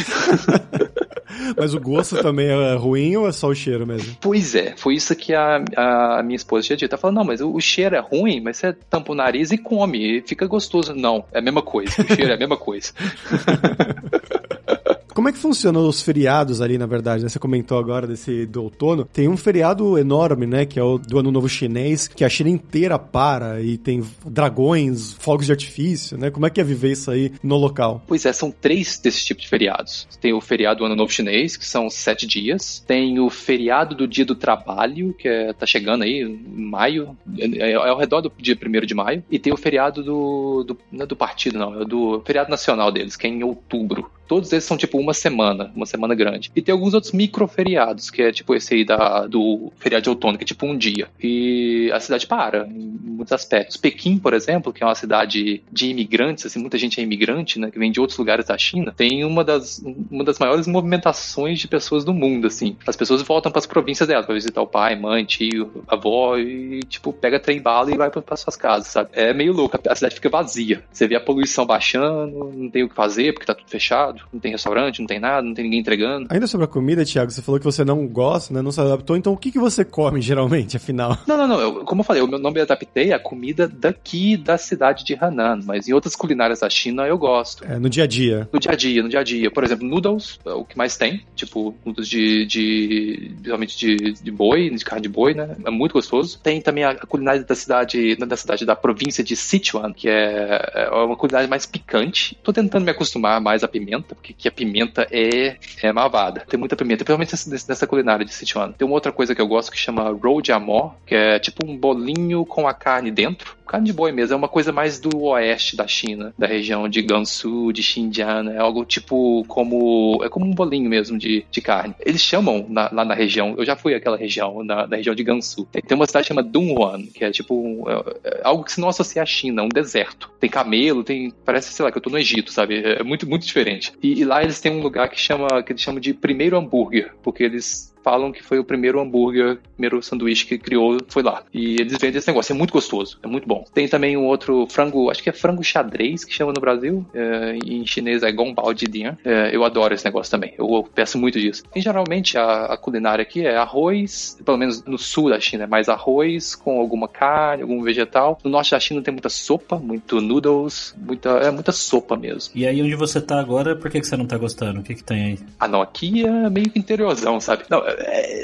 Mas 1.58 1.74
o 1.74 1.82
gosto 1.82 2.22
também 2.22 2.48
é 2.48 2.76
ruim 2.76 3.14
ou 3.18 3.28
é 3.28 3.34
só 3.34 3.50
o 3.50 3.56
cheiro 3.56 3.86
mesmo? 3.86 4.16
Pois 4.22 4.56
é, 4.56 4.74
foi 4.78 4.96
isso 4.96 5.14
que 5.18 5.34
a, 5.34 5.62
a 5.76 6.24
minha 6.24 6.38
esposa 6.38 6.68
tinha 6.68 6.78
dito. 6.78 6.94
Ela 6.94 7.02
falou: 7.02 7.14
não, 7.14 7.26
mas 7.26 7.42
o, 7.42 7.54
o 7.54 7.60
cheiro 7.60 7.98
é 7.98 8.00
ruim, 8.00 8.40
mas 8.40 8.56
você 8.56 8.72
tampa 8.72 9.12
o 9.12 9.16
nariz 9.16 9.52
e 9.52 9.58
come, 9.58 10.20
e 10.20 10.22
fica 10.22 10.48
gostoso. 10.48 10.96
Não, 10.96 11.26
é 11.34 11.40
a 11.40 11.42
mesma 11.42 11.62
coisa. 11.62 11.92
O 12.02 12.08
cheiro 12.08 12.32
é 12.32 12.36
a 12.36 12.40
mesma 12.40 12.56
coisa. 12.56 12.94
Como 15.20 15.28
é 15.28 15.34
que 15.34 15.38
funcionam 15.38 15.86
os 15.86 16.02
feriados 16.02 16.62
ali, 16.62 16.78
na 16.78 16.86
verdade? 16.86 17.24
Né? 17.24 17.28
Você 17.28 17.38
comentou 17.38 17.78
agora 17.78 18.08
desse 18.08 18.46
do 18.46 18.64
outono. 18.64 19.04
Tem 19.04 19.28
um 19.28 19.36
feriado 19.36 19.98
enorme, 19.98 20.48
né? 20.48 20.66
Que 20.66 20.80
é 20.80 20.82
o 20.82 20.98
do 20.98 21.20
Ano 21.20 21.30
Novo 21.30 21.50
Chinês, 21.50 22.08
que 22.08 22.24
a 22.24 22.30
China 22.30 22.50
inteira 22.50 22.98
para 22.98 23.62
e 23.62 23.78
tem 23.78 24.02
dragões, 24.26 25.12
fogos 25.20 25.46
de 25.46 25.52
artifício, 25.52 26.18
né? 26.18 26.32
Como 26.32 26.46
é 26.46 26.50
que 26.50 26.62
é 26.62 26.64
viver 26.64 26.94
isso 26.94 27.12
aí 27.12 27.34
no 27.44 27.58
local? 27.58 28.02
Pois 28.08 28.26
é, 28.26 28.32
são 28.32 28.50
três 28.50 28.98
desses 28.98 29.26
tipos 29.26 29.44
de 29.44 29.50
feriados. 29.50 30.08
Tem 30.22 30.32
o 30.32 30.40
feriado 30.40 30.80
do 30.80 30.86
Ano 30.86 30.96
Novo 30.96 31.12
Chinês, 31.12 31.58
que 31.58 31.66
são 31.66 31.90
sete 31.90 32.26
dias. 32.26 32.82
Tem 32.88 33.20
o 33.20 33.30
feriado 33.30 33.96
do 33.96 34.08
Dia 34.08 34.24
do 34.24 34.36
Trabalho, 34.36 35.14
que 35.14 35.28
é, 35.28 35.52
tá 35.52 35.66
chegando 35.66 36.06
aí 36.06 36.22
em 36.22 36.64
maio, 36.64 37.18
é, 37.38 37.72
é 37.72 37.74
ao 37.74 37.98
redor 37.98 38.22
do 38.22 38.32
dia 38.38 38.56
1 38.56 38.86
de 38.86 38.96
maio. 38.96 39.22
E 39.30 39.38
tem 39.38 39.52
o 39.52 39.58
feriado 39.58 40.02
do, 40.02 40.64
do. 40.64 40.78
Não 40.90 41.04
é 41.04 41.06
do 41.06 41.18
partido, 41.18 41.60
não, 41.60 41.82
é 41.82 41.84
do 41.84 42.22
feriado 42.26 42.50
nacional 42.50 42.90
deles, 42.90 43.18
que 43.18 43.28
é 43.28 43.30
em 43.30 43.44
outubro. 43.44 44.10
Todos 44.30 44.54
eles 44.54 44.64
são 44.64 44.78
tipo 44.78 45.00
uma 45.00 45.12
semana, 45.12 45.72
uma 45.76 45.88
semana 45.88 46.14
grande. 46.14 46.52
E 46.56 46.62
tem 46.62 46.72
alguns 46.72 46.94
outros 46.94 47.12
micro 47.12 47.48
feriados, 47.48 48.12
que 48.12 48.22
é 48.22 48.32
tipo 48.32 48.54
esse 48.54 48.76
aí 48.76 48.86
da, 48.86 49.26
do 49.26 49.74
feriado 49.78 50.04
de 50.04 50.10
outono, 50.12 50.38
que 50.38 50.44
é 50.44 50.46
tipo 50.46 50.68
um 50.68 50.78
dia. 50.78 51.10
E 51.20 51.90
a 51.92 52.00
cidade 52.00 52.28
para, 52.28 52.68
em 52.68 53.00
muitos 53.20 53.34
aspectos. 53.34 53.76
Pequim, 53.76 54.20
por 54.20 54.36
exemplo, 54.36 54.72
que 54.72 54.84
é 54.84 54.86
uma 54.86 54.94
cidade 54.94 55.64
de 55.72 55.90
imigrantes, 55.90 56.46
assim, 56.46 56.60
muita 56.60 56.78
gente 56.78 57.02
é 57.02 57.04
imigrante, 57.04 57.58
né, 57.58 57.72
que 57.72 57.80
vem 57.80 57.92
de 57.92 58.00
outros 58.00 58.20
lugares 58.20 58.46
da 58.46 58.56
China, 58.56 58.94
tem 58.96 59.26
uma 59.26 59.44
das, 59.44 59.84
uma 60.12 60.24
das 60.24 60.38
maiores 60.38 60.68
movimentações 60.68 61.58
de 61.58 61.68
pessoas 61.68 62.06
do 62.06 62.14
mundo, 62.14 62.46
assim. 62.46 62.78
As 62.86 62.96
pessoas 62.96 63.24
voltam 63.24 63.52
para 63.52 63.60
as 63.60 63.66
províncias 63.66 64.08
delas, 64.08 64.28
para 64.28 64.36
visitar 64.36 64.62
o 64.62 64.68
pai, 64.68 64.96
mãe, 64.96 65.26
tio, 65.26 65.84
avó, 65.88 66.38
e, 66.38 66.82
tipo, 66.82 67.12
pega 67.12 67.40
trem 67.40 67.60
bala 67.60 67.92
e 67.92 67.98
vai 67.98 68.12
para 68.12 68.38
suas 68.38 68.56
casas, 68.56 68.90
sabe? 68.90 69.10
É 69.14 69.34
meio 69.34 69.54
louco, 69.54 69.76
a 69.90 69.96
cidade 69.96 70.14
fica 70.14 70.30
vazia. 70.30 70.84
Você 70.92 71.08
vê 71.08 71.16
a 71.16 71.20
poluição 71.20 71.66
baixando, 71.66 72.54
não 72.56 72.70
tem 72.70 72.84
o 72.84 72.90
que 72.90 72.96
fazer, 72.96 73.34
porque 73.34 73.48
tá 73.48 73.56
tudo 73.56 73.68
fechado 73.68 74.19
não 74.32 74.40
tem 74.40 74.52
restaurante, 74.52 75.00
não 75.00 75.08
tem 75.08 75.20
nada, 75.20 75.42
não 75.42 75.54
tem 75.54 75.64
ninguém 75.64 75.80
entregando. 75.80 76.28
Ainda 76.30 76.48
sobre 76.48 76.66
a 76.66 76.68
comida, 76.68 77.06
Thiago, 77.06 77.32
você 77.32 77.42
falou 77.42 77.60
que 77.60 77.66
você 77.66 77.84
não 77.84 78.08
gosta, 78.08 78.54
né? 78.54 78.62
Não 78.62 78.72
se 78.72 78.80
adaptou, 78.80 79.18
então 79.18 79.34
o 79.34 79.38
que, 79.38 79.52
que 79.52 79.60
você 79.60 79.84
come 79.84 80.22
geralmente, 80.22 80.78
afinal? 80.78 81.18
Não, 81.28 81.38
não, 81.38 81.48
não. 81.48 81.60
Eu, 81.60 81.86
como 81.86 82.02
eu 82.02 82.06
falei, 82.06 82.22
o 82.22 82.28
meu 82.28 82.40
nome 82.40 82.60
é 82.60 82.64
adaptei 82.64 83.12
a 83.12 83.20
comida 83.20 83.68
daqui 83.68 84.38
da 84.38 84.58
cidade 84.58 85.04
de 85.04 85.18
Hanan, 85.20 85.60
mas 85.66 85.88
em 85.88 85.94
outras 85.94 86.16
culinárias 86.16 86.60
da 86.60 86.70
China 86.70 87.08
eu 87.08 87.18
gosto. 87.18 87.64
É, 87.66 87.80
no 87.80 87.90
dia 87.90 88.04
a 88.04 88.08
dia. 88.08 88.48
No 88.52 88.60
dia 88.60 88.72
a 88.72 88.76
dia, 88.76 89.04
no 89.04 89.10
dia 89.10 89.20
a 89.20 89.24
dia. 89.24 89.52
Por 89.52 89.64
exemplo, 89.64 89.88
noodles 89.88 90.40
é 90.46 90.52
o 90.52 90.64
que 90.64 90.78
mais 90.78 90.98
tem, 90.98 91.24
tipo, 91.36 91.76
noodles 91.86 92.08
de, 92.08 92.46
de 92.46 93.32
realmente 93.44 93.78
de, 93.78 94.14
de 94.14 94.32
boi, 94.32 94.70
de 94.70 94.86
carne 94.86 95.04
de 95.04 95.10
boi, 95.10 95.34
né? 95.34 95.56
É 95.66 95.70
muito 95.70 95.94
gostoso. 95.94 96.40
Tem 96.42 96.62
também 96.62 96.84
a 96.84 96.96
culinária 96.96 97.44
da 97.44 97.56
cidade, 97.56 98.16
da 98.16 98.38
cidade 98.38 98.66
da 98.66 98.76
província 98.76 99.24
de 99.24 99.36
Sichuan, 99.36 99.94
que 99.94 100.08
é, 100.08 100.72
é 100.74 100.90
uma 100.92 101.16
culinária 101.16 101.48
mais 101.48 101.66
picante. 101.66 102.38
Tô 102.44 102.54
tentando 102.54 102.84
me 102.84 102.92
acostumar 102.92 103.40
mais 103.42 103.64
à 103.64 103.68
pimenta, 103.68 104.09
porque 104.16 104.34
que 104.34 104.48
a 104.48 104.52
pimenta 104.52 105.08
é, 105.12 105.58
é 105.82 105.92
malvada. 105.92 106.46
Tem 106.48 106.60
muita 106.60 106.76
pimenta, 106.76 107.04
principalmente 107.04 107.68
nessa 107.68 107.88
culinária 107.88 108.26
de 108.26 108.34
Sichuan. 108.34 108.72
Tem 108.72 108.86
uma 108.86 108.96
outra 108.96 109.12
coisa 109.12 109.36
que 109.36 109.42
eu 109.42 109.48
gosto 109.48 109.72
que 109.72 109.78
chama 109.78 110.10
roll 110.10 110.42
de 110.42 110.52
amor, 110.52 110.96
que 111.06 111.16
é 111.16 111.40
tipo 111.40 111.66
um 111.66 111.78
bolinho 111.78 112.46
com 112.46 112.68
a 112.68 112.74
carne 112.74 113.12
dentro 113.12 113.59
carne 113.70 113.86
de 113.86 113.94
boi 113.94 114.12
mesmo. 114.12 114.34
É 114.34 114.38
uma 114.38 114.48
coisa 114.48 114.72
mais 114.72 115.00
do 115.00 115.24
oeste 115.26 115.76
da 115.76 115.88
China, 115.88 116.34
da 116.38 116.48
região 116.48 116.90
de 116.90 117.02
Gansu, 117.04 117.72
de 117.72 117.84
Xinjiang. 117.84 118.50
É 118.50 118.58
algo 118.58 118.84
tipo 118.84 119.46
como. 119.48 120.22
É 120.24 120.30
como 120.30 120.46
um 120.46 120.52
bolinho 120.52 120.90
mesmo 120.90 121.18
de, 121.18 121.46
de 121.52 121.62
carne. 121.62 121.94
Eles 122.00 122.22
chamam 122.22 122.66
na, 122.68 122.90
lá 122.92 123.06
na 123.06 123.14
região. 123.14 123.54
Eu 123.58 123.66
já 123.66 123.76
fui 123.76 123.94
àquela 123.94 124.18
região, 124.18 124.64
na, 124.64 124.88
na 124.88 124.98
região 124.98 125.14
de 125.14 125.24
Gansu. 125.24 125.68
Tem, 125.72 125.82
tem 125.82 125.96
uma 125.96 126.08
cidade 126.08 126.28
chamada 126.28 126.50
Dunhuan, 126.50 127.04
que 127.14 127.24
é 127.24 127.32
tipo 127.32 127.86
é, 127.88 128.40
é 128.40 128.42
algo 128.44 128.64
que 128.64 128.72
se 128.72 128.82
não 128.82 128.90
associa 128.90 129.22
à 129.22 129.26
China, 129.26 129.64
um 129.64 129.70
deserto. 129.70 130.32
Tem 130.40 130.50
camelo, 130.50 131.04
tem. 131.04 131.32
Parece, 131.46 131.72
sei 131.72 131.86
lá, 131.86 131.92
que 131.92 131.98
eu 131.98 132.02
tô 132.02 132.10
no 132.10 132.18
Egito, 132.18 132.52
sabe? 132.52 132.82
É 132.84 133.04
muito, 133.04 133.30
muito 133.30 133.46
diferente. 133.46 133.94
E, 134.02 134.20
e 134.20 134.26
lá 134.26 134.44
eles 134.44 134.60
têm 134.60 134.72
um 134.72 134.82
lugar 134.82 135.10
que 135.10 135.20
chama 135.20 135.62
que 135.62 135.72
eles 135.72 135.82
chamam 135.82 136.00
de 136.00 136.14
primeiro 136.14 136.58
hambúrguer, 136.58 137.14
porque 137.22 137.44
eles 137.44 137.89
falam 138.04 138.32
que 138.32 138.44
foi 138.44 138.60
o 138.60 138.64
primeiro 138.64 139.00
hambúrguer, 139.00 139.60
primeiro 139.74 140.02
sanduíche 140.02 140.46
que 140.46 140.58
criou, 140.58 140.98
foi 141.08 141.24
lá. 141.24 141.44
E 141.54 141.76
eles 141.76 141.98
vendem 142.00 142.18
esse 142.18 142.28
negócio, 142.28 142.54
é 142.54 142.56
muito 142.56 142.72
gostoso, 142.72 143.20
é 143.24 143.28
muito 143.28 143.48
bom. 143.48 143.64
Tem 143.74 143.88
também 143.88 144.18
um 144.18 144.26
outro 144.26 144.68
frango, 144.70 145.10
acho 145.10 145.24
que 145.24 145.30
é 145.30 145.34
frango 145.34 145.64
xadrez, 145.64 146.24
que 146.24 146.34
chama 146.34 146.54
no 146.54 146.62
Brasil, 146.62 147.06
é, 147.14 147.58
em 147.66 147.86
chinês 147.86 148.24
é 148.24 148.32
gongbao 148.32 148.76
jidian. 148.76 149.18
É, 149.24 149.56
eu 149.56 149.64
adoro 149.64 149.94
esse 149.94 150.06
negócio 150.06 150.32
também, 150.32 150.54
eu 150.58 150.88
peço 150.94 151.18
muito 151.18 151.40
disso. 151.40 151.64
E 151.76 151.82
geralmente 151.82 152.38
a, 152.38 152.66
a, 152.66 152.78
culinária 152.78 153.22
aqui 153.22 153.46
é 153.46 153.56
arroz, 153.56 154.38
pelo 154.44 154.58
menos 154.58 154.84
no 154.86 154.98
sul 154.98 155.30
da 155.30 155.40
China, 155.40 155.64
é 155.64 155.68
mais 155.68 155.90
arroz 155.90 156.56
com 156.56 156.80
alguma 156.80 157.08
carne, 157.08 157.64
algum 157.64 157.82
vegetal. 157.82 158.38
No 158.44 158.50
norte 158.50 158.72
da 158.72 158.80
China 158.80 159.02
tem 159.02 159.14
muita 159.14 159.30
sopa, 159.30 159.78
muito 159.78 160.22
noodles, 160.22 160.96
muita, 160.98 161.30
é 161.30 161.52
muita 161.52 161.72
sopa 161.72 162.16
mesmo. 162.16 162.52
E 162.56 162.66
aí 162.66 162.82
onde 162.82 162.96
você 162.96 163.22
tá 163.22 163.40
agora, 163.40 163.76
por 163.76 163.90
que, 163.90 164.00
que 164.00 164.08
você 164.08 164.18
não 164.18 164.26
tá 164.26 164.38
gostando? 164.38 164.80
O 164.80 164.84
que 164.84 164.96
que 164.96 165.04
tem 165.04 165.26
aí? 165.26 165.40
Ah 165.60 165.68
não, 165.68 165.82
aqui 165.82 166.26
é 166.26 166.50
meio 166.50 166.70
que 166.70 166.80
interiorzão, 166.80 167.40
sabe? 167.40 167.64
Não, 167.70 167.80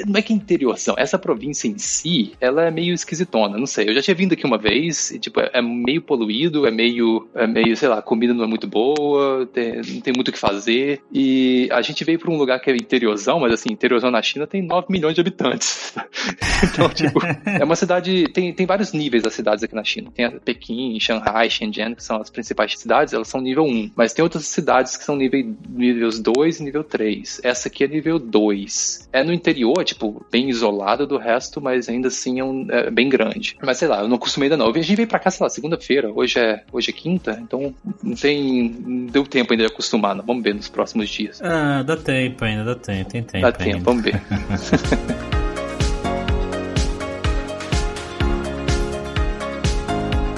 não 0.06 0.18
é 0.18 0.22
que 0.22 0.32
interiorzão, 0.32 0.94
essa 0.98 1.18
província 1.18 1.68
em 1.68 1.78
si, 1.78 2.32
ela 2.40 2.64
é 2.66 2.70
meio 2.70 2.94
esquisitona, 2.94 3.58
não 3.58 3.66
sei. 3.66 3.88
Eu 3.88 3.94
já 3.94 4.02
tinha 4.02 4.14
vindo 4.14 4.32
aqui 4.32 4.46
uma 4.46 4.58
vez 4.58 5.10
e, 5.10 5.18
tipo, 5.18 5.40
é 5.40 5.62
meio 5.62 6.02
poluído, 6.02 6.66
é 6.66 6.70
meio, 6.70 7.28
é 7.34 7.46
meio, 7.46 7.76
sei 7.76 7.88
lá, 7.88 7.98
a 7.98 8.02
comida 8.02 8.32
não 8.32 8.44
é 8.44 8.46
muito 8.46 8.66
boa, 8.66 9.46
tem, 9.52 9.76
não 9.76 10.00
tem 10.00 10.12
muito 10.14 10.28
o 10.28 10.32
que 10.32 10.38
fazer. 10.38 11.00
E 11.12 11.68
a 11.72 11.82
gente 11.82 12.04
veio 12.04 12.18
para 12.18 12.30
um 12.30 12.36
lugar 12.36 12.60
que 12.60 12.70
é 12.70 12.76
interiorzão, 12.76 13.40
mas 13.40 13.52
assim, 13.52 13.70
interiorzão 13.72 14.10
na 14.10 14.22
China 14.22 14.46
tem 14.46 14.62
9 14.62 14.86
milhões 14.90 15.14
de 15.14 15.20
habitantes. 15.20 15.94
então, 16.62 16.88
tipo, 16.88 17.20
é 17.24 17.64
uma 17.64 17.76
cidade, 17.76 18.28
tem, 18.32 18.52
tem 18.52 18.66
vários 18.66 18.92
níveis 18.92 19.22
das 19.22 19.34
cidades 19.34 19.62
aqui 19.62 19.74
na 19.74 19.84
China. 19.84 20.10
Tem 20.14 20.30
Pequim, 20.38 20.98
Shanghai, 21.00 21.48
Shenzhen, 21.50 21.94
que 21.94 22.02
são 22.02 22.20
as 22.20 22.30
principais 22.30 22.78
cidades, 22.78 23.12
elas 23.12 23.28
são 23.28 23.40
nível 23.40 23.64
1. 23.64 23.92
Mas 23.94 24.12
tem 24.12 24.22
outras 24.22 24.46
cidades 24.46 24.96
que 24.96 25.04
são 25.04 25.16
nível, 25.16 25.54
níveis 25.68 26.18
2 26.18 26.60
e 26.60 26.64
nível 26.64 26.84
3. 26.84 27.40
Essa 27.42 27.68
aqui 27.68 27.84
é 27.84 27.88
nível 27.88 28.18
2. 28.18 29.08
É 29.12 29.22
no 29.22 29.32
interior, 29.36 29.84
tipo, 29.84 30.24
bem 30.30 30.48
isolado 30.48 31.06
do 31.06 31.16
resto, 31.16 31.60
mas 31.60 31.88
ainda 31.88 32.08
assim 32.08 32.40
é, 32.40 32.44
um, 32.44 32.66
é, 32.70 32.90
bem 32.90 33.08
grande. 33.08 33.56
Mas 33.62 33.78
sei 33.78 33.88
lá, 33.88 34.00
eu 34.02 34.08
não 34.08 34.16
acostumei 34.16 34.46
ainda 34.46 34.56
não. 34.56 34.70
A 34.70 34.72
gente 34.72 34.96
veio 34.96 35.08
pra 35.08 35.18
cá, 35.18 35.30
sei 35.30 35.44
lá, 35.44 35.50
segunda-feira, 35.50 36.10
hoje 36.12 36.38
é, 36.38 36.62
hoje 36.72 36.90
é 36.90 36.92
quinta, 36.92 37.38
então 37.42 37.74
não 38.02 38.14
tem. 38.14 38.74
Não 38.86 39.06
deu 39.06 39.24
tempo 39.24 39.52
ainda 39.52 39.66
de 39.66 39.72
acostumar, 39.72 40.14
não. 40.14 40.24
vamos 40.24 40.42
ver 40.42 40.54
nos 40.54 40.68
próximos 40.68 41.08
dias. 41.08 41.40
Ah, 41.42 41.82
dá 41.82 41.96
tempo 41.96 42.44
ainda, 42.44 42.64
dá 42.64 42.74
tempo, 42.74 43.10
tem 43.10 43.22
tempo. 43.22 43.42
Dá 43.42 43.52
tempo, 43.52 43.76
ainda. 43.76 43.84
vamos 43.84 44.02
ver. 44.02 44.20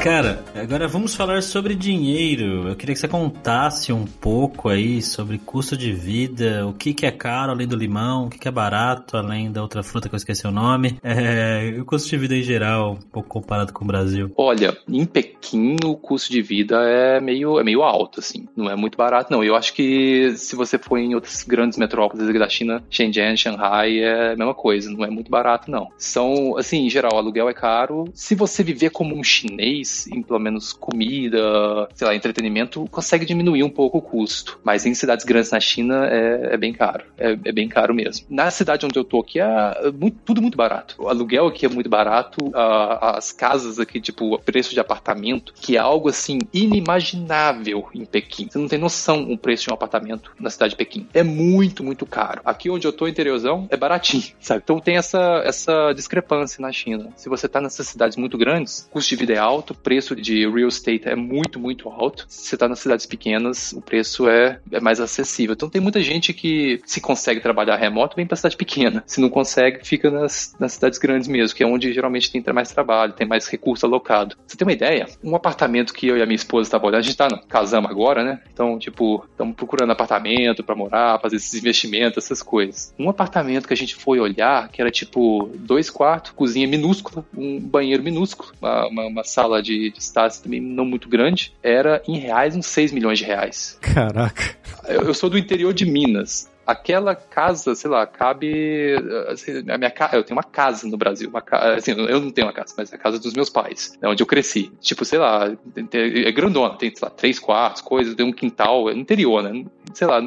Cara, 0.03 0.43
agora 0.61 0.89
vamos 0.89 1.15
falar 1.15 1.43
sobre 1.43 1.75
dinheiro. 1.75 2.69
Eu 2.69 2.77
queria 2.77 2.95
que 2.95 3.01
você 3.01 3.09
contasse 3.09 3.93
um 3.93 4.05
pouco 4.05 4.69
aí 4.69 5.01
sobre 5.01 5.39
custo 5.39 5.77
de 5.77 5.93
vida, 5.93 6.67
o 6.67 6.73
que, 6.73 6.93
que 6.93 7.07
é 7.07 7.11
caro 7.11 7.53
além 7.53 7.67
do 7.67 7.77
limão, 7.77 8.27
o 8.27 8.31
que, 8.31 8.39
que 8.39 8.49
é 8.49 8.51
barato 8.51 9.17
além 9.17 9.51
da 9.51 9.63
outra 9.63 9.83
fruta 9.83 10.09
que 10.09 10.15
eu 10.15 10.17
esqueci 10.17 10.47
o 10.47 10.51
nome, 10.51 10.99
é, 11.03 11.77
o 11.79 11.85
custo 11.85 12.09
de 12.09 12.17
vida 12.17 12.35
em 12.35 12.43
geral, 12.43 12.93
um 12.93 13.11
pouco 13.11 13.29
comparado 13.29 13.73
com 13.73 13.85
o 13.85 13.87
Brasil. 13.87 14.33
Olha, 14.37 14.77
em 14.89 15.05
Pequim 15.05 15.77
o 15.85 15.97
custo 15.97 16.31
de 16.31 16.43
vida 16.43 16.77
é 16.83 17.21
meio, 17.21 17.59
é 17.59 17.65
meio 17.65 17.83
alto, 17.83 18.21
assim, 18.21 18.49
não 18.57 18.71
é 18.71 18.77
muito 18.77 18.97
barato, 18.97 19.33
não. 19.33 19.45
Eu 19.45 19.55
acho 19.55 19.73
que 19.75 20.33
se 20.37 20.57
você 20.57 20.79
for 20.79 20.99
em 20.99 21.15
outras 21.15 21.43
grandes 21.43 21.79
metrópoles 21.79 22.33
da 22.39 22.49
China, 22.49 22.83
Shenzhen, 22.91 23.37
Shanghai, 23.37 23.99
é 23.99 24.33
a 24.33 24.37
mesma 24.37 24.55
coisa, 24.55 24.91
não 24.91 25.05
é 25.05 25.11
muito 25.11 25.31
barato, 25.31 25.71
não. 25.71 25.89
São, 25.97 26.57
assim, 26.57 26.87
em 26.87 26.91
geral, 26.91 27.13
o 27.15 27.19
aluguel 27.19 27.49
é 27.49 27.55
caro. 27.55 28.05
Se 28.15 28.35
você 28.35 28.63
viver 28.63 28.91
como 28.91 29.17
um 29.17 29.25
chinês, 29.25 30.07
em 30.09 30.23
pelo 30.23 30.39
menos 30.49 30.73
comida, 30.73 31.89
sei 31.95 32.07
lá, 32.07 32.15
entretenimento, 32.15 32.87
consegue 32.91 33.25
diminuir 33.25 33.63
um 33.63 33.71
pouco 33.71 33.99
o 33.99 34.03
custo. 34.03 34.59
Mas 34.65 34.87
em 34.87 34.95
cidades 34.95 35.25
grandes 35.25 35.51
na 35.51 35.61
China 35.61 36.07
é, 36.07 36.55
é 36.55 36.57
bem 36.57 36.73
caro. 36.73 37.05
É, 37.17 37.33
é, 37.33 37.53
bem 37.53 37.69
caro 37.69 37.95
mesmo. 37.95 38.27
Na 38.31 38.51
cidade 38.51 38.87
onde 38.87 38.99
eu 38.99 39.05
tô 39.05 39.21
aqui 39.21 39.41
é 39.41 39.91
muito, 39.93 40.19
tudo 40.25 40.43
muito 40.43 40.57
barato. 40.57 40.97
O 40.99 41.09
aluguel 41.09 41.47
aqui 41.47 41.67
é 41.67 41.69
muito 41.69 41.89
barato. 41.89 42.51
as 42.55 43.33
casas 43.33 43.79
aqui, 43.79 44.01
tipo, 44.01 44.35
o 44.35 44.39
preço 44.39 44.73
de 44.73 44.81
apartamento, 44.81 45.53
que 45.55 45.77
é 45.77 45.81
algo 45.81 46.09
assim 46.09 46.39
inimaginável 46.53 47.89
em 47.95 48.05
Pequim. 48.05 48.49
Você 48.51 48.59
não 48.59 48.69
tem 48.69 48.79
noção 48.79 49.31
o 49.31 49.37
preço 49.37 49.65
de 49.65 49.71
um 49.71 49.75
apartamento 49.75 50.33
na 50.41 50.51
cidade 50.51 50.71
de 50.71 50.77
Pequim. 50.77 51.07
É 51.13 51.23
muito, 51.23 51.85
muito 51.85 52.07
caro. 52.07 52.41
Aqui 52.45 52.71
onde 52.71 52.87
eu 52.87 52.93
tô, 52.93 53.07
interiorzão, 53.07 53.67
é 53.71 53.77
baratinho, 53.77 54.25
sabe? 54.41 54.63
Então 54.65 54.81
tem 54.81 54.97
essa, 54.97 55.43
essa 55.45 55.93
discrepância 55.93 56.61
na 56.61 56.73
China. 56.73 57.11
Se 57.17 57.29
você 57.29 57.49
tá 57.49 57.61
nessas 57.61 57.87
cidades 57.87 58.17
muito 58.17 58.39
grandes, 58.39 58.89
custo 58.91 59.11
de 59.11 59.17
vida 59.17 59.35
é 59.35 59.39
alto, 59.39 59.75
preço 59.75 60.15
de 60.15 60.38
real 60.47 60.69
estate 60.69 61.09
é 61.09 61.17
muito, 61.17 61.59
muito 61.59 61.89
alto. 61.89 62.27
Se 62.29 62.49
você 62.49 62.57
está 62.57 62.69
nas 62.69 62.81
cidades 62.81 63.07
pequenas, 63.07 63.73
o 63.73 63.81
preço 63.81 64.29
é, 64.29 64.61
é 64.71 64.81
mais 64.81 65.01
acessível. 65.01 65.55
Então 65.55 65.69
tem 65.69 65.81
muita 65.81 66.03
gente 66.03 66.33
que, 66.33 66.81
se 66.85 67.01
consegue 67.01 67.41
trabalhar 67.41 67.77
remoto, 67.77 68.17
vem 68.17 68.27
para 68.27 68.37
cidade 68.37 68.57
pequena. 68.57 69.03
Se 69.07 69.21
não 69.21 69.29
consegue, 69.29 69.87
fica 69.87 70.11
nas, 70.11 70.55
nas 70.59 70.73
cidades 70.73 70.99
grandes 70.99 71.29
mesmo, 71.29 71.57
que 71.57 71.63
é 71.63 71.67
onde 71.67 71.93
geralmente 71.93 72.31
tem 72.31 72.43
mais 72.53 72.73
trabalho, 72.73 73.13
tem 73.13 73.27
mais 73.27 73.47
recurso 73.49 73.87
alocado. 73.87 74.37
Você 74.47 74.57
tem 74.57 74.67
uma 74.67 74.73
ideia? 74.73 75.07
Um 75.23 75.35
apartamento 75.35 75.93
que 75.93 76.07
eu 76.07 76.17
e 76.17 76.23
a 76.23 76.27
minha 76.27 76.37
esposa 76.37 76.69
estavam 76.69 76.89
olhando, 76.89 77.01
a 77.01 77.03
gente 77.03 77.17
tá, 77.17 77.29
casamos 77.49 77.91
agora, 77.91 78.25
né? 78.25 78.41
Então, 78.53 78.79
tipo, 78.79 79.25
estamos 79.31 79.55
procurando 79.55 79.91
apartamento 79.91 80.63
para 80.63 80.75
morar, 80.75 81.21
fazer 81.21 81.37
esses 81.37 81.55
investimentos, 81.55 82.25
essas 82.25 82.43
coisas. 82.43 82.95
Um 82.99 83.09
apartamento 83.09 83.67
que 83.67 83.75
a 83.75 83.77
gente 83.77 83.95
foi 83.95 84.19
olhar, 84.19 84.69
que 84.69 84.81
era 84.81 84.91
tipo 84.91 85.51
dois 85.55 85.91
quartos, 85.91 86.33
cozinha 86.33 86.67
minúscula, 86.67 87.25
um 87.37 87.61
banheiro 87.61 88.03
minúsculo, 88.03 88.53
uma, 88.61 88.87
uma, 88.87 89.07
uma 89.07 89.25
sala 89.25 89.63
de 89.63 89.79
de, 89.91 89.91
de 90.37 90.43
também 90.43 90.61
não 90.61 90.85
muito 90.85 91.09
grande, 91.09 91.55
era 91.63 92.03
em 92.07 92.19
reais 92.19 92.57
uns 92.57 92.67
6 92.67 92.93
milhões 92.93 93.19
de 93.19 93.25
reais. 93.25 93.79
Caraca. 93.81 94.57
Eu, 94.87 95.03
eu 95.03 95.15
sou 95.15 95.29
do 95.29 95.39
interior 95.39 95.73
de 95.73 95.85
Minas 95.85 96.49
aquela 96.69 97.15
casa, 97.15 97.75
sei 97.75 97.91
lá, 97.91 98.07
cabe. 98.07 98.95
Assim, 99.29 99.65
a 99.71 99.79
minha 99.79 99.91
casa, 99.91 100.17
eu 100.17 100.23
tenho 100.23 100.37
uma 100.37 100.45
casa 100.45 100.87
no 100.87 100.99
Brasil, 100.99 101.31
uma 101.31 101.43
assim, 101.75 101.93
eu 101.93 102.21
não 102.21 102.31
tenho 102.31 102.47
uma 102.47 102.53
casa, 102.53 102.75
mas 102.77 102.93
é 102.93 102.97
a 102.97 102.99
casa 102.99 103.19
dos 103.19 103.33
meus 103.33 103.49
pais, 103.49 103.97
né, 104.03 104.07
onde 104.07 104.23
eu 104.23 104.27
cresci. 104.27 104.71
Tipo, 104.79 105.03
sei 105.03 105.19
lá, 105.19 105.51
é 105.93 106.33
grandona, 106.33 106.75
tem, 106.75 106.95
sei 106.95 107.09
lá, 107.09 107.11
três 107.11 107.39
quartos, 107.39 107.81
coisas, 107.81 108.15
tem 108.15 108.27
um 108.27 108.33
quintal, 108.33 108.91
é 108.91 108.93
interior, 108.93 109.43
né? 109.43 109.65
Sei 109.95 110.07
lá, 110.07 110.21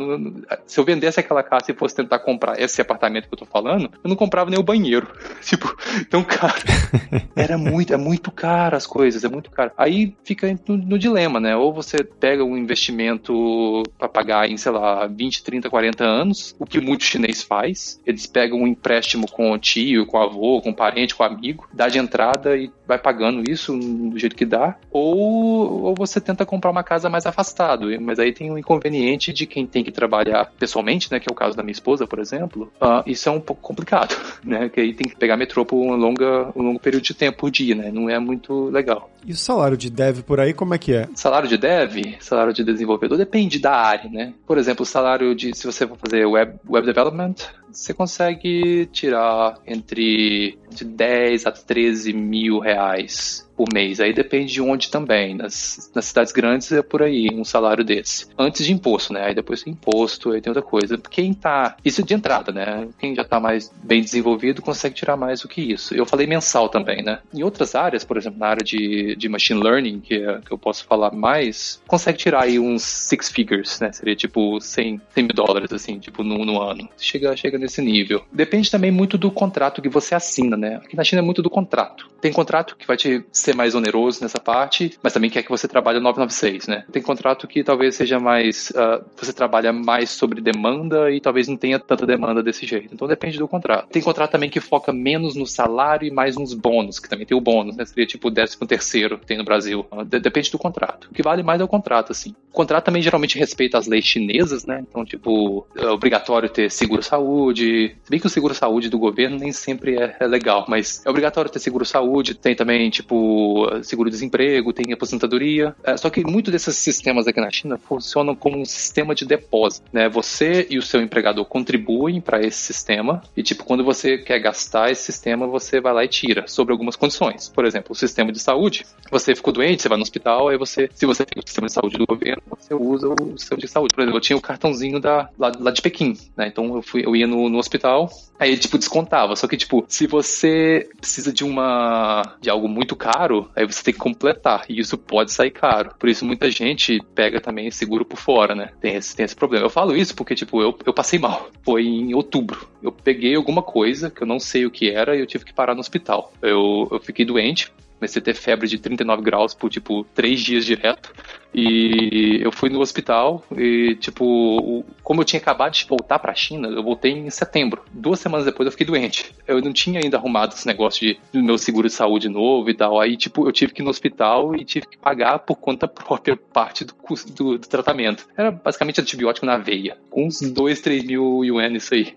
se 0.65 0.79
eu 0.79 0.83
vendesse 0.83 1.19
aquela 1.19 1.43
casa 1.43 1.65
e 1.69 1.75
fosse 1.75 1.95
tentar 1.95 2.17
comprar 2.17 2.59
esse 2.59 2.81
apartamento 2.81 3.27
que 3.27 3.33
eu 3.35 3.37
tô 3.37 3.45
falando, 3.45 3.91
eu 4.03 4.09
não 4.09 4.15
comprava 4.15 4.49
nem 4.49 4.59
o 4.59 4.63
banheiro. 4.63 5.07
tipo, 5.45 5.77
tão 6.09 6.23
caro. 6.23 6.63
Era 7.35 7.55
muito, 7.55 7.93
é 7.93 7.97
muito 7.97 8.31
caro 8.31 8.75
as 8.75 8.87
coisas, 8.87 9.23
é 9.23 9.29
muito 9.29 9.51
caro. 9.51 9.71
Aí 9.77 10.15
fica 10.23 10.47
no, 10.67 10.75
no 10.75 10.97
dilema, 10.97 11.39
né? 11.39 11.55
Ou 11.55 11.71
você 11.71 12.03
pega 12.03 12.43
um 12.43 12.57
investimento 12.57 13.83
para 13.99 14.09
pagar 14.09 14.49
em, 14.49 14.57
sei 14.57 14.71
lá, 14.71 15.05
20, 15.05 15.43
30, 15.43 15.69
40 15.69 16.03
anos 16.03 16.30
anos, 16.31 16.55
o 16.57 16.65
que 16.65 16.79
muito 16.79 17.03
chinês 17.03 17.43
faz. 17.43 17.99
Eles 18.05 18.25
pegam 18.25 18.59
um 18.59 18.67
empréstimo 18.67 19.29
com 19.29 19.51
o 19.51 19.59
tio, 19.59 20.05
com 20.05 20.17
o 20.17 20.21
avô, 20.21 20.61
com 20.61 20.71
o 20.71 20.75
parente, 20.75 21.13
com 21.13 21.23
o 21.23 21.25
amigo, 21.25 21.67
dá 21.71 21.87
de 21.87 21.99
entrada 21.99 22.57
e 22.57 22.71
vai 22.87 22.97
pagando 22.97 23.49
isso 23.49 23.77
do 23.77 24.17
jeito 24.17 24.35
que 24.35 24.45
dá. 24.45 24.75
Ou, 24.89 25.83
ou 25.83 25.95
você 25.95 26.19
tenta 26.19 26.45
comprar 26.45 26.71
uma 26.71 26.83
casa 26.83 27.09
mais 27.09 27.25
afastado. 27.25 27.87
Mas 28.01 28.17
aí 28.17 28.33
tem 28.33 28.49
o 28.49 28.53
um 28.53 28.57
inconveniente 28.57 29.31
de 29.31 29.45
quem 29.45 29.67
tem 29.67 29.83
que 29.83 29.91
trabalhar 29.91 30.51
pessoalmente, 30.57 31.11
né? 31.11 31.19
Que 31.19 31.29
é 31.29 31.31
o 31.31 31.35
caso 31.35 31.55
da 31.55 31.63
minha 31.63 31.73
esposa, 31.73 32.07
por 32.07 32.19
exemplo. 32.19 32.71
Uh, 32.81 33.03
isso 33.05 33.29
é 33.29 33.31
um 33.31 33.39
pouco 33.39 33.61
complicado, 33.61 34.15
né? 34.43 34.69
Que 34.69 34.79
aí 34.79 34.93
tem 34.93 35.07
que 35.07 35.15
pegar 35.15 35.37
metrô 35.37 35.65
por 35.65 35.77
um, 35.77 35.95
longa, 35.95 36.51
um 36.55 36.63
longo 36.63 36.79
período 36.79 37.03
de 37.03 37.13
tempo 37.13 37.39
por 37.39 37.51
dia, 37.51 37.75
né? 37.75 37.91
Não 37.91 38.09
é 38.09 38.19
muito 38.19 38.65
legal. 38.69 39.09
E 39.25 39.31
o 39.33 39.37
salário 39.37 39.77
de 39.77 39.89
dev 39.89 40.21
por 40.21 40.39
aí, 40.39 40.53
como 40.53 40.73
é 40.73 40.77
que 40.77 40.93
é? 40.93 41.07
Salário 41.15 41.47
de 41.47 41.57
dev, 41.57 42.15
salário 42.19 42.53
de 42.53 42.63
desenvolvedor, 42.63 43.17
depende 43.17 43.59
da 43.59 43.71
área, 43.71 44.09
né? 44.09 44.33
Por 44.47 44.57
exemplo, 44.57 44.83
o 44.83 44.85
salário 44.85 45.35
de, 45.35 45.55
se 45.55 45.65
você 45.65 45.87
for 45.87 45.97
fazer 45.97 46.20
web, 46.25 46.59
web 46.65 46.85
development, 46.85 47.49
você 47.71 47.93
consegue 47.93 48.87
tirar 48.91 49.59
entre 49.65 50.57
de 50.69 50.85
10 50.85 51.45
a 51.45 51.51
13 51.51 52.13
mil 52.13 52.59
reais 52.59 53.49
por 53.61 53.67
mês. 53.71 53.99
Aí 53.99 54.11
depende 54.11 54.53
de 54.53 54.61
onde 54.61 54.89
também. 54.89 55.35
Nas, 55.35 55.91
nas 55.93 56.05
cidades 56.05 56.31
grandes 56.31 56.71
é 56.71 56.81
por 56.81 57.03
aí, 57.03 57.29
um 57.31 57.43
salário 57.43 57.83
desse. 57.83 58.27
Antes 58.37 58.65
de 58.65 58.73
imposto, 58.73 59.13
né? 59.13 59.25
Aí 59.25 59.35
depois 59.35 59.61
tem 59.61 59.73
imposto, 59.73 60.31
aí 60.31 60.41
tem 60.41 60.49
outra 60.49 60.63
coisa. 60.63 60.97
Quem 60.97 61.33
tá. 61.33 61.75
Isso 61.85 62.01
de 62.01 62.13
entrada, 62.13 62.51
né? 62.51 62.87
Quem 62.97 63.13
já 63.13 63.23
tá 63.23 63.39
mais 63.39 63.71
bem 63.83 64.01
desenvolvido 64.01 64.61
consegue 64.61 64.95
tirar 64.95 65.15
mais 65.15 65.41
do 65.41 65.47
que 65.47 65.61
isso. 65.61 65.93
Eu 65.93 66.07
falei 66.07 66.25
mensal 66.25 66.69
também, 66.69 67.03
né? 67.03 67.19
Em 67.33 67.43
outras 67.43 67.75
áreas, 67.75 68.03
por 68.03 68.17
exemplo, 68.17 68.39
na 68.39 68.47
área 68.47 68.63
de, 68.63 69.15
de 69.15 69.29
machine 69.29 69.61
learning, 69.61 69.99
que, 69.99 70.15
é, 70.15 70.39
que 70.39 70.51
eu 70.51 70.57
posso 70.57 70.85
falar 70.85 71.11
mais, 71.11 71.81
consegue 71.87 72.17
tirar 72.17 72.43
aí 72.43 72.57
uns 72.57 72.81
six 72.81 73.29
figures, 73.29 73.79
né? 73.79 73.91
Seria 73.91 74.15
tipo 74.15 74.59
100, 74.59 75.01
100 75.13 75.23
mil 75.23 75.35
dólares, 75.35 75.71
assim, 75.71 75.99
tipo, 75.99 76.23
no, 76.23 76.43
no 76.45 76.59
ano. 76.59 76.89
Chega, 76.97 77.35
chega 77.35 77.59
nesse 77.61 77.81
nível. 77.81 78.23
Depende 78.31 78.69
também 78.69 78.91
muito 78.91 79.17
do 79.17 79.31
contrato 79.31 79.81
que 79.81 79.89
você 79.89 80.15
assina, 80.15 80.57
né? 80.57 80.81
Aqui 80.83 80.95
na 80.95 81.03
China 81.03 81.21
é 81.21 81.25
muito 81.25 81.41
do 81.41 81.49
contrato. 81.49 82.09
Tem 82.19 82.31
contrato 82.31 82.75
que 82.77 82.85
vai 82.85 82.95
te 82.95 83.23
ser 83.31 83.55
mais 83.55 83.73
oneroso 83.73 84.21
nessa 84.21 84.39
parte, 84.39 84.97
mas 85.01 85.13
também 85.13 85.29
quer 85.29 85.41
que 85.41 85.49
você 85.49 85.67
trabalhe 85.67 85.99
996, 85.99 86.67
né? 86.67 86.85
Tem 86.91 87.01
contrato 87.01 87.47
que 87.47 87.63
talvez 87.63 87.95
seja 87.95 88.19
mais. 88.19 88.69
Uh, 88.71 89.03
você 89.17 89.33
trabalha 89.33 89.73
mais 89.73 90.11
sobre 90.11 90.39
demanda 90.39 91.11
e 91.11 91.19
talvez 91.19 91.47
não 91.47 91.57
tenha 91.57 91.79
tanta 91.79 92.05
demanda 92.05 92.43
desse 92.43 92.65
jeito. 92.65 92.93
Então 92.93 93.07
depende 93.07 93.37
do 93.37 93.47
contrato. 93.47 93.89
Tem 93.89 94.01
contrato 94.01 94.31
também 94.31 94.49
que 94.49 94.59
foca 94.59 94.93
menos 94.93 95.35
no 95.35 95.47
salário 95.47 96.07
e 96.07 96.11
mais 96.11 96.35
nos 96.35 96.53
bônus, 96.53 96.99
que 96.99 97.09
também 97.09 97.25
tem 97.25 97.35
o 97.35 97.41
bônus, 97.41 97.75
né? 97.75 97.85
Seria 97.85 98.05
tipo 98.05 98.27
o 98.27 98.31
décimo 98.31 98.67
terceiro 98.67 99.17
que 99.17 99.25
tem 99.25 99.37
no 99.37 99.43
Brasil. 99.43 99.85
Uh, 99.91 100.05
depende 100.05 100.51
do 100.51 100.59
contrato. 100.59 101.09
O 101.09 101.13
que 101.13 101.23
vale 101.23 101.41
mais 101.41 101.59
é 101.59 101.63
o 101.63 101.67
contrato, 101.67 102.11
assim. 102.11 102.35
O 102.51 102.53
contrato 102.53 102.85
também 102.85 103.01
geralmente 103.01 103.39
respeita 103.39 103.77
as 103.77 103.87
leis 103.87 104.05
chinesas, 104.05 104.65
né? 104.65 104.83
Então, 104.87 105.03
tipo, 105.05 105.65
é 105.75 105.87
obrigatório 105.87 106.49
ter 106.49 106.69
seguro-saúde. 106.69 107.50
Se 107.55 107.95
bem 108.09 108.19
que 108.19 108.27
o 108.27 108.29
seguro-saúde 108.29 108.89
do 108.89 108.97
governo 108.97 109.37
nem 109.37 109.51
sempre 109.51 109.97
é, 109.97 110.15
é 110.19 110.27
legal, 110.27 110.65
mas 110.67 111.01
é 111.05 111.09
obrigatório 111.09 111.51
ter 111.51 111.59
seguro-saúde. 111.59 112.35
Tem 112.35 112.55
também, 112.55 112.89
tipo, 112.89 113.67
seguro-desemprego, 113.83 114.73
tem 114.73 114.93
aposentadoria. 114.93 115.75
É, 115.83 115.97
só 115.97 116.09
que 116.09 116.23
muitos 116.23 116.51
desses 116.51 116.75
sistemas 116.77 117.27
aqui 117.27 117.39
na 117.39 117.51
China 117.51 117.77
funcionam 117.77 118.35
como 118.35 118.57
um 118.57 118.65
sistema 118.65 119.13
de 119.15 119.25
depósito, 119.25 119.85
né? 119.91 120.09
Você 120.09 120.67
e 120.69 120.77
o 120.77 120.81
seu 120.81 121.01
empregador 121.01 121.45
contribuem 121.45 122.21
para 122.21 122.41
esse 122.41 122.57
sistema 122.57 123.21
e, 123.35 123.43
tipo, 123.43 123.63
quando 123.63 123.83
você 123.83 124.17
quer 124.17 124.39
gastar 124.39 124.91
esse 124.91 125.03
sistema, 125.03 125.47
você 125.47 125.79
vai 125.79 125.93
lá 125.93 126.03
e 126.03 126.07
tira, 126.07 126.47
sobre 126.47 126.71
algumas 126.71 126.95
condições. 126.95 127.49
Por 127.49 127.65
exemplo, 127.65 127.91
o 127.91 127.95
sistema 127.95 128.31
de 128.31 128.39
saúde, 128.39 128.85
você 129.09 129.35
ficou 129.35 129.53
doente, 129.53 129.81
você 129.81 129.89
vai 129.89 129.97
no 129.97 130.03
hospital, 130.03 130.49
aí 130.49 130.57
você, 130.57 130.89
se 130.93 131.05
você 131.05 131.25
tem 131.25 131.41
o 131.41 131.47
sistema 131.47 131.67
de 131.67 131.73
saúde 131.73 131.97
do 131.97 132.05
governo, 132.05 132.41
você 132.49 132.73
usa 132.73 133.07
o 133.09 133.37
sistema 133.37 133.59
de 133.59 133.67
saúde. 133.67 133.93
Por 133.93 134.01
exemplo, 134.01 134.17
eu 134.17 134.21
tinha 134.21 134.37
o 134.37 134.41
cartãozinho 134.41 134.99
da, 134.99 135.29
lá, 135.37 135.51
lá 135.59 135.71
de 135.71 135.81
Pequim, 135.81 136.17
né? 136.35 136.47
Então 136.47 136.75
eu, 136.75 136.81
fui, 136.81 137.05
eu 137.05 137.15
ia 137.15 137.27
no, 137.27 137.40
no 137.49 137.57
hospital, 137.57 138.09
aí 138.39 138.57
tipo, 138.57 138.77
descontava. 138.77 139.35
Só 139.35 139.47
que, 139.47 139.57
tipo, 139.57 139.85
se 139.87 140.07
você 140.07 140.89
precisa 140.97 141.31
de 141.31 141.43
uma. 141.43 142.37
de 142.41 142.49
algo 142.49 142.67
muito 142.67 142.95
caro, 142.95 143.49
aí 143.55 143.65
você 143.65 143.83
tem 143.83 143.93
que 143.93 143.99
completar. 143.99 144.65
E 144.67 144.79
isso 144.79 144.97
pode 144.97 145.31
sair 145.31 145.51
caro. 145.51 145.93
Por 145.99 146.09
isso 146.09 146.25
muita 146.25 146.49
gente 146.49 147.01
pega 147.13 147.39
também 147.39 147.69
seguro 147.71 148.05
por 148.05 148.17
fora, 148.17 148.55
né? 148.55 148.71
Tem 148.79 148.95
esse, 148.95 149.15
tem 149.15 149.23
esse 149.23 149.35
problema. 149.35 149.65
Eu 149.65 149.69
falo 149.69 149.95
isso 149.95 150.15
porque, 150.15 150.35
tipo, 150.35 150.61
eu, 150.61 150.77
eu 150.85 150.93
passei 150.93 151.19
mal. 151.19 151.49
Foi 151.63 151.83
em 151.83 152.13
outubro. 152.13 152.67
Eu 152.81 152.91
peguei 152.91 153.35
alguma 153.35 153.61
coisa 153.61 154.09
que 154.09 154.23
eu 154.23 154.27
não 154.27 154.39
sei 154.39 154.65
o 154.65 154.71
que 154.71 154.89
era 154.89 155.15
e 155.15 155.19
eu 155.19 155.27
tive 155.27 155.45
que 155.45 155.53
parar 155.53 155.73
no 155.73 155.79
hospital. 155.79 156.33
Eu, 156.41 156.87
eu 156.91 156.99
fiquei 156.99 157.25
doente, 157.25 157.71
comecei 158.01 158.19
a 158.19 158.25
ter 158.25 158.33
febre 158.33 158.67
de 158.67 158.79
39 158.79 159.21
graus 159.21 159.53
por, 159.53 159.69
tipo, 159.69 160.03
três 160.15 160.39
dias 160.39 160.65
direto. 160.65 161.13
E 161.53 162.39
eu 162.41 162.51
fui 162.51 162.69
no 162.69 162.79
hospital 162.79 163.43
e, 163.55 163.95
tipo, 163.95 164.85
como 165.03 165.21
eu 165.21 165.25
tinha 165.25 165.39
acabado 165.39 165.73
de 165.73 165.85
voltar 165.85 166.17
pra 166.17 166.33
China, 166.33 166.69
eu 166.69 166.81
voltei 166.81 167.11
em 167.11 167.29
setembro. 167.29 167.83
Duas 167.91 168.19
semanas 168.19 168.45
depois 168.45 168.65
eu 168.65 168.71
fiquei 168.71 168.87
doente. 168.87 169.35
Eu 169.45 169.61
não 169.61 169.73
tinha 169.73 169.99
ainda 170.01 170.17
arrumado 170.17 170.53
esse 170.53 170.65
negócio 170.65 171.05
de, 171.05 171.19
do 171.33 171.43
meu 171.43 171.57
seguro 171.57 171.87
de 171.87 171.93
saúde 171.93 172.29
novo 172.29 172.69
e 172.69 172.73
tal. 172.73 172.99
Aí, 172.99 173.17
tipo, 173.17 173.45
eu 173.45 173.51
tive 173.51 173.73
que 173.73 173.81
ir 173.81 173.83
no 173.83 173.89
hospital 173.89 174.55
e 174.55 174.63
tive 174.63 174.87
que 174.87 174.97
pagar 174.97 175.39
por 175.39 175.57
conta 175.57 175.87
própria 175.89 176.37
parte 176.37 176.85
do 176.85 176.93
custo 176.93 177.31
do, 177.33 177.57
do 177.57 177.67
tratamento. 177.67 178.25
Era 178.35 178.49
basicamente 178.49 179.01
antibiótico 179.01 179.45
na 179.45 179.57
veia. 179.57 179.97
Uns 180.15 180.39
2, 180.39 180.79
3 180.79 181.03
mil 181.03 181.43
yuan 181.43 181.73
isso 181.73 181.93
aí. 181.93 182.15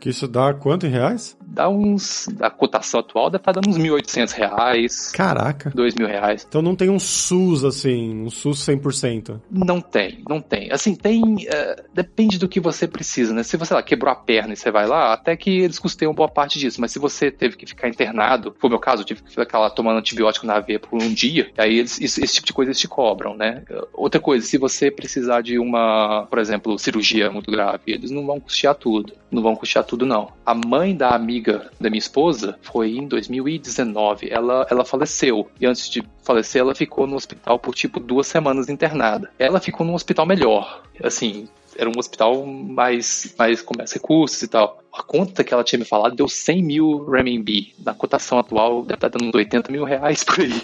Que 0.00 0.08
isso 0.10 0.26
dá 0.26 0.52
quanto 0.54 0.86
em 0.86 0.90
reais? 0.90 1.36
Dá 1.40 1.68
uns. 1.68 2.28
A 2.40 2.50
cotação 2.50 3.00
atual 3.00 3.30
deve 3.30 3.42
estar 3.42 3.52
tá 3.52 3.60
dando 3.60 3.70
uns 3.70 3.78
1.800 3.78 4.32
reais. 4.32 4.63
Caraca. 5.12 5.70
2 5.74 5.94
mil 5.94 6.06
reais. 6.06 6.46
Então 6.48 6.62
não 6.62 6.74
tem 6.74 6.90
um 6.90 6.98
SUS 6.98 7.64
assim 7.64 8.24
um 8.24 8.30
SUS 8.30 8.60
100%? 8.60 9.40
Não 9.50 9.80
tem, 9.80 10.22
não 10.28 10.40
tem. 10.40 10.70
Assim, 10.72 10.94
tem. 10.94 11.22
Uh, 11.22 11.82
depende 11.92 12.38
do 12.38 12.48
que 12.48 12.60
você 12.60 12.86
precisa, 12.86 13.32
né? 13.32 13.42
Se 13.42 13.56
você 13.56 13.74
lá 13.74 13.82
quebrou 13.82 14.12
a 14.12 14.16
perna 14.16 14.54
e 14.54 14.56
você 14.56 14.70
vai 14.70 14.86
lá, 14.86 15.12
até 15.12 15.36
que 15.36 15.50
eles 15.50 15.78
custeiam 15.78 16.14
boa 16.14 16.28
parte 16.28 16.58
disso. 16.58 16.80
Mas 16.80 16.92
se 16.92 16.98
você 16.98 17.30
teve 17.30 17.56
que 17.56 17.66
ficar 17.66 17.88
internado, 17.88 18.54
foi 18.58 18.68
o 18.68 18.70
meu 18.70 18.80
caso, 18.80 19.02
eu 19.02 19.06
tive 19.06 19.22
que 19.22 19.30
ficar 19.30 19.58
lá 19.58 19.70
tomando 19.70 19.98
antibiótico 19.98 20.46
na 20.46 20.60
veia 20.60 20.78
por 20.78 21.02
um 21.02 21.12
dia, 21.12 21.50
aí 21.56 21.78
eles, 21.78 22.00
isso, 22.00 22.22
esse 22.22 22.34
tipo 22.34 22.46
de 22.46 22.52
coisa 22.52 22.70
eles 22.70 22.80
te 22.80 22.88
cobram, 22.88 23.36
né? 23.36 23.62
Outra 23.92 24.20
coisa, 24.20 24.46
se 24.46 24.58
você 24.58 24.90
precisar 24.90 25.42
de 25.42 25.58
uma, 25.58 26.26
por 26.28 26.38
exemplo, 26.38 26.78
cirurgia 26.78 27.30
muito 27.30 27.50
grave, 27.50 27.82
eles 27.86 28.10
não 28.10 28.24
vão 28.26 28.40
custear 28.40 28.74
tudo. 28.74 29.12
Não 29.30 29.42
vão 29.42 29.56
custear 29.56 29.84
tudo, 29.84 30.06
não. 30.06 30.30
A 30.46 30.54
mãe 30.54 30.94
da 30.94 31.10
amiga 31.10 31.70
da 31.80 31.90
minha 31.90 31.98
esposa 31.98 32.56
foi 32.62 32.96
em 32.96 33.08
2019. 33.08 34.28
Ela, 34.30 34.53
ela 34.70 34.84
faleceu. 34.84 35.48
E 35.60 35.66
antes 35.66 35.88
de 35.88 36.02
falecer, 36.22 36.60
ela 36.60 36.74
ficou 36.74 37.06
no 37.06 37.16
hospital 37.16 37.58
por 37.58 37.74
tipo 37.74 37.98
duas 37.98 38.26
semanas 38.26 38.68
internada. 38.68 39.30
Ela 39.38 39.60
ficou 39.60 39.86
num 39.86 39.94
hospital 39.94 40.26
melhor. 40.26 40.82
Assim, 41.02 41.48
era 41.76 41.88
um 41.88 41.98
hospital 41.98 42.46
mais, 42.46 43.34
mais 43.38 43.62
com 43.62 43.74
mais 43.76 43.92
recursos 43.92 44.40
e 44.42 44.48
tal. 44.48 44.83
A 44.94 45.02
conta 45.02 45.42
que 45.42 45.52
ela 45.52 45.64
tinha 45.64 45.78
me 45.78 45.84
falado 45.84 46.14
deu 46.14 46.28
100 46.28 46.62
mil 46.62 47.04
renminbi. 47.10 47.74
Na 47.84 47.92
cotação 47.92 48.38
atual, 48.38 48.82
deve 48.82 48.94
estar 48.94 49.08
dando 49.08 49.34
80 49.34 49.72
mil 49.72 49.84
reais 49.84 50.22
por 50.22 50.40
aí. 50.40 50.62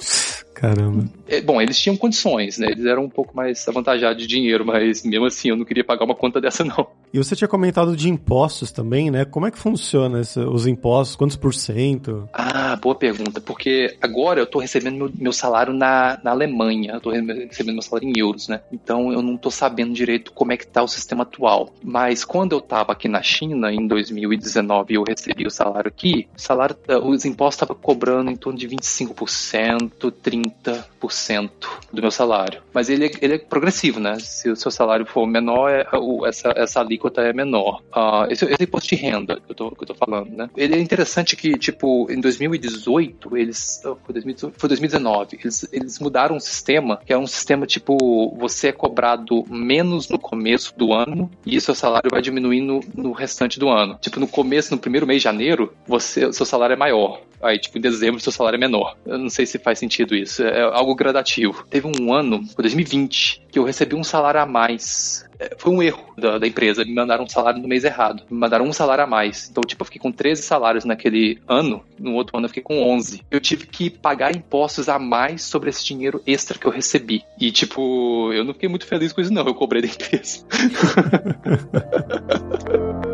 Caramba. 0.60 1.08
É, 1.26 1.40
bom, 1.40 1.58
eles 1.58 1.80
tinham 1.80 1.96
condições, 1.96 2.58
né? 2.58 2.68
Eles 2.70 2.84
eram 2.84 3.04
um 3.04 3.08
pouco 3.08 3.34
mais 3.34 3.66
avantajados 3.66 4.20
de 4.20 4.28
dinheiro, 4.28 4.64
mas 4.64 5.02
mesmo 5.02 5.24
assim 5.24 5.48
eu 5.48 5.56
não 5.56 5.64
queria 5.64 5.82
pagar 5.82 6.04
uma 6.04 6.14
conta 6.14 6.38
dessa, 6.38 6.62
não. 6.62 6.86
E 7.12 7.18
você 7.18 7.34
tinha 7.34 7.48
comentado 7.48 7.96
de 7.96 8.10
impostos 8.10 8.70
também, 8.70 9.10
né? 9.10 9.24
Como 9.24 9.46
é 9.46 9.50
que 9.50 9.58
funciona 9.58 10.20
esse, 10.20 10.38
os 10.38 10.66
impostos? 10.66 11.16
Quantos 11.16 11.36
por 11.36 11.54
cento? 11.54 12.28
Ah, 12.32 12.76
boa 12.76 12.94
pergunta. 12.94 13.40
Porque 13.40 13.96
agora 14.02 14.38
eu 14.38 14.46
tô 14.46 14.58
recebendo 14.58 14.96
meu, 14.96 15.10
meu 15.14 15.32
salário 15.32 15.72
na, 15.72 16.20
na 16.22 16.30
Alemanha. 16.30 16.92
Eu 16.92 17.00
tô 17.00 17.10
recebendo 17.10 17.74
meu 17.74 17.82
salário 17.82 18.08
em 18.08 18.18
euros, 18.18 18.46
né? 18.46 18.60
Então 18.70 19.12
eu 19.12 19.22
não 19.22 19.38
tô 19.38 19.50
sabendo 19.50 19.94
direito 19.94 20.30
como 20.32 20.52
é 20.52 20.58
que 20.58 20.66
tá 20.66 20.82
o 20.82 20.88
sistema 20.88 21.22
atual. 21.22 21.72
Mas 21.82 22.22
quando 22.22 22.52
eu 22.52 22.60
tava 22.60 22.92
aqui 22.92 23.08
na 23.08 23.22
China, 23.22 23.72
em 23.72 23.88
2019, 24.26 24.94
eu 24.94 25.02
recebi 25.02 25.46
o 25.46 25.50
salário 25.50 25.88
aqui, 25.88 26.28
salário, 26.36 26.76
eh, 26.88 26.96
os 26.96 27.24
impostos 27.24 27.62
estavam 27.62 27.76
cobrando 27.80 28.30
em 28.30 28.36
torno 28.36 28.58
de 28.58 28.68
25%, 28.68 30.10
30%. 30.10 30.89
30% 31.00 31.50
do 31.92 32.02
meu 32.02 32.10
salário. 32.10 32.62
Mas 32.72 32.88
ele 32.88 33.06
é, 33.06 33.10
ele 33.20 33.34
é 33.34 33.38
progressivo, 33.38 33.98
né? 33.98 34.18
Se 34.20 34.50
o 34.50 34.56
seu 34.56 34.70
salário 34.70 35.06
for 35.06 35.26
menor, 35.26 35.70
é, 35.70 35.86
o, 35.94 36.26
essa, 36.26 36.52
essa 36.56 36.80
alíquota 36.80 37.22
é 37.22 37.32
menor. 37.32 37.82
Uh, 37.94 38.30
esse, 38.30 38.44
esse 38.44 38.62
imposto 38.62 38.88
de 38.88 38.96
renda 38.96 39.36
que 39.36 39.50
eu, 39.50 39.54
tô, 39.54 39.70
que 39.70 39.82
eu 39.82 39.86
tô 39.86 39.94
falando, 39.94 40.30
né? 40.30 40.50
Ele 40.56 40.76
é 40.76 40.78
interessante 40.78 41.36
que, 41.36 41.58
tipo, 41.58 42.10
em 42.10 42.20
2018, 42.20 43.36
eles. 43.36 43.80
Foi, 43.82 44.12
2018, 44.12 44.54
foi 44.58 44.68
2019, 44.68 45.38
eles, 45.42 45.68
eles 45.72 45.98
mudaram 45.98 46.36
um 46.36 46.40
sistema 46.40 47.00
que 47.04 47.12
é 47.12 47.18
um 47.18 47.26
sistema, 47.26 47.66
tipo, 47.66 47.96
você 48.36 48.68
é 48.68 48.72
cobrado 48.72 49.44
menos 49.48 50.08
no 50.08 50.18
começo 50.18 50.76
do 50.76 50.92
ano 50.92 51.30
e 51.46 51.60
seu 51.60 51.74
salário 51.74 52.10
vai 52.10 52.20
diminuindo 52.20 52.80
no 52.94 53.12
restante 53.12 53.58
do 53.58 53.68
ano. 53.68 53.98
Tipo, 54.00 54.20
no 54.20 54.28
começo, 54.28 54.72
no 54.72 54.78
primeiro 54.78 55.06
mês 55.06 55.20
de 55.20 55.24
janeiro, 55.24 55.72
você, 55.86 56.32
seu 56.32 56.46
salário 56.46 56.74
é 56.74 56.76
maior. 56.76 57.20
Aí, 57.42 57.58
tipo, 57.58 57.78
em 57.78 57.80
dezembro, 57.80 58.20
seu 58.20 58.32
salário 58.32 58.56
é 58.56 58.60
menor. 58.60 58.96
Eu 59.06 59.18
não 59.18 59.30
sei 59.30 59.46
se 59.46 59.58
faz 59.58 59.78
sentido 59.78 60.14
isso, 60.14 60.42
é 60.42 60.60
algo 60.60 60.89
gradativo. 60.94 61.64
Teve 61.68 61.86
um 61.86 62.12
ano, 62.12 62.42
2020, 62.56 63.42
que 63.50 63.58
eu 63.58 63.64
recebi 63.64 63.94
um 63.94 64.04
salário 64.04 64.40
a 64.40 64.46
mais. 64.46 65.28
É, 65.38 65.54
foi 65.56 65.72
um 65.72 65.82
erro 65.82 66.12
da, 66.16 66.38
da, 66.38 66.46
empresa, 66.46 66.84
me 66.84 66.94
mandaram 66.94 67.24
um 67.24 67.28
salário 67.28 67.60
no 67.60 67.68
mês 67.68 67.84
errado. 67.84 68.22
Me 68.30 68.38
mandaram 68.38 68.66
um 68.66 68.72
salário 68.72 69.04
a 69.04 69.06
mais. 69.06 69.48
Então, 69.50 69.62
tipo, 69.62 69.82
eu 69.82 69.86
fiquei 69.86 70.00
com 70.00 70.12
13 70.12 70.42
salários 70.42 70.84
naquele 70.84 71.40
ano, 71.48 71.82
no 71.98 72.14
outro 72.14 72.36
ano 72.36 72.46
eu 72.46 72.48
fiquei 72.48 72.62
com 72.62 72.82
11. 72.82 73.22
Eu 73.30 73.40
tive 73.40 73.66
que 73.66 73.90
pagar 73.90 74.34
impostos 74.34 74.88
a 74.88 74.98
mais 74.98 75.42
sobre 75.42 75.70
esse 75.70 75.84
dinheiro 75.84 76.22
extra 76.26 76.58
que 76.58 76.66
eu 76.66 76.70
recebi. 76.70 77.24
E, 77.38 77.50
tipo, 77.50 78.32
eu 78.32 78.44
não 78.44 78.52
fiquei 78.52 78.68
muito 78.68 78.86
feliz 78.86 79.12
com 79.12 79.20
isso, 79.20 79.32
não. 79.32 79.46
Eu 79.46 79.54
cobrei 79.54 79.82
da 79.82 79.88
empresa. 79.88 80.44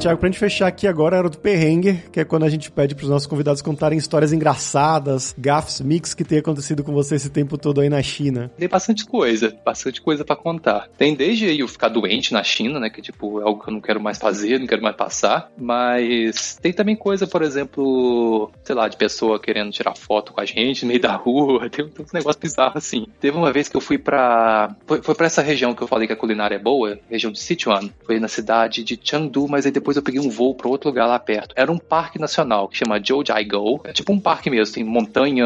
Tiago, 0.00 0.18
pra 0.18 0.30
gente 0.30 0.38
fechar 0.38 0.66
aqui 0.66 0.86
agora 0.86 1.18
era 1.18 1.28
do 1.28 1.36
perrengue, 1.36 2.02
que 2.10 2.20
é 2.20 2.24
quando 2.24 2.44
a 2.44 2.48
gente 2.48 2.70
pede 2.70 2.94
pros 2.94 3.10
nossos 3.10 3.26
convidados 3.26 3.60
contarem 3.60 3.98
histórias 3.98 4.32
engraçadas, 4.32 5.34
gafs, 5.36 5.82
mix 5.82 6.14
que 6.14 6.24
tem 6.24 6.38
acontecido 6.38 6.82
com 6.82 6.90
você 6.90 7.16
esse 7.16 7.28
tempo 7.28 7.58
todo 7.58 7.82
aí 7.82 7.90
na 7.90 8.02
China. 8.02 8.50
Tem 8.56 8.66
bastante 8.66 9.04
coisa, 9.04 9.54
bastante 9.62 10.00
coisa 10.00 10.24
para 10.24 10.36
contar. 10.36 10.88
Tem 10.96 11.14
desde 11.14 11.60
eu 11.60 11.68
ficar 11.68 11.88
doente 11.88 12.32
na 12.32 12.42
China, 12.42 12.80
né, 12.80 12.88
que 12.88 13.02
tipo 13.02 13.42
é 13.42 13.44
algo 13.44 13.62
que 13.62 13.68
eu 13.68 13.74
não 13.74 13.80
quero 13.82 14.00
mais 14.00 14.16
fazer, 14.16 14.58
não 14.58 14.66
quero 14.66 14.82
mais 14.82 14.96
passar, 14.96 15.52
mas 15.58 16.58
tem 16.62 16.72
também 16.72 16.96
coisa, 16.96 17.26
por 17.26 17.42
exemplo, 17.42 18.50
sei 18.64 18.74
lá, 18.74 18.88
de 18.88 18.96
pessoa 18.96 19.38
querendo 19.38 19.70
tirar 19.70 19.94
foto 19.94 20.32
com 20.32 20.40
a 20.40 20.46
gente 20.46 20.82
no 20.82 20.88
meio 20.88 21.00
da 21.00 21.14
rua, 21.14 21.68
tem, 21.68 21.86
tem 21.86 22.06
uns 22.06 22.12
negócios 22.12 22.40
bizarros 22.40 22.76
assim. 22.76 23.06
Teve 23.20 23.36
uma 23.36 23.52
vez 23.52 23.68
que 23.68 23.76
eu 23.76 23.82
fui 23.82 23.98
pra. 23.98 24.74
Foi, 24.86 25.02
foi 25.02 25.14
pra 25.14 25.26
essa 25.26 25.42
região 25.42 25.74
que 25.74 25.82
eu 25.82 25.88
falei 25.88 26.06
que 26.06 26.14
a 26.14 26.16
culinária 26.16 26.54
é 26.54 26.58
boa, 26.58 26.98
região 27.10 27.30
de 27.30 27.38
Sichuan. 27.38 27.90
Foi 28.06 28.18
na 28.18 28.28
cidade 28.28 28.82
de 28.82 28.98
Chengdu, 29.02 29.46
mas 29.46 29.66
aí 29.66 29.72
depois 29.72 29.89
depois 29.90 29.96
eu 29.96 30.02
peguei 30.02 30.20
um 30.20 30.30
voo 30.30 30.54
para 30.54 30.68
outro 30.68 30.88
lugar 30.88 31.06
lá 31.06 31.18
perto. 31.18 31.52
Era 31.56 31.70
um 31.70 31.78
parque 31.78 32.18
nacional 32.18 32.68
que 32.68 32.76
chama 32.76 33.00
Zhoujiagou. 33.00 33.80
É 33.84 33.92
tipo 33.92 34.12
um 34.12 34.20
parque 34.20 34.48
mesmo, 34.48 34.74
tem 34.74 34.84
montanha 34.84 35.44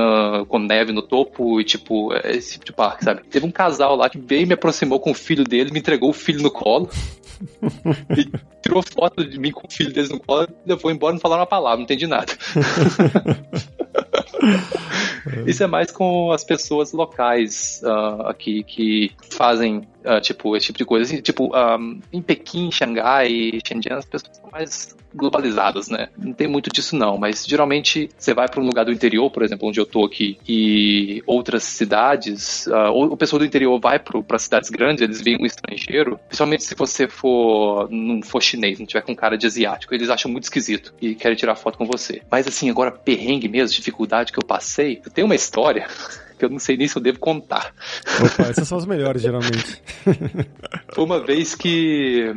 com 0.49 0.59
neve 0.59 0.93
no 0.93 1.03
topo 1.03 1.61
e 1.61 1.65
tipo, 1.65 2.13
é 2.13 2.37
esse 2.37 2.53
tipo 2.53 2.67
de 2.67 2.73
parque, 2.73 3.05
sabe? 3.05 3.23
Teve 3.25 3.47
um 3.47 3.51
casal 3.51 3.97
lá 3.97 4.09
que 4.11 4.19
veio 4.19 4.43
e 4.43 4.47
me 4.47 4.55
aproximou 4.55 5.01
com 5.01 5.13
o 5.13 5.15
filho 5.15 5.45
dele, 5.45 5.71
me 5.71 5.79
entregou 5.79 6.11
o 6.11 6.13
filho 6.13 6.43
no 6.43 6.51
colo. 6.51 6.91
e 8.17 8.31
tirou 8.63 8.83
foto 8.83 9.25
de 9.25 9.39
mim 9.39 9.51
com 9.51 9.67
o 9.67 9.71
filho 9.71 9.93
deles 9.93 10.11
no 10.11 10.21
colo 10.21 10.47
e 10.47 10.69
levou 10.69 10.91
embora 10.91 11.15
não 11.15 11.21
falaram 11.21 11.41
uma 11.41 11.47
palavra, 11.47 11.79
não 11.79 11.85
entendi 11.85 12.07
nada. 12.07 12.33
Isso 15.47 15.63
é 15.65 15.67
mais 15.67 15.91
com 15.91 16.31
as 16.33 16.45
pessoas 16.45 16.93
locais 16.93 17.81
uh, 17.83 18.27
aqui 18.27 18.63
que 18.63 19.11
fazem 19.31 19.87
Uh, 20.05 20.21
tipo, 20.21 20.55
esse 20.57 20.67
tipo 20.67 20.79
de 20.79 20.85
coisa. 20.85 21.05
Assim, 21.05 21.23
tipo, 21.23 21.51
um, 21.57 22.01
em 22.13 22.21
Pequim, 22.21 22.71
Xangai, 22.71 23.59
Shenzhen, 23.67 23.93
as 23.93 24.05
pessoas 24.05 24.37
são 24.37 24.51
mais 24.51 24.95
globalizadas, 25.15 25.89
né? 25.89 26.09
Não 26.19 26.33
tem 26.33 26.49
muito 26.49 26.71
disso 26.71 26.97
não, 26.97 27.17
mas 27.17 27.47
geralmente 27.47 28.11
você 28.19 28.35
vai 28.35 28.49
para 28.49 28.61
um 28.61 28.67
lugar 28.67 28.85
do 28.85 28.93
interior, 28.93 29.31
por 29.31 29.43
exemplo, 29.43 29.69
onde 29.69 29.81
eu 29.81 29.87
tô 29.87 30.05
aqui, 30.05 30.37
e 30.47 31.23
outras 31.27 31.63
cidades, 31.63 32.67
uh, 32.67 32.91
ou 32.93 33.13
o 33.13 33.17
pessoal 33.17 33.39
do 33.39 33.45
interior 33.45 33.79
vai 33.79 33.99
para 33.99 34.39
cidades 34.39 34.71
grandes, 34.71 35.03
eles 35.03 35.23
veem 35.23 35.39
um 35.41 35.47
estrangeiro, 35.47 36.19
principalmente 36.27 36.65
se 36.65 36.75
você 36.75 37.07
for 37.07 37.89
não 37.91 38.23
for 38.23 38.43
chinês, 38.43 38.79
não 38.79 38.87
tiver 38.87 39.03
com 39.03 39.15
cara 39.15 39.39
de 39.39 39.47
asiático, 39.47 39.95
eles 39.95 40.11
acham 40.11 40.31
muito 40.31 40.45
esquisito 40.45 40.93
e 41.01 41.15
querem 41.15 41.37
tirar 41.37 41.55
foto 41.55 41.79
com 41.79 41.87
você. 41.87 42.23
Mas 42.31 42.47
assim, 42.47 42.69
agora 42.69 42.91
perrengue 42.91 43.49
mesmo, 43.49 43.77
dificuldade 43.77 44.33
que 44.33 44.39
eu 44.39 44.45
passei, 44.47 45.01
eu 45.05 45.11
tenho 45.11 45.27
uma 45.27 45.35
história 45.35 45.87
que 46.45 46.47
eu 46.47 46.51
não 46.51 46.59
sei 46.59 46.77
nem 46.77 46.87
se 46.87 46.97
eu 46.97 47.03
devo 47.03 47.19
contar. 47.19 47.75
Opa, 48.21 48.51
essas 48.51 48.69
são 48.69 48.79
as 48.79 48.87
melhores, 48.87 49.23
geralmente. 49.23 49.83
Foi 50.93 51.05
uma 51.05 51.21
vez 51.21 51.55
que. 51.55 52.33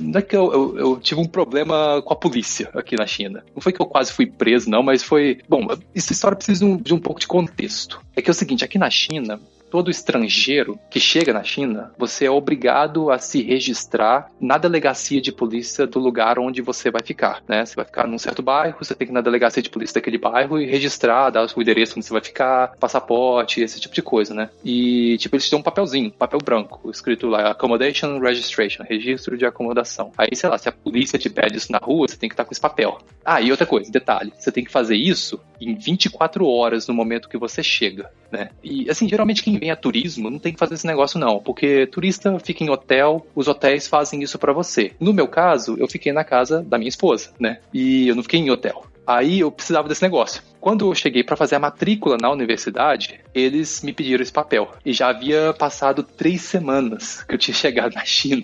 Não 0.00 0.18
é 0.18 0.22
que 0.22 0.36
eu, 0.36 0.52
eu, 0.52 0.78
eu, 0.78 1.00
tive 1.00 1.20
um 1.20 1.26
problema 1.26 2.02
com 2.02 2.12
a 2.12 2.16
polícia 2.16 2.70
aqui 2.74 2.96
na 2.96 3.06
China. 3.06 3.42
Não 3.54 3.62
foi 3.62 3.72
que 3.72 3.80
eu 3.80 3.86
quase 3.86 4.12
fui 4.12 4.26
preso, 4.26 4.68
não, 4.68 4.82
mas 4.82 5.02
foi. 5.02 5.38
Bom, 5.48 5.66
essa 5.94 6.12
história 6.12 6.36
precisa 6.36 6.64
de 6.64 6.64
um, 6.64 6.76
de 6.76 6.94
um 6.94 6.98
pouco 6.98 7.20
de 7.20 7.26
contexto. 7.26 8.00
É 8.14 8.22
que 8.22 8.30
é 8.30 8.32
o 8.32 8.34
seguinte, 8.34 8.64
aqui 8.64 8.78
na 8.78 8.90
China, 8.90 9.40
todo 9.70 9.90
estrangeiro 9.90 10.78
que 10.90 11.00
chega 11.00 11.32
na 11.32 11.42
China, 11.42 11.92
você 11.98 12.26
é 12.26 12.30
obrigado 12.30 13.10
a 13.10 13.18
se 13.18 13.42
registrar 13.42 14.30
na 14.40 14.58
delegacia 14.58 15.20
de 15.20 15.32
polícia 15.32 15.86
do 15.86 15.98
lugar 15.98 16.38
onde 16.38 16.62
você 16.62 16.90
vai 16.90 17.02
ficar, 17.02 17.42
né? 17.48 17.64
Você 17.64 17.74
vai 17.74 17.84
ficar 17.84 18.06
num 18.06 18.18
certo 18.18 18.42
bairro, 18.42 18.78
você 18.80 18.94
tem 18.94 19.06
que 19.06 19.12
ir 19.12 19.14
na 19.14 19.20
delegacia 19.20 19.62
de 19.62 19.70
polícia 19.70 19.94
daquele 19.94 20.18
bairro 20.18 20.60
e 20.60 20.66
registrar, 20.66 21.30
dar 21.30 21.46
o 21.46 21.62
endereço 21.62 21.94
onde 21.96 22.06
você 22.06 22.12
vai 22.12 22.22
ficar, 22.22 22.76
passaporte, 22.78 23.60
esse 23.60 23.80
tipo 23.80 23.94
de 23.94 24.02
coisa, 24.02 24.34
né? 24.34 24.50
E, 24.64 25.16
tipo, 25.18 25.36
eles 25.36 25.48
dão 25.50 25.60
um 25.60 25.62
papelzinho, 25.62 26.10
papel 26.10 26.40
branco, 26.44 26.90
escrito 26.90 27.26
lá, 27.28 27.50
Accommodation 27.50 28.18
Registration, 28.18 28.84
registro 28.88 29.36
de 29.36 29.46
acomodação. 29.46 30.12
Aí, 30.16 30.34
sei 30.34 30.48
lá, 30.48 30.58
se 30.58 30.68
a 30.68 30.72
polícia 30.72 31.18
te 31.18 31.28
pede 31.28 31.56
isso 31.56 31.72
na 31.72 31.78
rua, 31.78 32.08
você 32.08 32.16
tem 32.16 32.28
que 32.28 32.34
estar 32.34 32.44
com 32.44 32.52
esse 32.52 32.60
papel. 32.60 32.98
Ah, 33.24 33.40
e 33.40 33.50
outra 33.50 33.66
coisa, 33.66 33.90
detalhe, 33.90 34.32
você 34.38 34.52
tem 34.52 34.64
que 34.64 34.70
fazer 34.70 34.96
isso 34.96 35.40
em 35.60 35.74
24 35.74 36.46
horas 36.46 36.86
no 36.86 36.94
momento 36.94 37.28
que 37.28 37.38
você 37.38 37.62
chega, 37.62 38.10
né? 38.30 38.50
E, 38.62 38.88
assim, 38.90 39.08
geralmente 39.08 39.42
quem 39.42 39.58
vem 39.58 39.70
a 39.70 39.76
turismo 39.76 40.30
não 40.30 40.38
tem 40.38 40.52
que 40.52 40.58
fazer 40.58 40.74
esse 40.74 40.86
negócio 40.86 41.18
não, 41.18 41.38
porque 41.38 41.86
turista 41.86 42.38
fica 42.38 42.64
em 42.64 42.70
hotel, 42.70 43.26
os 43.34 43.48
hotéis 43.48 43.86
fazem 43.86 44.22
isso 44.22 44.38
para 44.38 44.52
você. 44.52 44.92
No 45.00 45.12
meu 45.12 45.28
caso, 45.28 45.76
eu 45.78 45.88
fiquei 45.88 46.12
na 46.12 46.24
casa 46.24 46.62
da 46.62 46.78
minha 46.78 46.88
esposa, 46.88 47.30
né? 47.38 47.58
E 47.72 48.08
eu 48.08 48.14
não 48.14 48.22
fiquei 48.22 48.40
em 48.40 48.50
hotel. 48.50 48.84
Aí 49.06 49.40
eu 49.40 49.52
precisava 49.52 49.88
desse 49.88 50.02
negócio. 50.02 50.42
Quando 50.60 50.88
eu 50.88 50.94
cheguei 50.94 51.22
para 51.22 51.36
fazer 51.36 51.56
a 51.56 51.60
matrícula 51.60 52.16
na 52.20 52.30
universidade, 52.30 53.20
eles 53.34 53.82
me 53.82 53.92
pediram 53.92 54.22
esse 54.22 54.32
papel. 54.32 54.70
E 54.84 54.92
já 54.92 55.08
havia 55.08 55.52
passado 55.52 56.02
três 56.02 56.42
semanas 56.42 57.22
que 57.22 57.34
eu 57.34 57.38
tinha 57.38 57.54
chegado 57.56 57.94
na 57.94 58.04
China. 58.04 58.42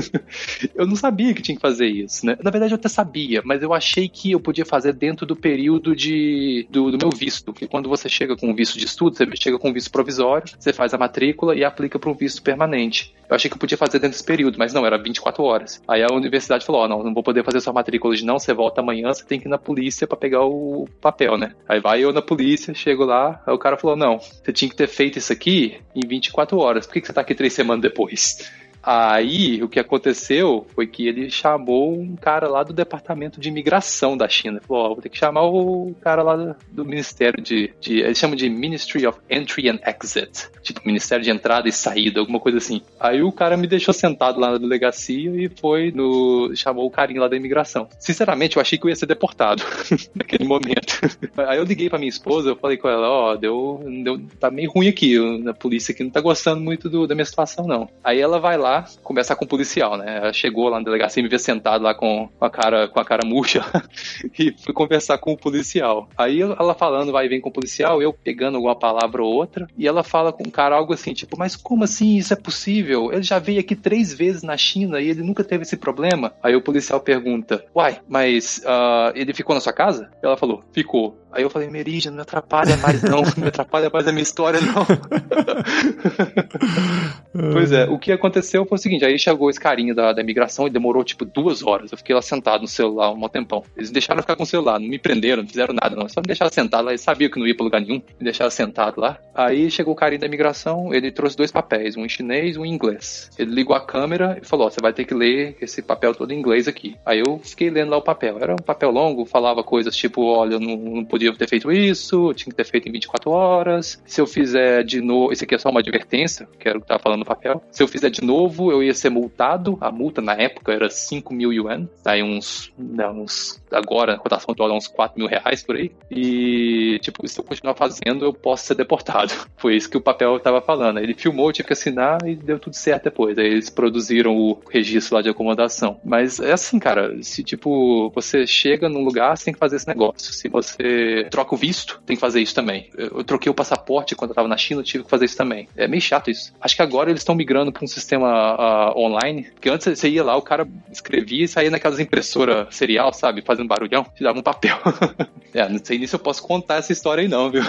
eu 0.74 0.86
não 0.86 0.96
sabia 0.96 1.34
que 1.34 1.42
tinha 1.42 1.56
que 1.56 1.60
fazer 1.60 1.86
isso, 1.86 2.24
né? 2.24 2.36
Na 2.42 2.50
verdade, 2.50 2.72
eu 2.72 2.76
até 2.76 2.88
sabia, 2.88 3.42
mas 3.44 3.62
eu 3.62 3.72
achei 3.72 4.08
que 4.08 4.32
eu 4.32 4.40
podia 4.40 4.64
fazer 4.64 4.92
dentro 4.92 5.26
do 5.26 5.36
período 5.36 5.94
de, 5.94 6.66
do, 6.70 6.90
do 6.90 6.98
meu 6.98 7.10
visto. 7.10 7.52
Porque 7.52 7.66
quando 7.66 7.88
você 7.88 8.08
chega 8.08 8.36
com 8.36 8.48
um 8.48 8.54
visto 8.54 8.78
de 8.78 8.86
estudo, 8.86 9.16
você 9.16 9.26
chega 9.36 9.58
com 9.58 9.70
um 9.70 9.72
visto 9.72 9.90
provisório, 9.90 10.52
você 10.58 10.72
faz 10.72 10.94
a 10.94 10.98
matrícula 10.98 11.54
e 11.54 11.64
aplica 11.64 11.98
para 11.98 12.10
um 12.10 12.14
visto 12.14 12.42
permanente. 12.42 13.14
Eu 13.28 13.34
achei 13.34 13.50
que 13.50 13.56
eu 13.56 13.60
podia 13.60 13.76
fazer 13.76 13.98
dentro 13.98 14.16
desse 14.16 14.24
período, 14.24 14.56
mas 14.58 14.72
não, 14.72 14.86
era 14.86 14.96
24 14.96 15.42
horas. 15.42 15.82
Aí 15.86 16.02
a 16.02 16.12
universidade 16.12 16.64
falou: 16.64 16.82
Ó, 16.82 16.84
oh, 16.84 16.88
não, 16.88 17.02
não 17.02 17.14
vou 17.14 17.22
poder 17.22 17.44
fazer 17.44 17.60
sua 17.60 17.72
matrícula 17.72 18.12
hoje, 18.12 18.24
não. 18.24 18.38
Você 18.38 18.54
volta 18.54 18.80
amanhã, 18.80 19.12
você 19.12 19.24
tem 19.24 19.40
que 19.40 19.46
ir 19.46 19.50
na 19.50 19.58
polícia 19.58 20.06
para 20.06 20.16
pegar 20.16 20.44
o 20.44 20.88
papel, 21.00 21.25
né? 21.38 21.54
Aí 21.66 21.80
vai 21.80 22.04
eu 22.04 22.12
na 22.12 22.20
polícia, 22.20 22.74
chego 22.74 23.04
lá, 23.04 23.42
aí 23.46 23.54
o 23.54 23.58
cara 23.58 23.76
falou: 23.76 23.96
não, 23.96 24.18
você 24.18 24.52
tinha 24.52 24.68
que 24.68 24.76
ter 24.76 24.86
feito 24.86 25.18
isso 25.18 25.32
aqui 25.32 25.78
em 25.94 26.06
24 26.06 26.58
horas. 26.58 26.86
Por 26.86 26.92
que, 26.92 27.00
que 27.00 27.06
você 27.06 27.12
tá 27.12 27.22
aqui 27.22 27.34
três 27.34 27.54
semanas 27.54 27.82
depois? 27.82 28.50
Aí, 28.86 29.60
o 29.64 29.68
que 29.68 29.80
aconteceu 29.80 30.64
foi 30.72 30.86
que 30.86 31.08
ele 31.08 31.28
chamou 31.28 31.98
um 31.98 32.14
cara 32.14 32.48
lá 32.48 32.62
do 32.62 32.72
departamento 32.72 33.40
de 33.40 33.48
imigração 33.48 34.16
da 34.16 34.28
China. 34.28 34.60
Falou, 34.64 34.84
ó, 34.84 34.88
vou 34.90 35.02
ter 35.02 35.08
que 35.08 35.18
chamar 35.18 35.42
o 35.42 35.92
cara 36.00 36.22
lá 36.22 36.54
do 36.70 36.84
Ministério 36.84 37.42
de, 37.42 37.74
de. 37.80 37.98
Eles 37.98 38.16
chamam 38.16 38.36
de 38.36 38.48
Ministry 38.48 39.04
of 39.04 39.18
Entry 39.28 39.68
and 39.70 39.80
Exit. 39.84 40.50
Tipo, 40.62 40.82
Ministério 40.86 41.24
de 41.24 41.30
Entrada 41.32 41.68
e 41.68 41.72
Saída, 41.72 42.20
alguma 42.20 42.38
coisa 42.38 42.58
assim. 42.58 42.80
Aí 43.00 43.24
o 43.24 43.32
cara 43.32 43.56
me 43.56 43.66
deixou 43.66 43.92
sentado 43.92 44.38
lá 44.38 44.52
na 44.52 44.58
delegacia 44.58 45.32
e 45.34 45.48
foi 45.48 45.90
no. 45.90 46.54
chamou 46.54 46.86
o 46.86 46.90
carinho 46.90 47.20
lá 47.20 47.26
da 47.26 47.36
imigração. 47.36 47.88
Sinceramente, 47.98 48.56
eu 48.56 48.62
achei 48.62 48.78
que 48.78 48.84
eu 48.84 48.90
ia 48.90 48.94
ser 48.96 49.06
deportado 49.06 49.64
naquele 50.14 50.44
momento. 50.44 51.00
Aí 51.38 51.58
eu 51.58 51.64
liguei 51.64 51.90
pra 51.90 51.98
minha 51.98 52.08
esposa, 52.08 52.50
eu 52.50 52.56
falei 52.56 52.76
com 52.76 52.88
ela, 52.88 53.08
ó, 53.08 53.32
oh, 53.32 53.36
deu, 53.36 53.80
deu. 54.04 54.20
tá 54.38 54.48
meio 54.48 54.70
ruim 54.70 54.86
aqui, 54.86 55.16
a 55.48 55.54
polícia 55.54 55.92
aqui 55.92 56.04
não 56.04 56.10
tá 56.10 56.20
gostando 56.20 56.60
muito 56.60 56.88
do, 56.88 57.04
da 57.04 57.16
minha 57.16 57.24
situação, 57.24 57.66
não. 57.66 57.88
Aí 58.04 58.20
ela 58.20 58.38
vai 58.38 58.56
lá 58.56 58.75
conversar 59.02 59.36
com 59.36 59.44
o 59.44 59.48
policial, 59.48 59.96
né? 59.96 60.18
Ela 60.18 60.32
chegou 60.32 60.68
lá 60.68 60.78
na 60.78 60.84
delegacia 60.84 61.20
e 61.20 61.22
me 61.22 61.28
vê 61.28 61.38
sentado 61.38 61.82
lá 61.82 61.94
com 61.94 62.28
a 62.40 62.50
cara, 62.50 62.88
com 62.88 63.00
a 63.00 63.04
cara 63.04 63.26
murcha 63.26 63.64
e 64.38 64.52
fui 64.52 64.72
conversar 64.72 65.18
com 65.18 65.32
o 65.32 65.36
policial. 65.36 66.08
Aí 66.16 66.40
ela 66.40 66.74
falando, 66.74 67.12
vai 67.12 67.26
e 67.26 67.28
vem 67.28 67.40
com 67.40 67.48
o 67.48 67.52
policial, 67.52 68.02
eu 68.02 68.12
pegando 68.12 68.56
alguma 68.56 68.74
palavra 68.74 69.22
ou 69.22 69.32
outra, 69.32 69.66
e 69.76 69.86
ela 69.86 70.02
fala 70.02 70.32
com 70.32 70.44
o 70.44 70.50
cara 70.50 70.76
algo 70.76 70.92
assim, 70.92 71.12
tipo, 71.12 71.38
mas 71.38 71.56
como 71.56 71.84
assim 71.84 72.16
isso 72.16 72.32
é 72.32 72.36
possível? 72.36 73.12
Ele 73.12 73.22
já 73.22 73.38
veio 73.38 73.60
aqui 73.60 73.74
três 73.74 74.12
vezes 74.12 74.42
na 74.42 74.56
China 74.56 75.00
e 75.00 75.08
ele 75.08 75.22
nunca 75.22 75.44
teve 75.44 75.62
esse 75.62 75.76
problema. 75.76 76.32
Aí 76.42 76.54
o 76.54 76.62
policial 76.62 77.00
pergunta, 77.00 77.64
uai, 77.74 78.00
mas 78.08 78.62
uh, 78.64 79.12
ele 79.14 79.32
ficou 79.34 79.54
na 79.54 79.60
sua 79.60 79.72
casa? 79.72 80.10
Ela 80.22 80.36
falou, 80.36 80.62
ficou. 80.72 81.18
Aí 81.36 81.42
eu 81.42 81.50
falei, 81.50 81.68
Meridian, 81.68 82.12
não 82.12 82.16
me 82.16 82.22
atrapalha 82.22 82.78
mais 82.78 83.02
não, 83.02 83.20
não 83.20 83.32
me 83.36 83.48
atrapalha 83.48 83.90
mais 83.92 84.08
a 84.08 84.12
minha 84.12 84.22
história 84.22 84.58
não. 84.58 84.86
pois 87.52 87.72
é, 87.72 87.84
o 87.84 87.98
que 87.98 88.10
aconteceu 88.10 88.64
foi 88.64 88.76
o 88.76 88.80
seguinte, 88.80 89.04
aí 89.04 89.18
chegou 89.18 89.50
esse 89.50 89.60
carinha 89.60 89.94
da, 89.94 90.14
da 90.14 90.22
imigração 90.22 90.66
e 90.66 90.70
demorou 90.70 91.04
tipo 91.04 91.26
duas 91.26 91.62
horas, 91.62 91.92
eu 91.92 91.98
fiquei 91.98 92.14
lá 92.14 92.22
sentado 92.22 92.62
no 92.62 92.68
celular 92.68 93.10
um 93.10 93.28
tempão. 93.28 93.62
Eles 93.76 93.90
deixaram 93.90 94.18
eu 94.18 94.22
ficar 94.22 94.34
com 94.34 94.44
o 94.44 94.46
celular, 94.46 94.80
não 94.80 94.88
me 94.88 94.98
prenderam, 94.98 95.42
não 95.42 95.48
fizeram 95.48 95.74
nada 95.74 95.94
não, 95.94 96.08
só 96.08 96.20
me 96.20 96.26
deixaram 96.26 96.50
sentado 96.50 96.86
lá, 96.86 96.92
eles 96.92 97.02
sabiam 97.02 97.30
que 97.30 97.38
não 97.38 97.46
ia 97.46 97.54
pra 97.54 97.64
lugar 97.64 97.82
nenhum, 97.82 97.96
me 97.96 98.24
deixaram 98.24 98.50
sentado 98.50 98.98
lá. 98.98 99.18
Aí 99.34 99.70
chegou 99.70 99.92
o 99.92 99.96
carinha 99.96 100.20
da 100.20 100.26
imigração, 100.26 100.94
ele 100.94 101.12
trouxe 101.12 101.36
dois 101.36 101.52
papéis, 101.52 101.98
um 101.98 102.06
em 102.06 102.08
chinês 102.08 102.56
e 102.56 102.58
um 102.58 102.64
em 102.64 102.72
inglês. 102.72 103.30
Ele 103.38 103.50
ligou 103.50 103.76
a 103.76 103.80
câmera 103.80 104.38
e 104.40 104.46
falou, 104.46 104.66
ó, 104.66 104.70
você 104.70 104.80
vai 104.80 104.94
ter 104.94 105.04
que 105.04 105.12
ler 105.12 105.54
esse 105.60 105.82
papel 105.82 106.14
todo 106.14 106.32
em 106.32 106.38
inglês 106.38 106.66
aqui. 106.66 106.96
Aí 107.04 107.20
eu 107.20 107.38
fiquei 107.44 107.68
lendo 107.68 107.90
lá 107.90 107.98
o 107.98 108.02
papel, 108.02 108.38
era 108.40 108.54
um 108.54 108.64
papel 108.64 108.90
longo, 108.90 109.26
falava 109.26 109.62
coisas 109.62 109.94
tipo, 109.94 110.22
olha, 110.22 110.54
eu 110.54 110.60
não, 110.60 110.76
não 110.76 111.04
podia 111.04 111.25
podia 111.32 111.46
ter 111.46 111.50
feito 111.50 111.70
isso, 111.72 112.32
tinha 112.34 112.50
que 112.50 112.56
ter 112.56 112.64
feito 112.64 112.88
em 112.88 112.92
24 112.92 113.30
horas. 113.30 114.02
Se 114.06 114.20
eu 114.20 114.26
fizer 114.26 114.82
de 114.82 115.00
novo, 115.00 115.32
isso 115.32 115.44
aqui 115.44 115.54
é 115.54 115.58
só 115.58 115.70
uma 115.70 115.80
advertência, 115.80 116.48
que 116.58 116.68
era 116.68 116.78
o 116.78 116.80
que 116.80 116.86
tava 116.86 117.02
falando 117.02 117.20
no 117.20 117.26
papel. 117.26 117.62
Se 117.70 117.82
eu 117.82 117.88
fizer 117.88 118.10
de 118.10 118.22
novo, 118.22 118.70
eu 118.70 118.82
ia 118.82 118.94
ser 118.94 119.10
multado. 119.10 119.78
A 119.80 119.90
multa 119.90 120.20
na 120.20 120.34
época 120.34 120.72
era 120.72 120.88
5 120.88 121.32
mil 121.32 121.52
yuan, 121.52 121.88
aí 122.04 122.22
uns, 122.22 122.72
não, 122.78 123.22
uns 123.22 123.60
agora 123.70 124.14
a 124.14 124.18
cotação 124.18 124.54
dólar 124.54 124.74
é 124.74 124.78
uns 124.78 124.88
4 124.88 125.18
mil 125.18 125.28
reais 125.28 125.62
por 125.62 125.76
aí. 125.76 125.90
E, 126.10 126.98
tipo, 127.00 127.26
se 127.26 127.38
eu 127.38 127.44
continuar 127.44 127.74
fazendo, 127.74 128.24
eu 128.24 128.32
posso 128.32 128.66
ser 128.66 128.74
deportado. 128.74 129.32
Foi 129.56 129.76
isso 129.76 129.90
que 129.90 129.96
o 129.96 130.00
papel 130.00 130.38
tava 130.40 130.60
falando. 130.60 130.98
Ele 130.98 131.14
filmou, 131.14 131.48
eu 131.48 131.52
tive 131.52 131.68
que 131.68 131.72
assinar 131.72 132.18
e 132.26 132.34
deu 132.34 132.58
tudo 132.58 132.74
certo 132.74 133.04
depois. 133.04 133.38
Aí 133.38 133.46
eles 133.46 133.70
produziram 133.70 134.36
o 134.36 134.58
registro 134.70 135.16
lá 135.16 135.22
de 135.22 135.28
acomodação. 135.28 136.00
Mas 136.04 136.40
é 136.40 136.52
assim, 136.52 136.78
cara, 136.78 137.22
se 137.22 137.42
tipo, 137.42 138.10
você 138.14 138.46
chega 138.46 138.88
num 138.88 139.04
lugar, 139.04 139.36
você 139.36 139.46
tem 139.46 139.54
que 139.54 139.60
fazer 139.60 139.76
esse 139.76 139.88
negócio. 139.88 140.32
Se 140.32 140.48
você 140.48 141.15
troca 141.24 141.54
o 141.54 141.58
visto, 141.58 142.00
tem 142.06 142.16
que 142.16 142.20
fazer 142.20 142.40
isso 142.40 142.54
também. 142.54 142.90
Eu, 142.96 143.24
troquei 143.24 143.50
o 143.50 143.54
passaporte 143.54 144.14
quando 144.14 144.30
eu 144.30 144.34
tava 144.34 144.48
na 144.48 144.56
China, 144.56 144.82
tive 144.82 145.04
que 145.04 145.10
fazer 145.10 145.24
isso 145.24 145.36
também. 145.36 145.68
É 145.76 145.88
meio 145.88 146.00
chato 146.00 146.30
isso. 146.30 146.52
Acho 146.60 146.76
que 146.76 146.82
agora 146.82 147.10
eles 147.10 147.20
estão 147.20 147.34
migrando 147.34 147.72
para 147.72 147.84
um 147.84 147.88
sistema 147.88 148.92
uh, 148.92 148.98
online, 148.98 149.44
porque 149.52 149.68
antes 149.68 149.86
você 149.86 150.08
ia 150.08 150.24
lá, 150.24 150.36
o 150.36 150.42
cara 150.42 150.66
escrevia 150.90 151.44
e 151.44 151.48
saía 151.48 151.70
naquelas 151.70 151.98
impressoras 152.00 152.74
serial, 152.74 153.12
sabe? 153.12 153.42
Fazendo 153.42 153.68
barulhão, 153.68 154.04
te 154.14 154.22
dava 154.22 154.38
um 154.38 154.42
papel. 154.42 154.76
é, 155.54 155.68
não 155.68 155.80
sei 155.82 155.98
nem 155.98 156.06
se 156.06 156.14
eu 156.14 156.20
posso 156.20 156.42
contar 156.42 156.76
essa 156.76 156.92
história 156.92 157.22
aí 157.22 157.28
não, 157.28 157.50
viu? 157.50 157.62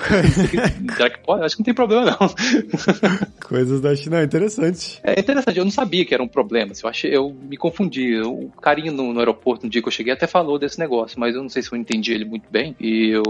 Já 0.98 1.10
que 1.10 1.20
pode, 1.20 1.44
acho 1.44 1.56
que 1.56 1.62
não 1.62 1.66
tem 1.66 1.74
problema 1.74 2.06
não. 2.06 2.18
Coisas 3.48 3.82
da 3.82 3.96
China, 3.96 4.24
interessante. 4.24 5.00
É 5.04 5.20
interessante, 5.20 5.58
eu 5.58 5.66
não 5.66 5.72
sabia 5.72 6.06
que 6.06 6.14
era 6.14 6.24
um 6.24 6.28
problema, 6.28 6.74
eu 6.82 6.90
achei, 6.90 7.16
eu 7.16 7.30
me 7.30 7.58
confundi. 7.58 8.20
O 8.22 8.50
carinho 8.62 8.92
no, 8.92 9.14
no 9.14 9.20
aeroporto 9.20 9.66
no 9.66 9.70
dia 9.70 9.82
que 9.82 9.88
eu 9.88 9.92
cheguei 9.92 10.14
até 10.14 10.28
falou 10.28 10.60
desse 10.60 10.80
negócio, 10.80 11.20
mas 11.20 11.36
eu 11.36 11.42
não 11.42 11.50
sei 11.50 11.62
se 11.62 11.72
eu 11.72 11.78
entendi 11.78 12.14
ele 12.14 12.26
muito 12.26 12.50
bem 12.50 12.76
e 12.80 13.10
eu 13.10 13.24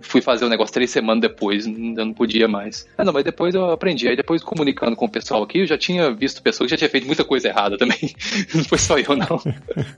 fui 0.00 0.20
fazer 0.20 0.44
o 0.44 0.48
negócio 0.48 0.72
três 0.72 0.90
semanas 0.90 1.20
depois, 1.20 1.66
eu 1.66 1.72
não 1.72 2.12
podia 2.12 2.46
mais. 2.48 2.86
Ah, 2.96 3.04
não, 3.04 3.12
mas 3.12 3.24
depois 3.24 3.54
eu 3.54 3.70
aprendi. 3.70 4.08
Aí 4.08 4.16
depois, 4.16 4.42
comunicando 4.42 4.96
com 4.96 5.06
o 5.06 5.10
pessoal 5.10 5.42
aqui, 5.42 5.60
eu 5.60 5.66
já 5.66 5.76
tinha 5.76 6.12
visto 6.12 6.42
pessoas 6.42 6.68
que 6.68 6.70
já 6.70 6.78
tinha 6.78 6.90
feito 6.90 7.06
muita 7.06 7.24
coisa 7.24 7.48
errada 7.48 7.76
também. 7.76 7.98
não 8.54 8.64
foi 8.64 8.78
só 8.78 8.98
eu, 8.98 9.16
não. 9.16 9.40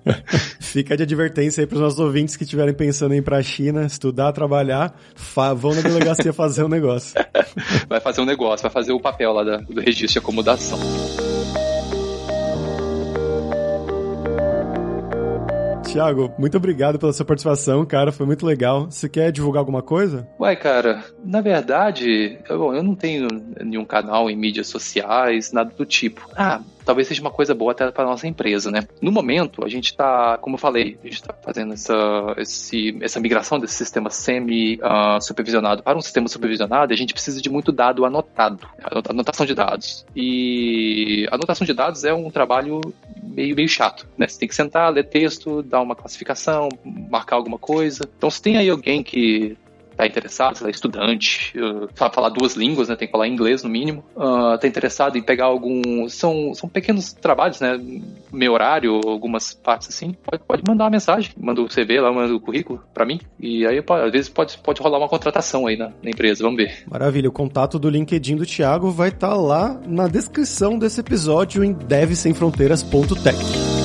Fica 0.61 0.97
de 0.97 1.03
advertência 1.03 1.63
aí 1.63 1.67
para 1.67 1.77
os 1.77 1.83
nossos 1.83 1.99
ouvintes 1.99 2.37
que 2.37 2.45
estiverem 2.45 2.75
pensando 2.75 3.15
em 3.15 3.19
ir 3.19 3.23
para 3.23 3.39
a 3.39 3.43
China, 3.43 3.85
estudar, 3.85 4.33
trabalhar, 4.33 4.99
vão 5.57 5.75
na 5.75 5.83
delegacia 5.83 6.33
fazer 6.33 6.65
um 6.65 6.69
negócio. 6.69 7.15
vai 7.89 8.01
fazer 8.01 8.21
um 8.21 8.27
negócio, 8.27 8.63
vai 8.63 8.73
fazer 8.73 8.93
o 8.93 9.01
papel 9.01 9.33
lá 9.33 9.43
do 9.43 9.81
registro 9.81 10.13
de 10.13 10.19
acomodação. 10.19 10.79
Tiago, 15.91 16.33
muito 16.39 16.57
obrigado 16.57 17.01
pela 17.01 17.13
sua 17.13 17.27
participação, 17.27 17.85
cara. 17.85 18.13
Foi 18.13 18.25
muito 18.25 18.47
legal. 18.47 18.89
Você 18.89 19.09
quer 19.09 19.33
divulgar 19.33 19.59
alguma 19.59 19.83
coisa? 19.83 20.29
Uai, 20.39 20.55
cara, 20.55 21.03
na 21.25 21.41
verdade, 21.41 22.39
eu, 22.49 22.75
eu 22.75 22.83
não 22.83 22.95
tenho 22.95 23.27
nenhum 23.61 23.85
canal 23.85 24.31
em 24.31 24.37
mídias 24.37 24.69
sociais, 24.69 25.51
nada 25.51 25.73
do 25.77 25.85
tipo. 25.85 26.31
Ah, 26.37 26.61
talvez 26.85 27.09
seja 27.09 27.21
uma 27.21 27.31
coisa 27.31 27.55
boa 27.55 27.73
até 27.73 27.91
para 27.91 28.05
nossa 28.05 28.27
empresa, 28.27 28.71
né? 28.71 28.87
No 29.01 29.11
momento, 29.11 29.65
a 29.65 29.69
gente 29.69 29.87
está, 29.87 30.39
como 30.39 30.55
eu 30.55 30.59
falei, 30.59 30.99
a 31.03 31.07
gente 31.07 31.17
está 31.17 31.33
fazendo 31.33 31.73
essa, 31.73 32.35
esse, 32.37 32.97
essa 33.01 33.21
migração 33.21 33.59
desse 33.59 33.75
sistema 33.75 34.11
semi-supervisionado 34.11 35.81
uh, 35.81 35.85
para 35.85 35.99
um 35.99 36.01
sistema 36.01 36.29
supervisionado, 36.29 36.93
e 36.93 36.95
a 36.95 36.97
gente 36.97 37.13
precisa 37.13 37.41
de 37.41 37.51
muito 37.51 37.73
dado 37.73 38.05
anotado, 38.05 38.67
anotação 39.09 39.45
de 39.45 39.55
dados. 39.55 40.07
E 40.15 41.29
anotação 41.31 41.67
de 41.67 41.73
dados 41.73 42.05
é 42.05 42.15
um 42.15 42.31
trabalho 42.31 42.81
meio, 43.23 43.55
meio 43.55 43.69
chato, 43.69 44.07
né? 44.17 44.27
Você 44.27 44.39
tem 44.39 44.49
que 44.49 44.55
sentar, 44.55 44.93
ler 44.93 45.05
texto, 45.05 45.63
dar 45.63 45.81
uma 45.81 45.95
classificação, 45.95 46.69
marcar 46.85 47.37
alguma 47.37 47.59
coisa. 47.59 48.09
Então, 48.17 48.31
se 48.31 48.41
tem 48.41 48.57
aí 48.57 48.69
alguém 48.69 49.03
que 49.03 49.57
está 50.01 50.07
interessado, 50.07 50.57
sei 50.57 50.65
lá, 50.65 50.71
estudante, 50.71 51.53
uh, 51.59 51.89
falar 51.95 52.31
duas 52.31 52.57
línguas, 52.57 52.89
né, 52.89 52.97
tem 52.97 53.07
que 53.07 53.13
falar 53.13 53.29
inglês 53.29 53.63
no 53.63 53.69
mínimo, 53.69 54.03
uh, 54.17 54.57
tá 54.59 54.67
interessado 54.67 55.17
em 55.17 55.23
pegar 55.23 55.47
algum, 55.47 56.09
são, 56.09 56.55
são 56.55 56.69
pequenos 56.69 57.13
trabalhos, 57.13 57.61
né, 57.61 57.79
meu 58.33 58.53
horário, 58.53 59.01
algumas 59.07 59.53
partes 59.53 59.89
assim, 59.89 60.13
pode, 60.13 60.43
pode 60.45 60.63
mandar 60.67 60.85
uma 60.85 60.91
mensagem, 60.91 61.33
manda 61.37 61.61
o 61.61 61.69
CV 61.69 62.01
lá, 62.01 62.13
manda 62.13 62.35
o 62.35 62.41
currículo 62.41 62.83
para 62.95 63.05
mim, 63.05 63.21
e 63.39 63.67
aí 63.67 63.79
às 63.79 64.13
vezes 64.13 64.29
pode, 64.29 64.59
pode 64.59 64.81
rolar 64.81 64.99
uma 64.99 65.09
contratação 65.09 65.67
aí 65.67 65.77
na, 65.77 65.93
na 66.03 66.11
empresa, 66.11 66.43
vamos 66.43 66.57
ver. 66.57 66.85
Maravilha, 66.91 67.29
o 67.29 67.33
contato 67.33 67.79
do 67.79 67.91
LinkedIn 67.91 68.37
do 68.37 68.47
Thiago 68.47 68.91
vai 68.91 69.09
estar 69.09 69.31
tá 69.31 69.37
lá 69.37 69.79
na 69.87 70.09
descrição 70.09 70.79
desse 70.79 71.01
episódio 71.01 71.63
em 71.63 71.73
devsemfronteiras.tech. 71.73 73.80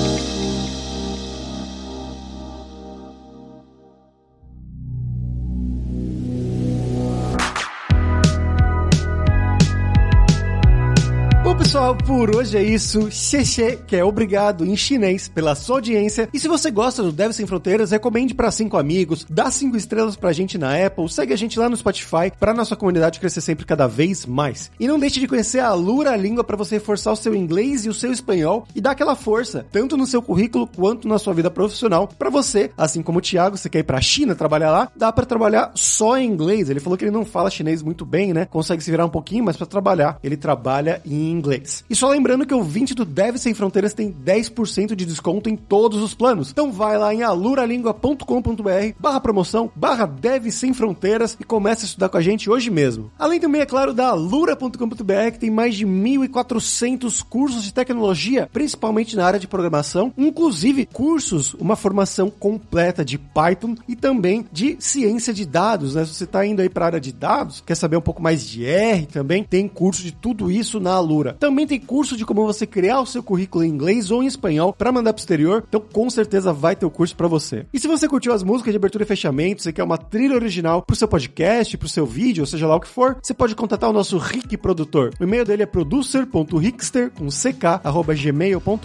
por 12.05 12.35
hoje 12.35 12.55
é 12.55 12.63
isso. 12.63 13.09
Xexê, 13.09 13.79
que 13.87 13.95
é 13.95 14.03
obrigado 14.03 14.63
em 14.63 14.75
chinês 14.75 15.27
pela 15.27 15.55
sua 15.55 15.77
audiência. 15.77 16.29
E 16.31 16.39
se 16.39 16.47
você 16.47 16.69
gosta 16.69 17.01
do 17.01 17.11
Deve 17.11 17.33
Sem 17.33 17.47
Fronteiras, 17.47 17.89
recomende 17.89 18.35
para 18.35 18.51
cinco 18.51 18.77
amigos, 18.77 19.25
dá 19.27 19.49
cinco 19.49 19.75
estrelas 19.75 20.15
pra 20.15 20.31
gente 20.31 20.57
na 20.57 20.85
Apple, 20.85 21.09
segue 21.09 21.33
a 21.33 21.35
gente 21.35 21.57
lá 21.57 21.67
no 21.67 21.75
Spotify 21.75 22.31
pra 22.39 22.53
nossa 22.53 22.75
comunidade 22.75 23.19
crescer 23.19 23.41
sempre 23.41 23.65
cada 23.65 23.87
vez 23.87 24.25
mais. 24.25 24.71
E 24.79 24.87
não 24.87 24.99
deixe 24.99 25.19
de 25.19 25.27
conhecer 25.27 25.59
a 25.59 25.73
Lura 25.73 26.15
Língua 26.15 26.43
para 26.43 26.55
você 26.55 26.75
reforçar 26.75 27.11
o 27.11 27.15
seu 27.15 27.33
inglês 27.33 27.85
e 27.85 27.89
o 27.89 27.93
seu 27.93 28.11
espanhol 28.11 28.67
e 28.75 28.81
dar 28.81 28.91
aquela 28.91 29.15
força, 29.15 29.65
tanto 29.71 29.97
no 29.97 30.05
seu 30.05 30.21
currículo 30.21 30.67
quanto 30.67 31.07
na 31.07 31.17
sua 31.17 31.33
vida 31.33 31.49
profissional. 31.49 32.07
Para 32.07 32.29
você, 32.29 32.69
assim 32.77 33.01
como 33.01 33.17
o 33.17 33.21
Thiago, 33.21 33.57
você 33.57 33.69
quer 33.69 33.79
ir 33.79 33.83
pra 33.83 33.99
China 33.99 34.35
trabalhar 34.35 34.71
lá, 34.71 34.91
dá 34.95 35.11
para 35.11 35.25
trabalhar 35.25 35.71
só 35.73 36.17
em 36.17 36.27
inglês. 36.27 36.69
Ele 36.69 36.79
falou 36.79 36.97
que 36.97 37.03
ele 37.03 37.11
não 37.11 37.25
fala 37.25 37.49
chinês 37.49 37.81
muito 37.81 38.05
bem, 38.05 38.31
né? 38.31 38.45
Consegue 38.45 38.83
se 38.83 38.91
virar 38.91 39.05
um 39.05 39.09
pouquinho, 39.09 39.43
mas 39.43 39.57
para 39.57 39.65
trabalhar, 39.65 40.19
ele 40.23 40.37
trabalha 40.37 41.01
em 41.03 41.31
inglês. 41.31 41.83
E 41.89 41.94
só 41.95 42.09
lembrando 42.09 42.45
que 42.45 42.53
o 42.53 42.63
20 42.63 42.93
do 42.93 43.05
Deve 43.05 43.37
Sem 43.37 43.53
Fronteiras 43.53 43.93
tem 43.93 44.11
10% 44.11 44.95
de 44.95 45.05
desconto 45.05 45.49
em 45.49 45.55
todos 45.55 46.01
os 46.01 46.13
planos. 46.13 46.51
Então 46.51 46.71
vai 46.71 46.97
lá 46.97 47.13
em 47.13 47.23
aluralingua.com.br 47.23 48.95
barra 48.99 49.19
promoção, 49.19 49.71
barra 49.75 50.05
Deve 50.05 50.51
Sem 50.51 50.73
Fronteiras 50.73 51.37
e 51.39 51.43
comece 51.43 51.83
a 51.83 51.87
estudar 51.87 52.09
com 52.09 52.17
a 52.17 52.21
gente 52.21 52.49
hoje 52.49 52.69
mesmo. 52.69 53.11
Além 53.17 53.39
também, 53.39 53.61
é 53.61 53.65
claro, 53.65 53.93
da 53.93 54.09
alura.com.br 54.09 55.31
que 55.31 55.39
tem 55.39 55.49
mais 55.49 55.75
de 55.75 55.85
1.400 55.85 57.23
cursos 57.23 57.63
de 57.63 57.73
tecnologia, 57.73 58.49
principalmente 58.51 59.15
na 59.15 59.25
área 59.25 59.39
de 59.39 59.47
programação, 59.47 60.13
inclusive 60.17 60.85
cursos, 60.85 61.53
uma 61.55 61.75
formação 61.75 62.29
completa 62.29 63.03
de 63.03 63.17
Python 63.17 63.75
e 63.87 63.95
também 63.95 64.45
de 64.51 64.75
ciência 64.79 65.33
de 65.33 65.45
dados, 65.45 65.95
né? 65.95 66.05
Se 66.05 66.13
você 66.13 66.23
está 66.23 66.45
indo 66.45 66.61
aí 66.61 66.69
para 66.69 66.85
a 66.85 66.87
área 66.87 67.01
de 67.01 67.11
dados, 67.11 67.61
quer 67.65 67.75
saber 67.75 67.97
um 67.97 68.01
pouco 68.01 68.21
mais 68.21 68.45
de 68.45 68.65
R 68.65 69.05
também, 69.05 69.43
tem 69.43 69.67
curso 69.67 70.01
de 70.03 70.11
tudo 70.11 70.51
isso 70.51 70.79
na 70.79 70.93
Alura. 70.93 71.35
Também 71.39 71.67
tem 71.67 71.79
curso 71.85 72.17
de 72.17 72.25
como 72.25 72.45
você 72.45 72.65
criar 72.65 72.99
o 72.99 73.05
seu 73.05 73.23
currículo 73.23 73.63
em 73.63 73.69
inglês 73.69 74.11
ou 74.11 74.23
em 74.23 74.27
espanhol 74.27 74.73
para 74.73 74.91
mandar 74.91 75.13
pro 75.13 75.21
exterior. 75.21 75.63
Então, 75.67 75.79
com 75.79 76.09
certeza 76.09 76.51
vai 76.51 76.75
ter 76.75 76.85
o 76.85 76.91
curso 76.91 77.15
para 77.15 77.27
você. 77.27 77.65
E 77.73 77.79
se 77.79 77.87
você 77.87 78.07
curtiu 78.07 78.33
as 78.33 78.43
músicas 78.43 78.73
de 78.73 78.77
abertura 78.77 79.03
e 79.03 79.07
fechamento, 79.07 79.61
você 79.61 79.71
quer 79.71 79.83
uma 79.83 79.97
trilha 79.97 80.35
original 80.35 80.81
pro 80.81 80.95
seu 80.95 81.07
podcast, 81.07 81.77
pro 81.77 81.87
seu 81.87 82.05
vídeo, 82.05 82.41
ou 82.41 82.47
seja 82.47 82.67
lá 82.67 82.75
o 82.75 82.79
que 82.79 82.87
for, 82.87 83.17
você 83.21 83.33
pode 83.33 83.55
contatar 83.55 83.89
o 83.89 83.93
nosso 83.93 84.17
Rick 84.17 84.57
produtor. 84.57 85.13
O 85.19 85.23
e-mail 85.23 85.45
dele 85.45 85.63
é 85.63 85.65
producer.rickster 85.65 87.11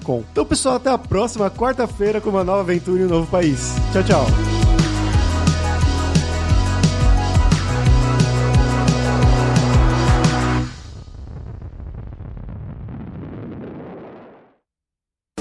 com. 0.04 0.24
Então, 0.32 0.44
pessoal, 0.44 0.76
até 0.76 0.90
a 0.90 0.98
próxima 0.98 1.50
quarta-feira 1.50 2.20
com 2.20 2.30
uma 2.30 2.44
nova 2.44 2.60
aventura 2.60 3.00
em 3.00 3.04
um 3.04 3.08
novo 3.08 3.30
país. 3.30 3.74
Tchau, 3.92 4.02
tchau. 4.04 4.69